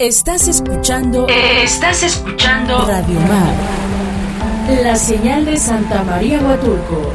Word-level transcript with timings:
Estás 0.00 0.48
escuchando. 0.48 1.28
Estás 1.28 2.02
escuchando. 2.02 2.84
Radio 2.84 3.20
Mar. 3.20 3.54
La 4.82 4.96
señal 4.96 5.44
de 5.44 5.56
Santa 5.56 6.02
María 6.02 6.40
Huatulco. 6.40 7.14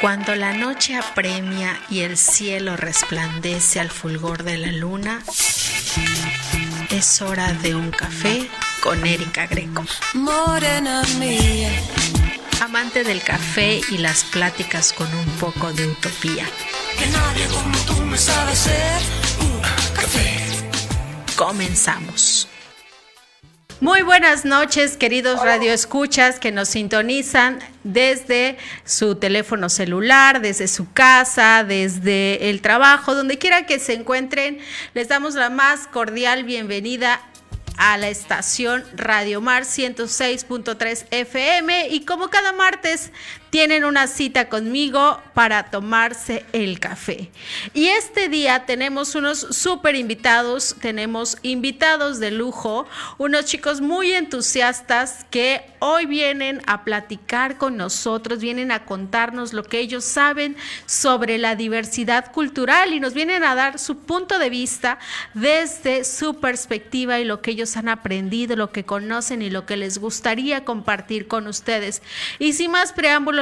Cuando 0.00 0.34
la 0.36 0.54
noche 0.54 0.96
apremia 0.96 1.78
y 1.90 2.00
el 2.00 2.16
cielo 2.16 2.78
resplandece 2.78 3.78
al 3.78 3.90
fulgor 3.90 4.42
de 4.42 4.56
la 4.56 4.72
luna, 4.72 5.20
es 6.88 7.20
hora 7.20 7.52
de 7.52 7.74
un 7.74 7.90
café 7.90 8.48
con 8.82 9.06
Erika 9.06 9.46
Greco. 9.48 9.84
Morena 10.14 11.02
mía. 11.18 11.68
Amante 12.62 13.04
del 13.04 13.22
café 13.22 13.82
y 13.90 13.98
las 13.98 14.24
pláticas 14.24 14.94
con 14.94 15.12
un 15.14 15.26
poco 15.32 15.74
de 15.74 15.88
utopía. 15.88 16.46
Que 16.98 17.06
nadie 17.06 17.46
como 17.46 17.78
tú 17.86 18.02
me 18.04 18.18
sabe 18.18 18.52
hacer 18.52 19.00
un 19.40 19.60
café. 19.94 20.44
Comenzamos. 21.36 22.48
Muy 23.80 24.02
buenas 24.02 24.44
noches, 24.44 24.96
queridos 24.96 25.40
radioescuchas 25.44 26.40
que 26.40 26.50
nos 26.50 26.68
sintonizan 26.68 27.60
desde 27.84 28.58
su 28.84 29.14
teléfono 29.14 29.68
celular, 29.68 30.40
desde 30.40 30.66
su 30.66 30.92
casa, 30.92 31.62
desde 31.62 32.50
el 32.50 32.60
trabajo, 32.60 33.14
donde 33.14 33.38
quiera 33.38 33.66
que 33.66 33.78
se 33.78 33.94
encuentren. 33.94 34.58
Les 34.94 35.06
damos 35.06 35.36
la 35.36 35.48
más 35.48 35.86
cordial 35.86 36.42
bienvenida 36.42 37.20
a 37.76 37.96
la 37.96 38.08
estación 38.08 38.84
Radio 38.96 39.40
Mar 39.40 39.62
106.3 39.62 41.06
FM 41.12 41.88
y 41.90 42.04
como 42.04 42.28
cada 42.28 42.52
martes 42.52 43.12
tienen 43.50 43.84
una 43.84 44.06
cita 44.06 44.48
conmigo 44.48 45.20
para 45.34 45.70
tomarse 45.70 46.44
el 46.52 46.80
café. 46.80 47.30
Y 47.74 47.86
este 47.86 48.28
día 48.28 48.66
tenemos 48.66 49.14
unos 49.14 49.38
súper 49.50 49.94
invitados, 49.94 50.76
tenemos 50.80 51.38
invitados 51.42 52.20
de 52.20 52.30
lujo, 52.30 52.86
unos 53.18 53.46
chicos 53.46 53.80
muy 53.80 54.12
entusiastas 54.12 55.24
que 55.30 55.64
hoy 55.80 56.06
vienen 56.06 56.60
a 56.66 56.84
platicar 56.84 57.56
con 57.56 57.76
nosotros, 57.76 58.40
vienen 58.40 58.72
a 58.72 58.84
contarnos 58.84 59.52
lo 59.52 59.62
que 59.62 59.78
ellos 59.78 60.04
saben 60.04 60.56
sobre 60.86 61.38
la 61.38 61.54
diversidad 61.54 62.32
cultural 62.32 62.92
y 62.92 63.00
nos 63.00 63.14
vienen 63.14 63.44
a 63.44 63.54
dar 63.54 63.78
su 63.78 63.98
punto 63.98 64.38
de 64.38 64.50
vista 64.50 64.98
desde 65.34 66.04
su 66.04 66.40
perspectiva 66.40 67.20
y 67.20 67.24
lo 67.24 67.40
que 67.40 67.52
ellos 67.52 67.76
han 67.76 67.88
aprendido, 67.88 68.56
lo 68.56 68.72
que 68.72 68.84
conocen 68.84 69.42
y 69.42 69.50
lo 69.50 69.66
que 69.66 69.76
les 69.76 69.98
gustaría 69.98 70.64
compartir 70.64 71.28
con 71.28 71.46
ustedes. 71.46 72.02
Y 72.38 72.52
sin 72.52 72.70
más 72.70 72.92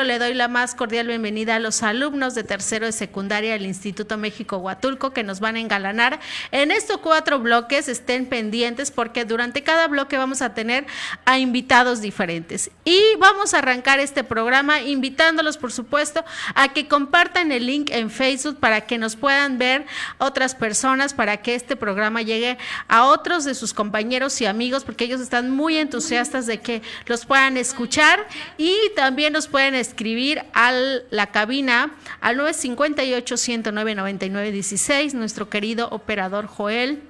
le 0.04 0.18
doy 0.18 0.34
la 0.34 0.48
más 0.48 0.74
cordial 0.74 1.06
bienvenida 1.06 1.56
a 1.56 1.58
los 1.58 1.82
alumnos 1.82 2.34
de 2.34 2.44
tercero 2.44 2.86
de 2.86 2.92
secundaria 2.92 3.52
del 3.52 3.66
Instituto 3.66 4.16
México 4.18 4.58
Huatulco 4.58 5.12
que 5.12 5.22
nos 5.22 5.40
van 5.40 5.56
a 5.56 5.60
engalanar 5.60 6.20
en 6.50 6.70
estos 6.70 6.98
cuatro 6.98 7.38
bloques. 7.38 7.88
Estén 7.88 8.26
pendientes 8.26 8.90
porque 8.90 9.24
durante 9.24 9.62
cada 9.62 9.86
bloque 9.86 10.16
vamos 10.16 10.42
a 10.42 10.54
tener 10.54 10.86
a 11.24 11.38
invitados 11.38 12.00
diferentes. 12.00 12.70
Y 12.84 13.00
vamos 13.18 13.54
a 13.54 13.58
arrancar 13.58 14.00
este 14.00 14.24
programa 14.24 14.82
invitándolos, 14.82 15.56
por 15.56 15.72
supuesto, 15.72 16.24
a 16.54 16.68
que 16.72 16.88
compartan 16.88 17.52
el 17.52 17.66
link 17.66 17.90
en 17.90 18.10
Facebook 18.10 18.58
para 18.58 18.82
que 18.82 18.98
nos 18.98 19.16
puedan 19.16 19.58
ver 19.58 19.86
otras 20.18 20.54
personas, 20.54 21.14
para 21.14 21.38
que 21.38 21.54
este 21.54 21.76
programa 21.76 22.22
llegue 22.22 22.58
a 22.88 23.04
otros 23.04 23.44
de 23.44 23.54
sus 23.54 23.72
compañeros 23.72 24.40
y 24.40 24.46
amigos, 24.46 24.84
porque 24.84 25.04
ellos 25.04 25.20
están 25.20 25.50
muy 25.50 25.76
entusiastas 25.76 26.46
de 26.46 26.60
que 26.60 26.82
los 27.06 27.24
puedan 27.24 27.56
escuchar 27.56 28.26
y 28.58 28.74
también 28.94 29.32
nos 29.32 29.46
pueden 29.48 29.74
escribir 29.86 30.42
a 30.52 30.72
la 31.10 31.28
cabina 31.28 31.94
al 32.20 32.36
958-109-9916, 32.38 35.14
nuestro 35.14 35.48
querido 35.48 35.88
operador 35.90 36.46
Joel 36.46 37.00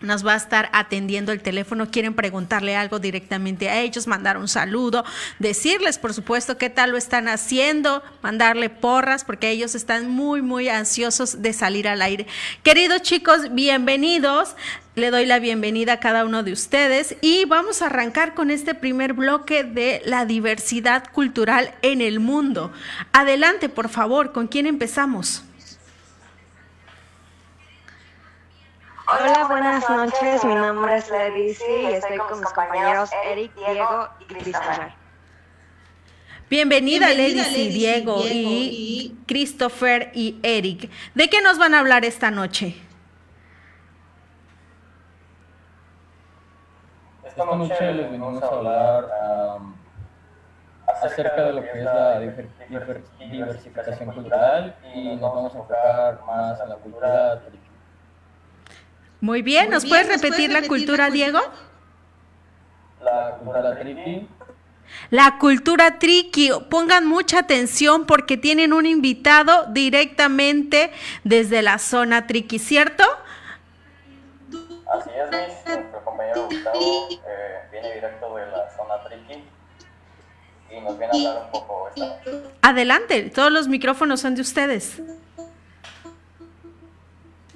nos 0.00 0.26
va 0.26 0.34
a 0.34 0.36
estar 0.36 0.68
atendiendo 0.72 1.32
el 1.32 1.40
teléfono, 1.40 1.90
quieren 1.90 2.14
preguntarle 2.14 2.76
algo 2.76 2.98
directamente 2.98 3.68
a 3.68 3.80
ellos, 3.80 4.06
mandar 4.06 4.36
un 4.36 4.48
saludo, 4.48 5.04
decirles, 5.38 5.98
por 5.98 6.12
supuesto, 6.12 6.58
qué 6.58 6.70
tal 6.70 6.90
lo 6.90 6.96
están 6.96 7.28
haciendo, 7.28 8.02
mandarle 8.22 8.68
porras, 8.68 9.24
porque 9.24 9.50
ellos 9.50 9.74
están 9.74 10.10
muy, 10.10 10.42
muy 10.42 10.68
ansiosos 10.68 11.42
de 11.42 11.52
salir 11.52 11.88
al 11.88 12.02
aire. 12.02 12.26
Queridos 12.62 13.02
chicos, 13.02 13.54
bienvenidos. 13.54 14.54
Le 14.94 15.10
doy 15.10 15.26
la 15.26 15.40
bienvenida 15.40 15.94
a 15.94 16.00
cada 16.00 16.24
uno 16.24 16.42
de 16.42 16.52
ustedes 16.52 17.16
y 17.20 17.44
vamos 17.44 17.82
a 17.82 17.86
arrancar 17.86 18.32
con 18.32 18.50
este 18.50 18.74
primer 18.74 19.12
bloque 19.12 19.62
de 19.62 20.00
la 20.06 20.24
diversidad 20.24 21.04
cultural 21.12 21.74
en 21.82 22.00
el 22.00 22.18
mundo. 22.18 22.72
Adelante, 23.12 23.68
por 23.68 23.90
favor, 23.90 24.32
¿con 24.32 24.46
quién 24.46 24.66
empezamos? 24.66 25.42
Hola, 29.08 29.46
buenas 29.48 29.88
noches. 29.88 30.44
Mi 30.44 30.54
nombre 30.54 30.96
es 30.96 31.08
Ledici 31.10 31.62
y 31.64 31.86
estoy 31.86 32.18
con 32.18 32.40
mis 32.40 32.52
compañeros 32.52 33.10
Eric, 33.24 33.54
Diego 33.54 34.08
y 34.18 34.24
Christopher. 34.24 34.92
Bienvenida, 36.50 37.08
Ledici, 37.10 37.68
Diego, 37.68 38.22
y 38.24 39.16
Christopher 39.26 40.10
y 40.12 40.40
Eric. 40.42 40.90
¿De 41.14 41.28
qué 41.30 41.40
nos 41.40 41.56
van 41.56 41.74
a 41.74 41.80
hablar 41.80 42.04
esta 42.04 42.32
noche? 42.32 42.74
Esta 47.24 47.44
noche 47.44 47.92
les 47.92 48.10
venimos 48.10 48.42
a 48.42 48.46
hablar 48.46 49.04
um, 49.58 49.74
acerca 51.04 51.44
de 51.44 51.52
lo 51.52 51.62
que 51.62 51.78
es 51.78 51.84
la 51.84 52.20
diver- 52.20 53.02
diversificación 53.18 54.10
cultural 54.12 54.74
y 54.94 55.14
nos 55.16 55.20
vamos 55.20 55.54
a 55.54 55.58
enfocar 55.58 56.20
más 56.26 56.60
en 56.60 56.68
la 56.70 56.76
cultura 56.76 57.40
Muy 59.20 59.42
bien, 59.42 59.70
¿nos 59.70 59.86
puedes 59.86 60.08
repetir 60.08 60.52
la 60.52 60.62
cultura, 60.62 61.10
Diego? 61.10 61.40
La 63.02 63.38
cultura 63.38 63.78
triqui 63.78 64.28
La 65.10 65.38
cultura 65.38 65.98
triqui. 65.98 66.50
Pongan 66.68 67.06
mucha 67.06 67.40
atención 67.40 68.06
porque 68.06 68.36
tienen 68.36 68.72
un 68.72 68.86
invitado 68.86 69.66
directamente 69.66 70.92
desde 71.24 71.62
la 71.62 71.78
zona 71.78 72.26
triqui, 72.26 72.58
¿cierto? 72.58 73.04
Así 74.92 75.10
es. 75.10 75.30
Nuestro 75.66 76.04
compañero 76.04 76.46
Gustavo 76.48 77.08
eh, 77.10 77.18
viene 77.72 77.94
directo 77.94 78.34
de 78.34 78.46
la 78.46 78.70
zona 78.76 79.02
triqui 79.08 79.44
y 80.70 80.80
nos 80.80 80.98
viene 80.98 81.12
a 81.12 81.28
hablar 81.28 81.44
un 81.46 81.50
poco 81.50 81.88
esta 81.88 82.06
noche. 82.06 82.50
Adelante, 82.62 83.30
todos 83.30 83.50
los 83.50 83.68
micrófonos 83.68 84.20
son 84.20 84.34
de 84.34 84.42
ustedes. 84.42 85.00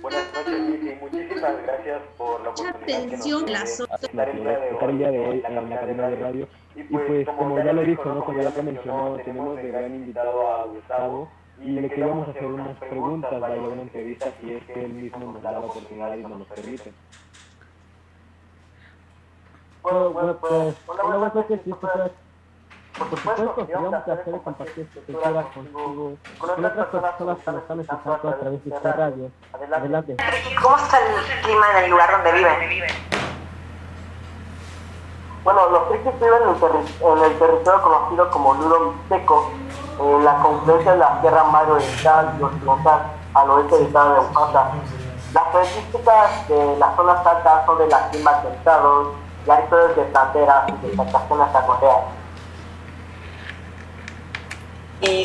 Buenas 0.00 0.32
noches, 0.32 0.60
Miki. 0.60 0.94
Muchísimas 1.00 1.62
gracias 1.62 2.02
por 2.16 2.40
la 2.42 2.50
oportunidad 2.50 3.08
que 3.08 3.16
nos 3.16 3.80
estar 3.80 4.90
el 4.90 4.98
día 4.98 5.10
de 5.10 5.18
día 5.18 5.18
hoy 5.18 5.42
en 5.46 5.54
la 5.54 5.60
en 5.60 5.70
la 5.70 5.80
cabina 5.80 6.08
de 6.08 6.16
radio. 6.16 6.48
Y 6.74 6.80
Y 6.80 6.84
pues, 6.84 7.28
como 7.28 7.62
ya 7.62 7.72
lo 7.72 7.82
dijo, 7.82 8.04
¿no? 8.06 8.24
Como 8.24 8.40
ya 8.40 8.50
lo 8.50 8.62
mencionó, 8.62 9.16
tenemos 9.16 9.24
tenemos 9.24 9.56
de 9.56 9.68
gran 9.70 9.94
invitado 9.94 10.48
a 10.48 10.64
Gustavo 10.64 11.28
y 11.60 11.72
le 11.72 11.88
queríamos 11.88 12.28
hacer 12.28 12.46
unas 12.46 12.78
preguntas, 12.78 13.40
vaya, 13.40 13.60
una 13.60 13.82
entrevista, 13.82 14.32
si 14.40 14.52
es 14.52 14.64
que 14.64 14.84
él 14.84 14.92
mismo 14.92 15.32
nos 15.32 15.42
da 15.42 15.52
la 15.52 15.60
oportunidad 15.60 16.16
y 16.16 16.22
nos 16.22 16.38
lo 16.38 16.44
permite. 16.46 16.92
Bueno, 19.82 20.10
Bueno, 20.10 20.38
pues, 20.38 20.76
hola, 20.86 21.02
hola, 21.04 21.16
buenas 21.16 21.34
noches. 21.34 21.60
Por 22.98 23.08
supuesto, 23.10 23.54
sería 23.56 23.78
un 23.78 23.90
placer 23.90 24.40
compartir 24.44 24.88
esta 24.88 25.06
cultura 25.06 25.42
contigo, 25.54 26.16
con 26.38 26.50
otras 26.50 26.86
personas 26.88 27.14
que 27.16 27.24
nos 27.24 27.38
están 27.38 27.80
escuchando 27.80 28.28
a 28.28 28.36
través 28.36 28.64
de 28.64 28.74
esta 28.74 28.92
radio. 28.92 29.30
Adelante. 29.52 30.16
¿Cómo 30.62 30.76
está 30.76 30.98
el 30.98 31.40
clima 31.42 31.66
en 31.76 31.84
el 31.84 31.90
lugar 31.90 32.10
donde 32.12 32.32
viven? 32.32 32.54
Bueno, 35.42 35.70
los 35.70 35.88
triquis 35.88 36.20
viven 36.20 36.42
en 36.42 36.48
el, 36.50 36.56
en 37.18 37.24
el 37.24 37.38
territorio 37.38 37.82
conocido 37.82 38.30
como 38.30 38.54
Nudo 38.54 38.80
Mixteco, 38.92 39.50
en 39.98 40.24
la 40.24 40.36
confluencia 40.42 40.92
de 40.92 40.98
la 40.98 41.20
Sierra 41.20 41.44
Madre 41.44 41.72
Oriental 41.72 42.36
y 42.38 42.42
Occidental, 42.42 43.02
al 43.32 43.50
oeste 43.50 43.76
del 43.76 43.86
estado 43.86 44.12
de 44.12 44.20
Oaxaca. 44.20 44.70
Las 45.32 45.44
características 45.44 46.48
de 46.48 46.76
las 46.76 46.97
zonas 46.97 47.26
altas 47.26 47.65
son 47.65 47.78
de 47.78 47.86
las 47.86 48.03
climas 48.10 48.42
templados, 48.42 49.09
y 49.47 49.50
áridos 49.50 49.97
de 49.97 50.03
planteras 50.03 50.68
y 50.68 50.72
de 50.86 50.88
plantaciones 50.94 51.54
acuáticas. 51.54 52.19
En 55.02 55.16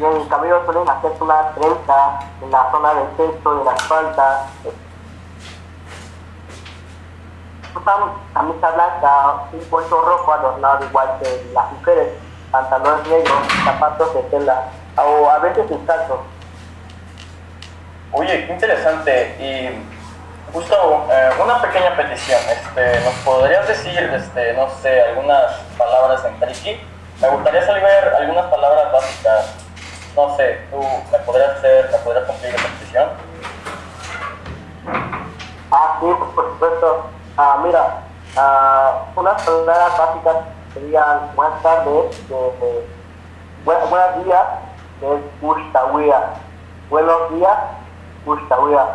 el 0.00 0.28
cabello 0.28 0.64
suelen 0.64 0.88
hacer 0.88 1.12
una 1.20 1.50
trenza 1.54 2.18
en 2.42 2.50
la 2.50 2.70
zona 2.70 2.94
del 2.94 3.08
pecho, 3.08 3.54
de 3.54 3.64
la 3.64 3.74
espalda. 3.74 4.46
Usan 7.76 8.12
camisa 8.32 8.70
blanca, 8.70 9.34
un 9.52 9.60
puesto 9.68 10.00
rojo 10.00 10.32
adornado 10.32 10.86
igual 10.86 11.18
que 11.22 11.50
las 11.52 11.70
mujeres, 11.72 12.14
pantalones 12.50 13.06
negros, 13.08 13.38
zapatos 13.62 14.14
de 14.14 14.22
tela 14.22 14.70
o 14.96 15.28
a 15.28 15.38
veces 15.40 15.68
sin. 15.68 16.33
Oye, 18.14 18.46
qué 18.46 18.52
interesante. 18.52 19.34
Y 19.40 20.52
Gustavo, 20.52 21.06
eh, 21.10 21.30
una 21.42 21.60
pequeña 21.60 21.96
petición. 21.96 22.40
Este, 22.48 23.00
¿Nos 23.00 23.14
podrías 23.24 23.66
decir, 23.66 23.98
este, 24.14 24.52
no 24.54 24.68
sé, 24.82 25.02
algunas 25.02 25.52
palabras 25.76 26.24
en 26.24 26.38
triqui? 26.40 26.80
Me 27.20 27.28
gustaría 27.28 27.64
saber 27.66 28.14
algunas 28.20 28.46
palabras 28.46 28.92
básicas. 28.92 29.54
No 30.16 30.36
sé, 30.36 30.60
¿tú 30.70 30.80
me 31.10 31.18
podrías 31.20 31.50
hacer, 31.58 31.88
me 31.90 31.98
podrías 31.98 32.24
cumplir 32.24 32.54
esa 32.54 32.68
petición? 32.68 33.08
Ah, 35.72 35.98
sí, 36.00 36.06
por 36.34 36.52
supuesto. 36.52 37.06
Ah, 37.36 37.58
mira, 37.64 37.98
ah, 38.36 39.02
unas 39.16 39.42
palabras 39.42 39.98
básicas 39.98 40.36
serían 40.72 41.34
buenas 41.34 41.60
tardes, 41.62 42.28
de, 42.28 42.34
de- 42.36 42.86
bu- 43.64 43.88
buenos 43.90 44.24
días, 44.24 44.44
que 45.00 45.06
es. 45.14 45.20
Buenos 46.90 47.30
días, 47.34 47.58
Gustahuia. 48.24 48.86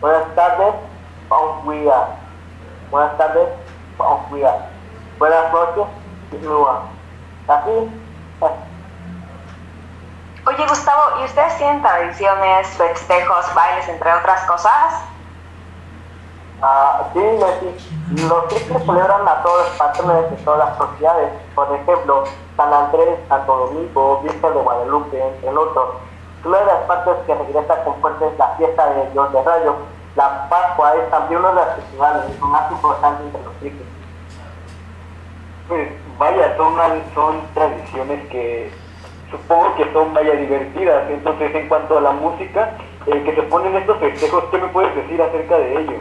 Buenas 0.00 0.34
tardes, 0.34 0.74
Pauhuia. 1.28 2.06
Buenas 2.90 3.18
tardes, 3.18 3.48
Pauhuia. 3.96 4.54
Buenas 5.18 5.52
noches. 5.52 5.86
Así, 7.48 7.70
eh, 7.70 8.68
Oye, 10.46 10.66
Gustavo, 10.66 11.20
¿y 11.20 11.24
ustedes 11.24 11.58
tienen 11.58 11.82
tradiciones, 11.82 12.68
festejos, 12.68 13.54
bailes, 13.54 13.88
entre 13.88 14.12
otras 14.14 14.42
cosas? 14.44 15.02
Ah, 16.62 17.08
sí, 17.12 17.20
Leslie. 17.20 18.26
Los 18.28 18.48
triples 18.48 18.82
celebran 18.84 19.28
a 19.28 19.42
todos 19.42 19.68
los 19.68 19.76
patrones 19.76 20.30
de 20.30 20.36
todas 20.38 20.68
las 20.68 20.78
sociedades. 20.78 21.30
Por 21.54 21.72
ejemplo, 21.74 22.24
San 22.56 22.72
Andrés, 22.72 23.18
Santo 23.28 23.56
Domingo, 23.56 24.20
Virgen 24.22 24.54
de 24.54 24.60
Guadalupe, 24.60 25.22
entre 25.22 25.50
otros. 25.50 25.88
Una 26.44 26.58
de 26.58 26.66
las 26.66 26.82
partes 26.86 27.14
que 27.26 27.34
regresa 27.34 27.84
con 27.84 28.00
fuerza 28.00 28.26
es 28.26 28.38
la 28.38 28.48
fiesta 28.56 28.90
de 28.90 29.10
Dios 29.10 29.32
de 29.32 29.42
Rayo. 29.42 29.76
La 30.16 30.48
Pascua 30.48 30.94
es 30.94 31.10
también 31.10 31.40
una 31.40 31.50
de 31.50 31.54
las 31.56 31.74
festivales 31.76 32.40
más 32.40 32.70
importantes 32.70 33.26
entre 33.26 33.42
los 33.42 33.54
triples. 33.56 33.88
Pues 35.68 35.88
vaya, 36.18 36.56
son, 36.56 36.74
son 37.14 37.40
tradiciones 37.54 38.28
que 38.28 38.72
supongo 39.30 39.74
que 39.76 39.92
son 39.92 40.14
vaya 40.14 40.34
divertidas. 40.34 41.10
Entonces, 41.10 41.54
en 41.54 41.68
cuanto 41.68 41.98
a 41.98 42.00
la 42.00 42.12
música, 42.12 42.70
eh, 43.06 43.22
que 43.24 43.34
se 43.34 43.42
ponen 43.42 43.76
estos 43.76 43.98
festejos, 43.98 44.44
¿qué 44.50 44.58
me 44.58 44.68
puedes 44.68 44.94
decir 44.94 45.20
acerca 45.20 45.58
de 45.58 45.80
ello? 45.80 45.98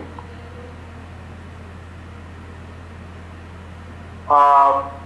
La 4.29 4.96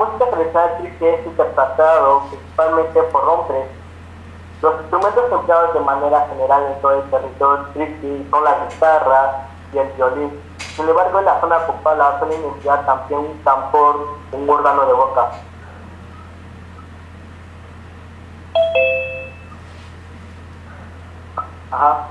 música 0.00 0.30
tradicional 0.30 0.78
trique 0.78 1.14
es 1.14 1.26
interpretado 1.26 2.22
principalmente 2.30 3.02
por 3.04 3.24
hombres. 3.28 3.66
Los 4.62 4.80
instrumentos 4.80 5.24
empleados 5.32 5.74
de 5.74 5.80
manera 5.80 6.26
general 6.28 6.62
en 6.66 6.80
todo 6.82 6.92
el 6.92 7.10
territorio 7.10 7.66
triqui 7.74 8.28
son 8.30 8.44
la 8.44 8.56
guitarra 8.68 9.46
y 9.72 9.78
el 9.78 9.88
violín. 9.92 10.40
Sin 10.76 10.88
embargo, 10.88 11.18
en 11.18 11.24
la 11.24 11.40
zona 11.40 11.56
ocupada 11.58 12.18
suelen 12.18 12.44
emplear 12.44 12.84
también 12.86 13.20
un 13.20 13.44
tambor, 13.44 14.16
un 14.32 14.48
órgano 14.48 14.86
de 14.86 14.92
boca. 14.92 15.30
Ajá. 21.70 22.08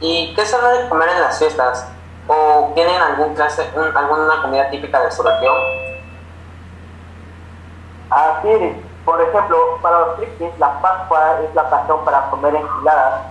¿Y 0.00 0.34
qué 0.34 0.44
se 0.44 0.56
debe 0.60 0.88
comer 0.88 1.08
en 1.10 1.20
las 1.20 1.38
fiestas? 1.38 1.88
¿O 2.28 2.70
tienen 2.74 3.00
algún 3.00 3.34
clase, 3.34 3.68
un- 3.74 3.96
alguna 3.96 4.42
comida 4.42 4.70
típica 4.70 5.00
de 5.00 5.10
su 5.10 5.22
región? 5.22 5.54
Así 8.10 8.48
es. 8.48 8.76
Por 9.04 9.20
ejemplo, 9.20 9.56
para 9.80 10.00
los 10.00 10.16
triquis, 10.16 10.58
la 10.58 10.80
Pascua 10.80 11.40
es 11.42 11.54
la 11.54 11.62
ocasión 11.62 12.04
para 12.04 12.30
comer 12.30 12.54
enchiladas 12.54 13.22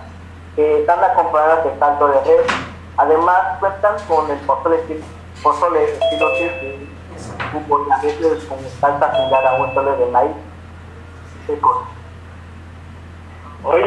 que 0.56 0.82
están 0.82 1.04
acompañadas 1.04 1.64
de 1.64 1.78
caldo 1.78 2.08
de 2.08 2.20
res. 2.22 2.48
Además, 2.98 3.60
cuentan 3.60 3.96
con 4.08 4.30
el 4.32 4.38
pozole, 4.40 4.80
pozole 5.44 5.84
estilo 5.84 6.28
fútbol 7.52 7.88
y 7.88 7.92
a 7.92 7.98
veces 7.98 8.44
con 8.46 8.60
salsa 8.80 9.16
similar 9.16 9.48
a 9.48 9.54
un 9.56 9.74
tole 9.74 9.92
de 9.92 10.06
maíz 10.08 10.32
seco. 11.48 11.88
Hoy, 13.64 13.84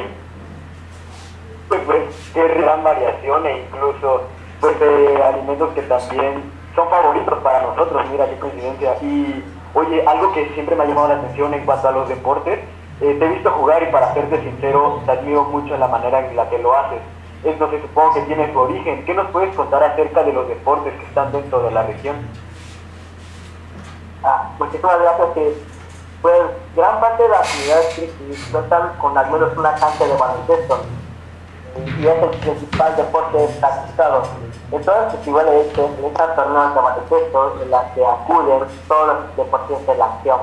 pues, 1.69 1.81
pues 1.87 2.31
qué 2.35 2.49
gran 2.49 2.83
variación 2.83 3.47
e 3.47 3.59
incluso 3.61 4.23
pues 4.61 4.79
de 4.79 5.23
alimentos 5.23 5.71
que 5.75 5.83
también 5.83 6.53
son 6.75 6.89
favoritos 6.89 7.39
para 7.41 7.63
nosotros, 7.63 8.03
mira 8.11 8.29
qué 8.29 8.39
coincidencia. 8.39 8.97
Y 9.03 9.45
oye, 9.75 10.05
algo 10.07 10.33
que 10.33 10.49
siempre 10.55 10.77
me 10.77 10.85
ha 10.85 10.87
llamado 10.87 11.09
la 11.09 11.15
atención 11.15 11.55
en 11.55 11.65
cuanto 11.65 11.89
a 11.89 11.93
los 11.93 12.09
deportes, 12.09 12.59
eh, 13.01 13.17
te 13.19 13.25
he 13.25 13.29
visto 13.29 13.51
jugar 13.51 13.83
y 13.83 13.87
para 13.87 14.15
serte 14.15 14.41
sincero, 14.43 15.01
te 15.05 15.13
admiro 15.13 15.45
mucho 15.45 15.75
en 15.75 15.81
la 15.81 15.89
manera 15.89 16.29
en 16.29 16.37
la 16.37 16.49
que 16.49 16.59
lo 16.59 16.77
haces. 16.77 17.01
Entonces 17.45 17.83
supongo 17.83 18.15
que 18.15 18.21
tiene 18.23 18.53
su 18.53 18.59
origen. 18.59 19.05
¿Qué 19.05 19.15
nos 19.15 19.29
puedes 19.31 19.55
contar 19.57 19.83
acerca 19.83 20.23
de 20.23 20.33
los 20.33 20.47
deportes 20.49 20.95
que 20.95 21.05
están 21.07 21.33
dentro 21.33 21.63
de 21.63 21.73
la 21.73 21.83
región? 21.83 22.17
Ah, 24.23 24.51
muchísimas 24.59 25.01
gracias 25.01 25.29
que 25.35 25.55
pues 26.23 26.41
gran 26.77 27.01
parte 27.01 27.25
de 27.25 27.29
las 27.31 27.51
comunidades 27.51 27.95
triquis 27.97 28.49
cuentan 28.53 28.97
con 28.99 29.19
al 29.19 29.29
menos 29.33 29.57
una 29.57 29.75
cancha 29.75 30.07
de 30.07 30.17
baloncesto 30.17 30.85
y 31.77 32.07
es 32.07 32.23
el 32.23 32.31
principal 32.41 32.97
deporte 32.97 33.49
practicado. 33.61 34.23
En 34.71 34.83
todos 34.83 35.05
los 35.05 35.13
festivales 35.13 35.67
se 35.75 35.87
realizan 35.87 36.37
torneos 36.37 36.75
de 36.75 36.81
baloncesto 36.81 37.63
en 37.63 37.71
las 37.71 37.85
que 37.93 38.07
acuden 38.07 38.61
todos 38.89 39.07
los 39.07 39.37
deportistas 39.37 39.87
de 39.87 39.97
la 39.97 40.05
acción. 40.07 40.41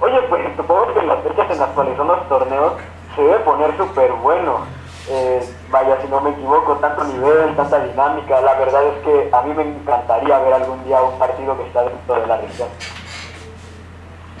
Oye, 0.00 0.22
pues 0.28 0.56
supongo 0.56 0.94
que 0.94 1.00
en 1.00 1.08
las 1.08 1.22
fechas 1.22 1.50
en 1.50 1.58
las 1.58 1.68
cuales 1.70 1.96
son 1.96 2.08
los 2.08 2.28
torneos 2.28 2.72
se 3.14 3.22
debe 3.22 3.38
poner 3.40 3.76
súper 3.76 4.12
bueno. 4.12 4.60
Eh, 5.08 5.54
vaya, 5.70 6.00
si 6.00 6.08
no 6.08 6.20
me 6.20 6.30
equivoco, 6.30 6.76
tanto 6.76 7.04
nivel, 7.04 7.56
tanta 7.56 7.80
dinámica. 7.80 8.40
La 8.40 8.54
verdad 8.54 8.82
es 8.84 9.04
que 9.04 9.30
a 9.32 9.42
mí 9.42 9.54
me 9.54 9.62
encantaría 9.62 10.38
ver 10.38 10.54
algún 10.54 10.84
día 10.84 11.02
un 11.02 11.18
partido 11.18 11.56
que 11.56 11.66
está 11.66 11.82
dentro 11.82 12.14
de 12.14 12.26
la 12.26 12.36
región. 12.36 12.68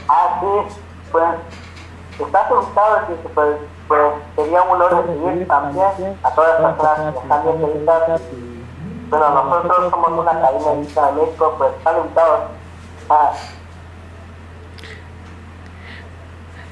Ah, 0.08 0.40
sí, 0.40 0.76
pues 1.12 1.24
está 2.20 2.40
asustado 2.40 3.06
que 3.06 3.28
pues, 3.28 3.56
pues 3.90 4.00
sería 4.36 4.62
un 4.62 4.70
honor 4.70 5.04
recibir 5.04 5.48
también 5.48 6.16
a 6.22 6.30
todas 6.30 6.60
las 6.60 6.74
personas 6.74 7.12
que 7.12 7.20
están 7.22 7.42
bien 7.42 7.58
felices. 7.58 8.22
Bueno, 9.08 9.30
nosotros 9.30 9.90
somos 9.90 10.10
una 10.12 10.30
cadena 10.30 10.70
de 10.70 10.76
México, 10.76 11.54
pues 11.58 11.72
invitados. 11.74 12.40
Ah, 13.08 13.32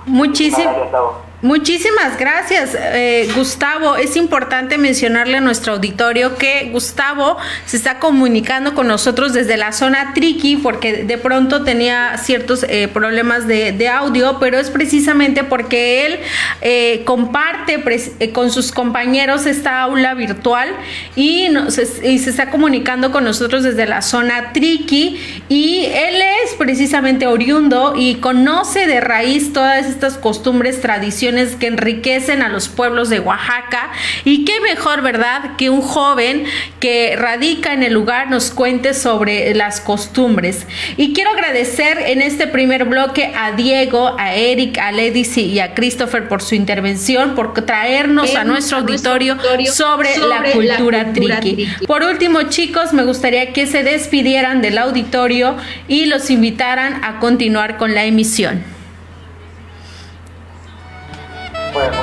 Muchísimas 0.06 0.76
Gracias. 0.76 1.27
Muchísimas 1.40 2.19
gracias, 2.19 2.76
eh, 2.76 3.29
Gustavo. 3.37 3.94
Es 3.94 4.17
importante 4.17 4.76
mencionarle 4.76 5.37
a 5.37 5.40
nuestro 5.40 5.75
auditorio 5.75 6.35
que 6.35 6.70
Gustavo 6.73 7.37
se 7.64 7.76
está 7.76 8.00
comunicando 8.00 8.75
con 8.75 8.88
nosotros 8.88 9.35
desde 9.35 9.57
la 9.57 9.71
zona 9.71 10.14
Triqui 10.14 10.57
porque 10.57 11.04
de 11.04 11.16
pronto 11.16 11.62
tenía 11.62 12.18
ciertos 12.18 12.66
eh, 12.68 12.88
problemas 12.92 13.47
de, 13.47 13.88
audio, 13.88 14.38
pero 14.40 14.59
es 14.59 14.68
precisamente 14.68 15.45
porque 15.45 16.07
él 16.07 16.18
eh, 16.61 17.02
comparte 17.04 17.85
eh, 18.18 18.33
con 18.33 18.50
sus 18.50 18.73
compañeros 18.73 19.47
esta 19.47 19.80
aula 19.83 20.14
virtual 20.14 20.68
y, 21.14 21.49
nos 21.50 21.78
y 21.78 22.18
se 22.18 22.30
está 22.30 22.50
comunicando 22.50 23.12
con 23.12 23.23
nosotros 23.23 23.62
desde 23.62 23.87
la 23.87 24.02
zona 24.02 24.52
Triqui 24.52 25.21
y 25.49 25.85
él 25.85 26.21
es 26.45 26.54
precisamente 26.59 27.28
oriundo 27.28 27.95
y 27.97 28.16
conoce 28.16 28.88
de 28.88 29.00
raíz 29.00 29.52
todas 29.52 29.87
estas 29.87 30.18
costumbres, 30.18 30.80
tradiciones 30.80 31.27
que 31.58 31.66
enriquecen 31.66 32.42
a 32.42 32.49
los 32.49 32.68
pueblos 32.68 33.08
de 33.11 33.20
Oaxaca 33.20 33.90
y 34.25 34.44
qué 34.44 34.61
mejor, 34.61 35.02
¿verdad?, 35.02 35.56
que 35.56 35.70
un 35.70 35.82
joven 35.82 36.44
que 36.80 37.16
radica 37.16 37.73
en 37.73 37.82
el 37.82 37.92
lugar 37.92 38.30
nos 38.30 38.50
cuente 38.50 38.94
sobre 38.94 39.54
las 39.54 39.80
costumbres. 39.80 40.66
Y 40.97 41.12
quiero 41.12 41.30
agradecer 41.30 41.99
en 42.06 42.23
este 42.23 42.47
primer 42.47 42.85
bloque 42.85 43.32
a 43.37 43.52
Diego, 43.52 44.16
a 44.18 44.35
Eric, 44.35 44.78
a 44.78 44.92
Ledici 44.92 45.42
y 45.42 45.61
a 45.61 45.75
Christopher 45.75 46.28
por 46.28 46.42
su 46.42 46.54
intervención, 46.54 47.35
por 47.35 47.54
traernos 47.54 48.35
a 48.35 48.44
nuestro 48.44 48.78
auditorio 48.78 49.37
sobre, 49.73 50.16
la 50.18 50.42
cultura 50.52 51.12
triqui. 51.12 51.68
Por 51.87 52.02
último, 52.02 52.42
chicos, 52.44 52.92
me 52.92 53.04
gustaría 53.04 53.52
que 53.52 53.66
se 53.66 53.82
despidieran 53.82 54.62
del 54.62 54.78
auditorio 54.78 55.56
y 55.88 56.06
los 56.06 56.30
invitaran 56.30 57.04
a 57.04 57.18
continuar 57.18 57.76
con 57.76 57.94
la 57.94 58.04
emisión. 58.04 58.77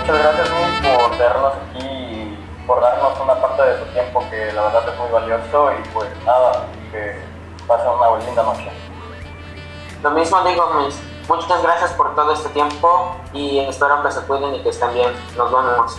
Muchas 0.06 0.22
gracias 0.22 0.50
por 0.50 1.12
tenernos 1.18 1.54
aquí 1.56 1.86
y 1.88 2.38
por 2.68 2.80
darnos 2.80 3.20
una 3.20 3.42
parte 3.42 3.62
de 3.64 3.80
su 3.80 3.86
tiempo 3.86 4.24
que 4.30 4.54
la 4.54 4.62
verdad 4.66 4.90
es 4.90 5.00
muy 5.00 5.12
valioso 5.12 5.72
y 5.72 5.90
pues 5.90 6.08
nada, 6.24 6.68
que 6.92 7.20
pasen 7.68 7.88
una 7.90 8.18
linda 8.24 8.44
noche. 8.44 8.72
Lo 10.04 10.12
mismo 10.12 10.42
digo, 10.44 10.70
mis. 10.76 11.02
Muchas 11.28 11.64
gracias 11.64 11.92
por 11.94 12.14
todo 12.14 12.34
este 12.34 12.50
tiempo 12.50 13.16
y 13.34 13.58
espero 13.62 14.04
que 14.04 14.12
se 14.12 14.22
cuiden 14.22 14.54
y 14.54 14.62
que 14.62 14.70
estén 14.70 14.94
bien. 14.94 15.12
Nos 15.36 15.52
vemos. 15.52 15.98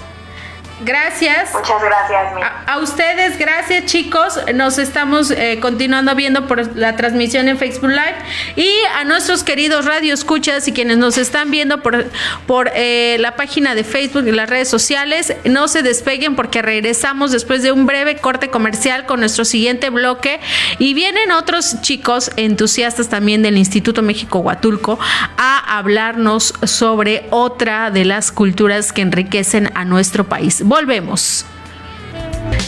Gracias. 0.81 1.53
Muchas 1.55 1.83
gracias. 1.83 2.35
Mi. 2.35 2.43
A, 2.43 2.65
a 2.67 2.79
ustedes, 2.79 3.39
gracias 3.39 3.87
chicos. 3.87 4.39
Nos 4.55 4.79
estamos 4.79 5.31
eh, 5.31 5.59
continuando 5.61 6.15
viendo 6.15 6.47
por 6.47 6.77
la 6.77 6.97
transmisión 6.97 7.49
en 7.49 7.57
Facebook 7.57 7.91
Live. 7.91 8.17
Y 8.57 8.69
a 8.95 9.05
nuestros 9.05 9.43
queridos 9.43 9.87
radio 9.87 10.13
escuchas 10.13 10.69
y 10.69 10.73
quienes 10.73 10.99
nos 10.99 11.17
están 11.17 11.51
viendo 11.51 11.83
por, 11.83 12.05
por 12.47 12.71
eh, 12.75 13.17
la 13.21 13.37
página 13.37 13.75
de 13.75 13.85
Facebook 13.85 14.27
y 14.27 14.33
las 14.33 14.51
redes 14.51 14.69
sociales, 14.69 15.35
no 15.45 15.69
se 15.69 15.83
despeguen 15.83 16.37
porque 16.37 16.61
regresamos 16.61 17.33
después 17.33 17.63
de 17.63 17.73
un 17.73 17.87
breve 17.87 18.17
corte 18.17 18.51
comercial 18.51 19.07
con 19.07 19.21
nuestro 19.21 19.45
siguiente 19.47 19.89
bloque. 19.89 20.41
Y 20.79 20.93
vienen 20.93 21.33
otros 21.33 21.81
chicos 21.81 22.31
entusiastas 22.37 23.09
también 23.09 23.43
del 23.43 23.57
Instituto 23.57 24.03
México 24.03 24.41
Huatulco 24.41 24.99
a 25.39 25.79
hablarnos 25.79 26.53
sobre 26.65 27.27
otra 27.31 27.91
de 27.91 28.05
las 28.05 28.31
culturas 28.31 28.93
que 28.93 29.03
enriquecen 29.03 29.71
a 29.75 29.85
nuestro 29.87 30.29
país. 30.29 30.66
Volvemos. 30.67 31.45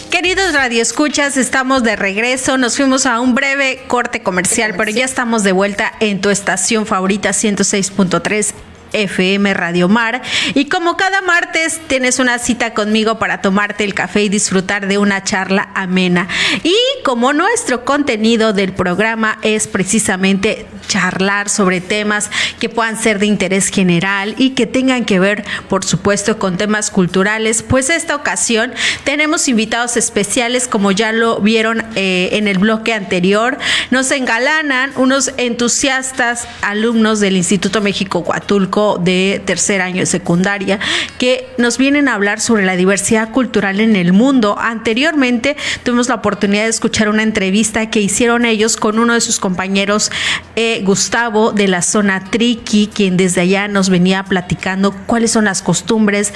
Queridos 0.09 0.55
radioescuchas, 0.55 1.37
estamos 1.37 1.83
de 1.83 1.97
regreso. 1.97 2.57
Nos 2.57 2.77
fuimos 2.77 3.07
a 3.07 3.21
un 3.21 3.35
breve 3.35 3.83
corte 3.89 4.23
comercial, 4.23 4.75
pero 4.77 4.93
ya 4.93 5.05
estamos 5.05 5.43
de 5.43 5.51
vuelta 5.51 5.93
en 5.99 6.21
tu 6.21 6.31
estación 6.31 6.87
favorita 6.87 7.31
106.3 7.31 8.55
FM 8.93 9.55
Radio 9.55 9.89
Mar. 9.89 10.23
Y 10.55 10.67
como 10.67 10.97
cada 10.97 11.21
martes 11.23 11.81
tienes 11.87 12.19
una 12.19 12.39
cita 12.39 12.75
conmigo 12.75 13.19
para 13.19 13.41
tomarte 13.41 13.85
el 13.85 13.95
café 13.95 14.23
y 14.23 14.29
disfrutar 14.29 14.89
de 14.89 14.99
una 14.99 15.25
charla 15.25 15.71
amena. 15.75 16.29
Y 16.63 16.77
como 17.05 17.33
nuestro 17.33 17.85
contenido 17.85 18.53
del 18.53 18.73
programa 18.73 19.39
es 19.43 19.67
precisamente 19.67 20.67
charlar 20.87 21.49
sobre 21.49 21.81
temas 21.81 22.31
que 22.59 22.69
puedan 22.69 23.01
ser 23.01 23.19
de 23.19 23.27
interés 23.27 23.69
general 23.69 24.35
y 24.39 24.51
que 24.51 24.67
tengan 24.67 25.05
que 25.05 25.21
ver, 25.21 25.45
por 25.69 25.85
supuesto, 25.85 26.39
con 26.39 26.57
temas 26.57 26.91
culturales, 26.91 27.63
pues 27.63 27.91
esta 27.91 28.17
ocasión 28.17 28.73
tenemos 29.05 29.49
invitados 29.49 29.97
especiales, 29.97 30.67
como 30.67 30.91
ya 30.93 31.13
lo 31.13 31.41
vieron 31.41 31.85
eh, 31.95 32.31
en 32.33 32.49
el 32.49 32.59
bloque 32.59 32.95
anterior. 32.95 33.59
Nos 33.91 34.11
engalanan 34.11 34.93
unos 34.97 35.33
entusiastas 35.37 36.49
alumnos 36.63 37.21
del 37.21 37.37
Instituto 37.37 37.81
México 37.81 38.21
Huatulco 38.21 38.78
de 38.99 39.43
tercer 39.45 39.83
año 39.83 40.01
de 40.01 40.07
secundaria 40.07 40.79
que 41.19 41.49
nos 41.59 41.79
vienen 41.79 42.09
a 42.09 42.15
hablar 42.15 42.41
sobre 42.41 42.65
la 42.65 42.77
diversidad 42.77 43.33
cultural 43.33 43.81
en 43.81 43.97
el 43.97 44.13
mundo. 44.13 44.57
Anteriormente 44.59 45.57
tuvimos 45.83 46.09
la 46.09 46.17
oportunidad 46.17 46.65
de 46.65 46.71
escuchar 46.71 47.09
una 47.09 47.23
entrevista 47.23 47.91
que 47.91 48.01
hicieron 48.01 48.45
ellos 48.45 48.77
con 48.77 48.99
uno 48.99 49.15
de 49.15 49.21
sus 49.21 49.41
compañeros, 49.41 50.11
eh, 50.57 50.83
Gustavo, 50.85 51.53
de 51.53 51.69
la 51.69 51.83
zona 51.83 52.25
Triqui, 52.31 52.89
quien 52.93 53.17
desde 53.17 53.43
allá 53.43 53.69
nos 53.69 53.91
venía 53.91 54.23
platicando 54.25 54.93
cuáles 55.07 55.33
son 55.33 55.45
las 55.45 55.63
costumbres 55.63 56.33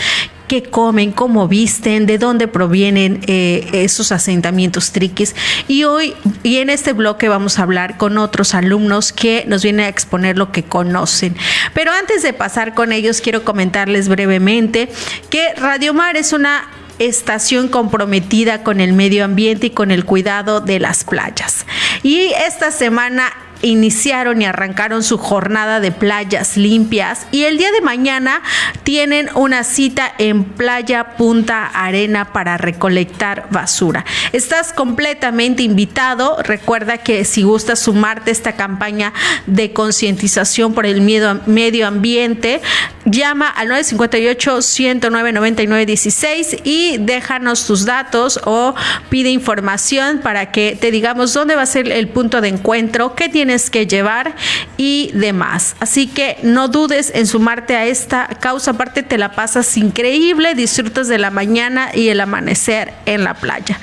qué 0.53 0.63
comen, 0.63 1.13
cómo 1.13 1.49
visten, 1.49 2.05
de 2.05 2.19
dónde 2.19 2.47
provienen 2.47 3.23
eh, 3.27 3.71
esos 3.73 4.13
asentamientos 4.13 4.93
triquis. 4.93 5.35
Y 5.67 5.85
hoy, 5.85 6.13
y 6.43 6.59
en 6.59 6.69
este 6.69 6.93
bloque 6.93 7.31
vamos 7.31 7.59
a 7.59 7.63
hablar 7.63 7.97
con 7.97 8.19
otros 8.19 8.53
alumnos 8.55 9.15
que 9.15 9.45
nos 9.49 9.63
vienen 9.63 9.87
a 9.87 9.89
exponer 9.89 10.37
lo 10.37 10.53
que 10.53 10.63
conocen. 10.63 11.35
Pero 11.73 11.91
antes 11.93 12.23
de 12.23 12.35
pasar 12.35 12.75
con 12.75 12.93
ellos, 12.93 13.23
quiero 13.23 13.47
comentarles 13.47 14.11
brevemente 14.11 14.91
que 15.31 15.55
Radio 15.55 15.95
Mar 15.95 16.19
es 16.19 16.35
una 16.35 16.69
estación 16.99 17.69
comprometida 17.69 18.63
con 18.63 18.81
el 18.81 18.93
medio 18.93 19.25
ambiente 19.25 19.69
y 19.69 19.71
con 19.71 19.91
el 19.91 20.05
cuidado 20.05 20.61
de 20.61 20.81
las 20.81 21.05
playas. 21.05 21.65
Y 22.03 22.27
esta 22.47 22.71
semana 22.73 23.33
iniciaron 23.63 24.43
y 24.43 24.45
arrancaron 24.45 25.03
su 25.03 25.19
jornada 25.19 25.81
de 25.81 25.93
playas 25.93 26.57
limpias 26.57 27.27
y 27.31 27.45
el 27.45 27.59
día 27.59 27.71
de 27.73 27.81
mañana 27.81 28.43
tienen 28.83 29.29
una 29.35 29.65
cita 29.65 30.13
en 30.19 30.45
Playa 30.45 31.17
Punta 31.17 31.67
Arena 31.67 32.33
para 32.33 32.59
recolectar 32.59 33.47
basura. 33.51 34.05
Estás 34.33 34.73
completamente 34.73 35.63
invitado. 35.63 36.39
Recuerda 36.43 36.99
que 36.99 37.25
si 37.25 37.43
gustas 37.43 37.81
sumarte 37.81 38.31
a 38.31 38.33
esta 38.33 38.57
campaña 38.57 39.13
de 39.47 39.73
concientización 39.73 40.75
por 40.75 40.87
el 40.87 41.01
miedo, 41.01 41.41
medio 41.47 41.87
ambiente, 41.87 42.61
llama 43.05 43.49
al 43.49 43.69
958-109-9916 43.69 46.61
y 46.65 46.97
déjanos 46.99 47.67
tus 47.67 47.85
datos 47.85 48.41
o 48.45 48.75
pide 49.09 49.31
información 49.31 50.21
para 50.23 50.53
que 50.53 50.79
te 50.81 50.91
digamos 50.91 51.35
dónde 51.35 51.55
va 51.57 51.63
a 51.63 51.67
ser 51.67 51.91
el 51.91 52.09
punto 52.09 52.41
de 52.41 52.49
encuentro, 52.49 53.15
qué 53.15 53.29
que 53.71 53.87
llevar 53.87 54.35
y 54.77 55.11
demás. 55.15 55.77
Así 55.81 56.07
que 56.07 56.39
no 56.43 56.69
dudes 56.69 57.13
en 57.15 57.27
sumarte 57.27 57.77
a 57.77 57.87
esta 57.87 58.27
causa, 58.41 58.73
aparte 58.73 59.03
te 59.03 59.19
la 59.19 59.33
pasas 59.33 59.77
increíble, 59.77 60.55
disfrutas 60.55 61.09
de 61.09 61.19
la 61.19 61.31
mañana 61.31 61.91
y 61.95 62.09
el 62.09 62.21
amanecer 62.21 62.93
en 63.07 63.25
la 63.25 63.35
playa. 63.35 63.79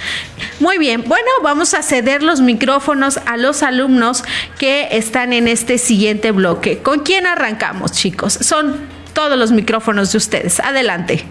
Muy 0.59 0.77
bien, 0.77 1.03
bueno, 1.07 1.29
vamos 1.43 1.73
a 1.73 1.83
ceder 1.83 2.23
los 2.23 2.41
micrófonos 2.41 3.19
a 3.25 3.37
los 3.37 3.63
alumnos 3.63 4.23
que 4.57 4.89
están 4.91 5.33
en 5.33 5.47
este 5.47 5.77
siguiente 5.77 6.31
bloque. 6.31 6.79
¿Con 6.79 6.99
quién 6.99 7.27
arrancamos, 7.27 7.91
chicos? 7.91 8.33
Son 8.33 8.77
todos 9.13 9.37
los 9.37 9.51
micrófonos 9.51 10.11
de 10.11 10.17
ustedes. 10.17 10.59
Adelante. 10.59 11.25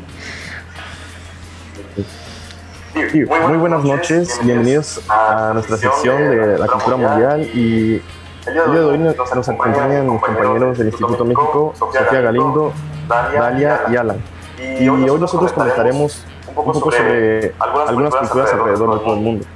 Muy 2.95 3.57
buenas 3.59 3.85
noches, 3.85 4.40
bienvenidos 4.42 5.00
a 5.09 5.52
nuestra 5.54 5.76
sección 5.76 6.30
de 6.30 6.59
la 6.59 6.66
cultura 6.66 6.97
mundial 6.97 7.42
y 7.54 8.02
el 8.49 8.55
día 8.55 8.64
de 8.64 8.85
hoy 8.85 8.99
nos, 8.99 9.17
nos 9.17 9.49
acompañan 9.49 10.11
mis 10.11 10.21
compañeros 10.21 10.78
del 10.78 10.88
Instituto 10.88 11.25
México, 11.25 11.75
Sofía 11.78 12.21
Galindo, 12.21 12.73
Dalia 13.09 13.83
y 13.90 13.97
Alan. 13.97 14.23
Y 14.59 14.88
hoy 14.88 15.21
nosotros 15.21 15.52
comentaremos 15.52 16.25
un 16.49 16.55
poco 16.55 16.90
sobre 16.90 17.55
algunas 17.59 18.14
culturas 18.14 18.52
alrededor 18.52 18.99
de 18.99 19.05
todo 19.05 19.14
el 19.14 19.21
mundo. 19.21 19.47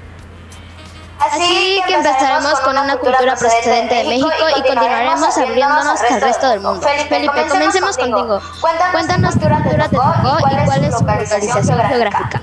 Así 1.18 1.80
que 1.87 1.94
empezaremos 1.94 2.61
con 2.61 2.76
una 2.76 2.96
cultura 2.96 3.37
procedente 3.37 3.94
de 3.94 4.04
México 4.04 4.30
y 4.56 4.62
continuaremos 4.62 5.38
abriéndonos 5.38 6.02
al 6.11 6.20
resto 6.20 6.49
del 6.49 6.61
mundo. 6.61 6.87
Felipe, 7.08 7.49
comencemos 7.49 7.96
contigo. 7.96 8.40
Cuéntanos 8.92 9.34
qué 9.37 9.49
cultura 9.49 9.88
te 9.88 9.96
tocó 9.96 10.37
y 10.50 10.64
cuál 10.66 10.84
es 10.84 10.94
su 10.94 11.04
localización 11.04 11.78
geográfica. 11.80 12.40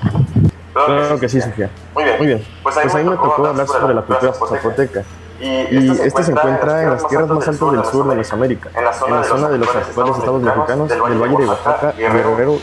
Claro 0.72 1.20
que 1.20 1.28
sí, 1.28 1.40
Sofía. 1.40 1.70
Muy 1.94 2.26
bien. 2.26 2.46
Pues 2.62 2.76
a 2.76 2.84
mí 2.84 3.04
me 3.04 3.16
tocó 3.16 3.46
hablar 3.46 3.66
sobre 3.66 3.94
la 3.94 4.02
cultura 4.02 4.32
zapoteca. 4.32 5.04
Y 5.40 5.90
este 5.90 6.22
se 6.22 6.32
encuentra 6.32 6.82
en 6.82 6.90
las 6.90 7.08
tierras 7.08 7.28
más 7.28 7.48
altas 7.48 7.72
del 7.72 7.84
sur 7.86 8.08
de 8.08 8.16
las 8.16 8.32
Américas, 8.32 8.72
en 8.76 8.84
la 8.84 8.92
zona 9.24 9.48
de 9.48 9.58
los 9.58 9.74
actuales 9.74 10.16
estados 10.18 10.42
mexicanos, 10.42 10.88
del 10.88 11.00
Valle 11.00 11.36
de 11.36 11.46
Oaxaca, 11.46 11.92
Guerrero. 11.96 12.58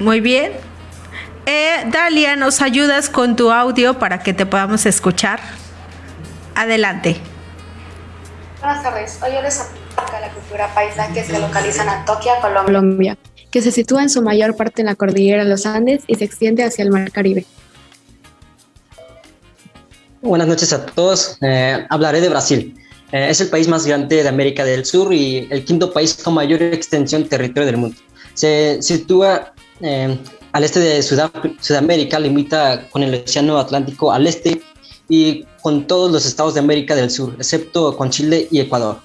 Muy 0.00 0.20
bien. 0.20 0.52
Eh, 1.46 1.84
Dalia, 1.86 2.34
¿nos 2.34 2.60
ayudas 2.60 3.08
con 3.08 3.36
tu 3.36 3.52
audio 3.52 3.98
para 3.98 4.18
que 4.18 4.34
te 4.34 4.46
podamos 4.46 4.86
escuchar? 4.86 5.38
Adelante. 6.56 7.20
Buenas 8.60 8.82
tardes. 8.82 9.20
Hoy 9.22 9.30
les 9.40 9.60
aplica 9.60 10.20
la 10.20 10.30
cultura 10.30 10.68
paisa 10.74 11.08
que 11.12 11.22
se 11.22 11.38
localiza 11.38 11.84
en 11.84 11.90
Antioquia, 11.90 12.40
Colombia. 12.40 12.64
Colombia 12.64 13.16
que 13.54 13.62
se 13.62 13.70
sitúa 13.70 14.02
en 14.02 14.10
su 14.10 14.20
mayor 14.20 14.56
parte 14.56 14.82
en 14.82 14.86
la 14.86 14.96
cordillera 14.96 15.44
de 15.44 15.48
los 15.48 15.64
Andes 15.64 16.02
y 16.08 16.16
se 16.16 16.24
extiende 16.24 16.64
hacia 16.64 16.82
el 16.82 16.90
Mar 16.90 17.12
Caribe. 17.12 17.46
Buenas 20.22 20.48
noches 20.48 20.72
a 20.72 20.84
todos. 20.84 21.38
Eh, 21.40 21.86
hablaré 21.88 22.20
de 22.20 22.28
Brasil. 22.30 22.74
Eh, 23.12 23.28
es 23.30 23.40
el 23.40 23.50
país 23.50 23.68
más 23.68 23.86
grande 23.86 24.24
de 24.24 24.28
América 24.28 24.64
del 24.64 24.84
Sur 24.84 25.14
y 25.14 25.46
el 25.52 25.64
quinto 25.64 25.92
país 25.92 26.18
con 26.20 26.34
mayor 26.34 26.60
extensión 26.62 27.28
territorial 27.28 27.66
del 27.66 27.76
mundo. 27.76 27.96
Se 28.34 28.82
sitúa 28.82 29.54
eh, 29.80 30.18
al 30.50 30.64
este 30.64 30.80
de 30.80 31.00
Sudam 31.00 31.30
Sudamérica, 31.60 32.18
limita 32.18 32.88
con 32.90 33.04
el 33.04 33.22
Océano 33.22 33.56
Atlántico 33.58 34.10
al 34.10 34.26
este 34.26 34.62
y 35.08 35.46
con 35.62 35.86
todos 35.86 36.10
los 36.10 36.26
estados 36.26 36.54
de 36.54 36.60
América 36.60 36.96
del 36.96 37.08
Sur, 37.08 37.36
excepto 37.36 37.96
con 37.96 38.10
Chile 38.10 38.48
y 38.50 38.58
Ecuador. 38.58 38.98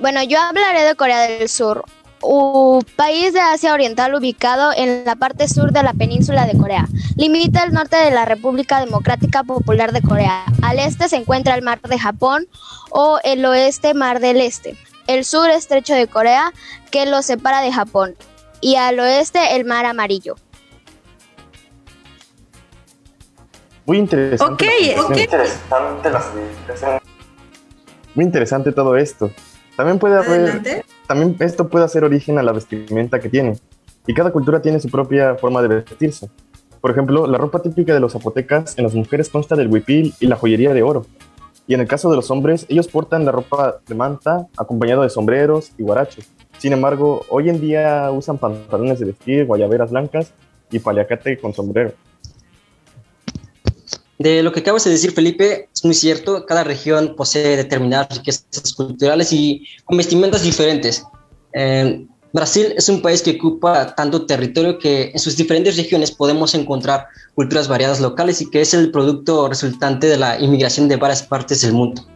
bueno, 0.00 0.20
yo 0.24 0.40
hablaré 0.40 0.82
de 0.82 0.96
Corea 0.96 1.28
del 1.28 1.48
Sur, 1.48 1.84
un 2.22 2.84
país 2.96 3.32
de 3.32 3.40
Asia 3.40 3.72
Oriental 3.72 4.14
ubicado 4.14 4.72
en 4.76 5.04
la 5.04 5.16
parte 5.16 5.48
sur 5.48 5.72
de 5.72 5.82
la 5.82 5.92
península 5.92 6.46
de 6.46 6.56
Corea. 6.58 6.86
Limita 7.16 7.64
el 7.64 7.72
norte 7.72 7.96
de 7.96 8.10
la 8.10 8.24
República 8.24 8.80
Democrática 8.80 9.42
Popular 9.42 9.92
de 9.92 10.02
Corea. 10.02 10.44
Al 10.62 10.78
este 10.78 11.08
se 11.08 11.16
encuentra 11.16 11.54
el 11.54 11.62
Mar 11.62 11.80
de 11.80 11.98
Japón 11.98 12.46
o 12.90 13.18
el 13.24 13.44
oeste 13.44 13.94
Mar 13.94 14.20
del 14.20 14.40
Este. 14.40 14.76
El 15.06 15.24
sur 15.24 15.48
estrecho 15.50 15.94
de 15.94 16.06
Corea 16.06 16.52
que 16.90 17.06
lo 17.06 17.22
separa 17.22 17.62
de 17.62 17.72
Japón. 17.72 18.14
Y 18.60 18.76
al 18.76 19.00
oeste 19.00 19.56
el 19.56 19.64
Mar 19.64 19.86
Amarillo. 19.86 20.36
Muy 23.86 23.98
interesante. 23.98 24.52
Okay, 24.54 24.94
Muy 28.14 28.24
interesante 28.24 28.72
todo 28.72 28.96
esto. 28.96 29.30
También 29.76 29.98
puede 29.98 30.18
haber, 30.18 30.84
también 31.10 31.34
esto 31.40 31.66
puede 31.66 31.84
hacer 31.84 32.04
origen 32.04 32.38
a 32.38 32.42
la 32.44 32.52
vestimenta 32.52 33.18
que 33.18 33.28
tiene. 33.28 33.58
Y 34.06 34.14
cada 34.14 34.30
cultura 34.30 34.62
tiene 34.62 34.78
su 34.78 34.88
propia 34.88 35.34
forma 35.34 35.60
de 35.60 35.66
vestirse. 35.66 36.30
Por 36.80 36.92
ejemplo, 36.92 37.26
la 37.26 37.36
ropa 37.36 37.60
típica 37.60 37.92
de 37.92 37.98
los 37.98 38.12
zapotecas 38.12 38.78
en 38.78 38.84
las 38.84 38.94
mujeres 38.94 39.28
consta 39.28 39.56
del 39.56 39.66
huipil 39.66 40.14
y 40.20 40.28
la 40.28 40.36
joyería 40.36 40.72
de 40.72 40.84
oro. 40.84 41.06
Y 41.66 41.74
en 41.74 41.80
el 41.80 41.88
caso 41.88 42.10
de 42.10 42.16
los 42.16 42.30
hombres, 42.30 42.64
ellos 42.68 42.86
portan 42.86 43.24
la 43.24 43.32
ropa 43.32 43.80
de 43.88 43.94
manta 43.96 44.46
acompañado 44.56 45.02
de 45.02 45.10
sombreros 45.10 45.72
y 45.78 45.82
guaraches. 45.82 46.30
Sin 46.58 46.72
embargo, 46.74 47.26
hoy 47.28 47.48
en 47.48 47.60
día 47.60 48.08
usan 48.12 48.38
pantalones 48.38 49.00
de 49.00 49.06
vestir, 49.06 49.46
guayaberas 49.46 49.90
blancas 49.90 50.32
y 50.70 50.78
paliacate 50.78 51.38
con 51.38 51.52
sombrero. 51.52 51.90
De 54.20 54.42
lo 54.42 54.52
que 54.52 54.60
acabas 54.60 54.84
de 54.84 54.90
decir, 54.90 55.12
Felipe, 55.12 55.70
es 55.74 55.82
muy 55.82 55.94
cierto. 55.94 56.44
Cada 56.44 56.62
región 56.62 57.14
posee 57.16 57.56
determinadas 57.56 58.18
riquezas 58.18 58.74
culturales 58.76 59.32
y 59.32 59.64
con 59.86 59.96
vestimentas 59.96 60.42
diferentes. 60.42 61.02
Eh, 61.54 62.04
Brasil 62.34 62.74
es 62.76 62.90
un 62.90 63.00
país 63.00 63.22
que 63.22 63.38
ocupa 63.38 63.94
tanto 63.94 64.26
territorio 64.26 64.78
que 64.78 65.10
en 65.14 65.18
sus 65.18 65.38
diferentes 65.38 65.78
regiones 65.78 66.12
podemos 66.12 66.54
encontrar 66.54 67.06
culturas 67.34 67.66
variadas 67.66 67.98
locales 67.98 68.42
y 68.42 68.50
que 68.50 68.60
es 68.60 68.74
el 68.74 68.90
producto 68.90 69.48
resultante 69.48 70.06
de 70.06 70.18
la 70.18 70.38
inmigración 70.38 70.86
de 70.86 70.96
varias 70.96 71.22
partes 71.22 71.62
del 71.62 71.72
mundo. 71.72 72.06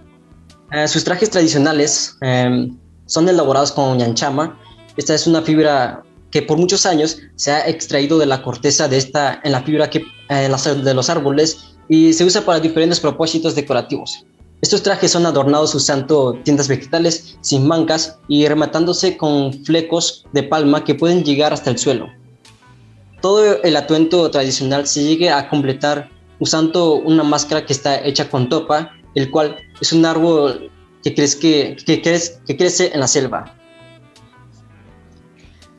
Eh, 0.73 0.87
sus 0.87 1.05
trajes 1.05 1.31
tradicionales 1.31 2.19
eh, 2.21 2.69
son 3.07 3.31
elaborados 3.31 3.73
con 3.73 3.97
ñanchama. 3.97 4.61
Esta 4.99 5.15
es 5.15 5.27
una 5.27 5.41
fibra 5.41 6.03
que 6.31 6.43
por 6.43 6.59
muchos 6.59 6.85
años 6.85 7.17
se 7.37 7.51
ha 7.51 7.67
extraído 7.67 8.19
de 8.19 8.27
la 8.27 8.43
corteza 8.43 8.89
de 8.89 8.99
esta 8.99 9.41
en 9.43 9.53
la 9.53 9.63
fibra 9.63 9.89
que, 9.89 10.05
de 10.29 10.95
los 10.95 11.09
árboles 11.09 11.74
y 11.89 12.13
se 12.13 12.25
usa 12.25 12.45
para 12.45 12.61
diferentes 12.61 13.01
propósitos 13.01 13.55
decorativos. 13.55 14.25
Estos 14.63 14.83
trajes 14.83 15.11
son 15.11 15.27
adornados 15.27 15.75
usando 15.75 16.41
tiendas 16.43 16.69
vegetales 16.69 17.37
sin 17.43 17.67
mangas 17.67 18.19
y 18.29 18.47
rematándose 18.49 19.17
con 19.17 19.53
flecos 19.65 20.25
de 20.33 20.43
palma 20.43 20.85
que 20.85 20.95
pueden 20.95 21.23
llegar 21.23 21.53
hasta 21.53 21.71
el 21.71 21.79
suelo. 21.79 22.09
Todo 23.21 23.63
el 23.63 23.77
atuendo 23.77 24.31
tradicional 24.31 24.87
se 24.87 25.05
llega 25.05 25.39
a 25.39 25.49
completar 25.49 26.09
usando 26.39 26.95
una 26.95 27.23
máscara 27.23 27.67
que 27.67 27.73
está 27.73 28.03
hecha 28.05 28.31
con 28.31 28.49
topa, 28.49 28.91
el 29.15 29.31
cual 29.31 29.57
es 29.81 29.93
un 29.93 30.07
árbol 30.07 30.71
que, 31.03 31.15
crece, 31.15 31.39
que, 31.39 31.77
que 32.47 32.57
crece 32.57 32.91
en 32.93 33.01
la 33.01 33.07
selva. 33.07 33.55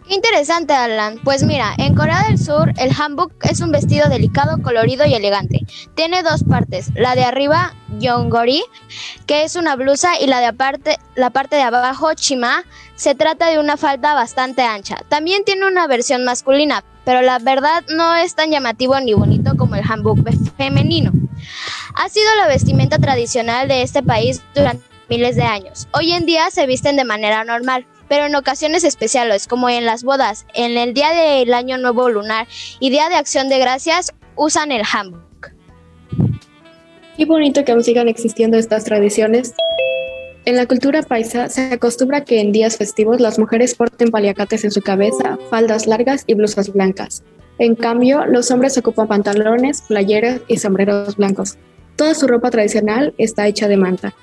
Interesante, 0.07 0.73
Alan. 0.73 1.19
Pues 1.23 1.43
mira, 1.43 1.73
en 1.77 1.95
Corea 1.95 2.25
del 2.27 2.37
Sur 2.37 2.71
el 2.77 2.91
hanbok 2.91 3.31
es 3.43 3.61
un 3.61 3.71
vestido 3.71 4.07
delicado, 4.07 4.61
colorido 4.61 5.05
y 5.05 5.15
elegante. 5.15 5.65
Tiene 5.95 6.21
dos 6.21 6.43
partes, 6.43 6.91
la 6.93 7.15
de 7.15 7.23
arriba, 7.23 7.73
yongori, 7.97 8.63
que 9.25 9.43
es 9.43 9.55
una 9.55 9.75
blusa, 9.75 10.19
y 10.19 10.27
la 10.27 10.39
de 10.39 10.45
aparte, 10.45 10.99
la 11.15 11.31
parte 11.31 11.55
de 11.55 11.63
abajo, 11.63 12.13
chima. 12.13 12.63
Se 12.95 13.15
trata 13.15 13.49
de 13.49 13.57
una 13.59 13.77
falda 13.77 14.13
bastante 14.13 14.61
ancha. 14.61 14.97
También 15.09 15.43
tiene 15.43 15.65
una 15.65 15.87
versión 15.87 16.23
masculina, 16.23 16.83
pero 17.03 17.21
la 17.23 17.39
verdad 17.39 17.83
no 17.89 18.15
es 18.15 18.35
tan 18.35 18.51
llamativo 18.51 18.99
ni 18.99 19.13
bonito 19.13 19.57
como 19.57 19.75
el 19.75 19.83
hanbok 19.83 20.19
femenino. 20.55 21.11
Ha 21.95 22.09
sido 22.09 22.27
la 22.35 22.47
vestimenta 22.47 22.99
tradicional 22.99 23.67
de 23.67 23.81
este 23.81 24.03
país 24.03 24.43
durante 24.53 24.83
miles 25.09 25.35
de 25.35 25.43
años. 25.43 25.87
Hoy 25.93 26.13
en 26.13 26.25
día 26.25 26.49
se 26.51 26.67
visten 26.67 26.95
de 26.95 27.05
manera 27.05 27.43
normal, 27.43 27.85
pero 28.07 28.25
en 28.25 28.35
ocasiones 28.35 28.83
especiales, 28.83 29.47
como 29.47 29.69
en 29.69 29.85
las 29.85 30.03
bodas, 30.03 30.45
en 30.53 30.77
el 30.77 30.93
día 30.93 31.11
del 31.11 31.53
Año 31.53 31.77
Nuevo 31.77 32.09
Lunar 32.09 32.47
y 32.79 32.89
Día 32.89 33.09
de 33.09 33.15
Acción 33.15 33.49
de 33.49 33.59
Gracias, 33.59 34.13
usan 34.35 34.71
el 34.71 34.83
hanbok. 34.83 35.51
Qué 37.17 37.25
bonito 37.25 37.63
que 37.63 37.71
aún 37.71 37.83
sigan 37.83 38.07
existiendo 38.07 38.57
estas 38.57 38.83
tradiciones. 38.83 39.53
En 40.43 40.57
la 40.57 40.67
cultura 40.67 41.01
paisa 41.01 41.49
se 41.49 41.73
acostumbra 41.73 42.23
que 42.23 42.39
en 42.39 42.51
días 42.51 42.77
festivos 42.77 43.19
las 43.19 43.39
mujeres 43.39 43.73
porten 43.73 44.11
paliacates 44.11 44.63
en 44.63 44.71
su 44.71 44.81
cabeza, 44.81 45.39
faldas 45.49 45.87
largas 45.87 46.23
y 46.27 46.35
blusas 46.35 46.71
blancas. 46.71 47.23
En 47.57 47.75
cambio, 47.75 48.25
los 48.25 48.51
hombres 48.51 48.77
ocupan 48.77 49.07
pantalones, 49.07 49.81
playeras 49.81 50.41
y 50.47 50.57
sombreros 50.57 51.15
blancos. 51.15 51.57
Toda 51.95 52.13
su 52.13 52.27
ropa 52.27 52.51
tradicional 52.51 53.13
está 53.17 53.47
hecha 53.47 53.67
de 53.69 53.77
manta. 53.77 54.13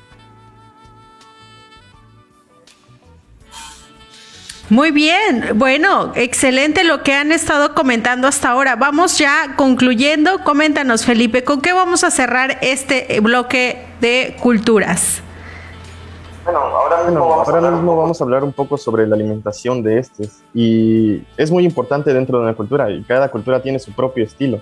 Muy 4.72 4.90
bien, 4.90 5.50
bueno, 5.56 6.12
excelente 6.14 6.82
lo 6.82 7.02
que 7.02 7.12
han 7.12 7.30
estado 7.30 7.74
comentando 7.74 8.26
hasta 8.26 8.48
ahora. 8.48 8.74
Vamos 8.74 9.18
ya 9.18 9.54
concluyendo. 9.54 10.42
Coméntanos, 10.44 11.04
Felipe, 11.04 11.44
¿con 11.44 11.60
qué 11.60 11.74
vamos 11.74 12.04
a 12.04 12.10
cerrar 12.10 12.56
este 12.62 13.20
bloque 13.20 13.84
de 14.00 14.34
culturas? 14.40 15.20
Bueno, 16.44 16.60
ahora 16.60 17.04
mismo, 17.04 17.28
vamos, 17.28 17.48
ahora 17.48 17.68
a 17.68 17.70
mismo 17.70 17.96
vamos 17.98 18.18
a 18.18 18.24
hablar 18.24 18.44
un 18.44 18.54
poco 18.54 18.78
sobre 18.78 19.06
la 19.06 19.14
alimentación 19.14 19.82
de 19.82 19.98
estos. 19.98 20.40
Y 20.54 21.22
es 21.36 21.50
muy 21.50 21.66
importante 21.66 22.14
dentro 22.14 22.38
de 22.38 22.44
una 22.44 22.54
cultura 22.54 22.90
y 22.90 23.02
cada 23.02 23.30
cultura 23.30 23.60
tiene 23.60 23.78
su 23.78 23.92
propio 23.92 24.24
estilo. 24.24 24.58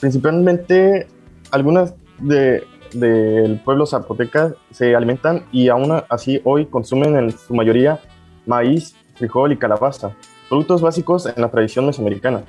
Principalmente 0.00 1.08
algunas 1.50 1.94
de, 2.20 2.64
del 2.92 3.58
pueblo 3.64 3.86
zapoteca 3.86 4.54
se 4.70 4.94
alimentan 4.94 5.46
y 5.50 5.68
aún 5.68 6.00
así 6.08 6.40
hoy 6.44 6.66
consumen 6.66 7.16
en 7.16 7.36
su 7.36 7.54
mayoría 7.54 7.98
maíz, 8.46 8.94
frijol 9.14 9.52
y 9.52 9.56
calabaza, 9.56 10.14
productos 10.48 10.80
básicos 10.80 11.26
en 11.26 11.40
la 11.40 11.50
tradición 11.50 11.86
mesoamericana. 11.86 12.44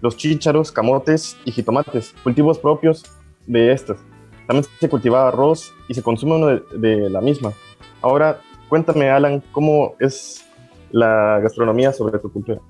Los 0.00 0.16
chícharos, 0.16 0.70
camotes 0.70 1.36
y 1.44 1.52
jitomates, 1.52 2.14
cultivos 2.22 2.58
propios 2.58 3.04
de 3.46 3.72
estos. 3.72 3.98
También 4.46 4.66
se 4.80 4.88
cultiva 4.88 5.28
arroz 5.28 5.74
y 5.88 5.94
se 5.94 6.02
consume 6.02 6.36
uno 6.36 6.60
de, 6.78 7.10
la 7.10 7.20
misma. 7.20 7.52
Ahora, 8.00 8.40
cuéntame, 8.68 9.10
Alan, 9.10 9.42
¿cómo 9.52 9.94
es 9.98 10.44
la 10.90 11.40
gastronomía 11.42 11.92
sobre 11.92 12.18
tu 12.18 12.32
cultura? 12.32 12.60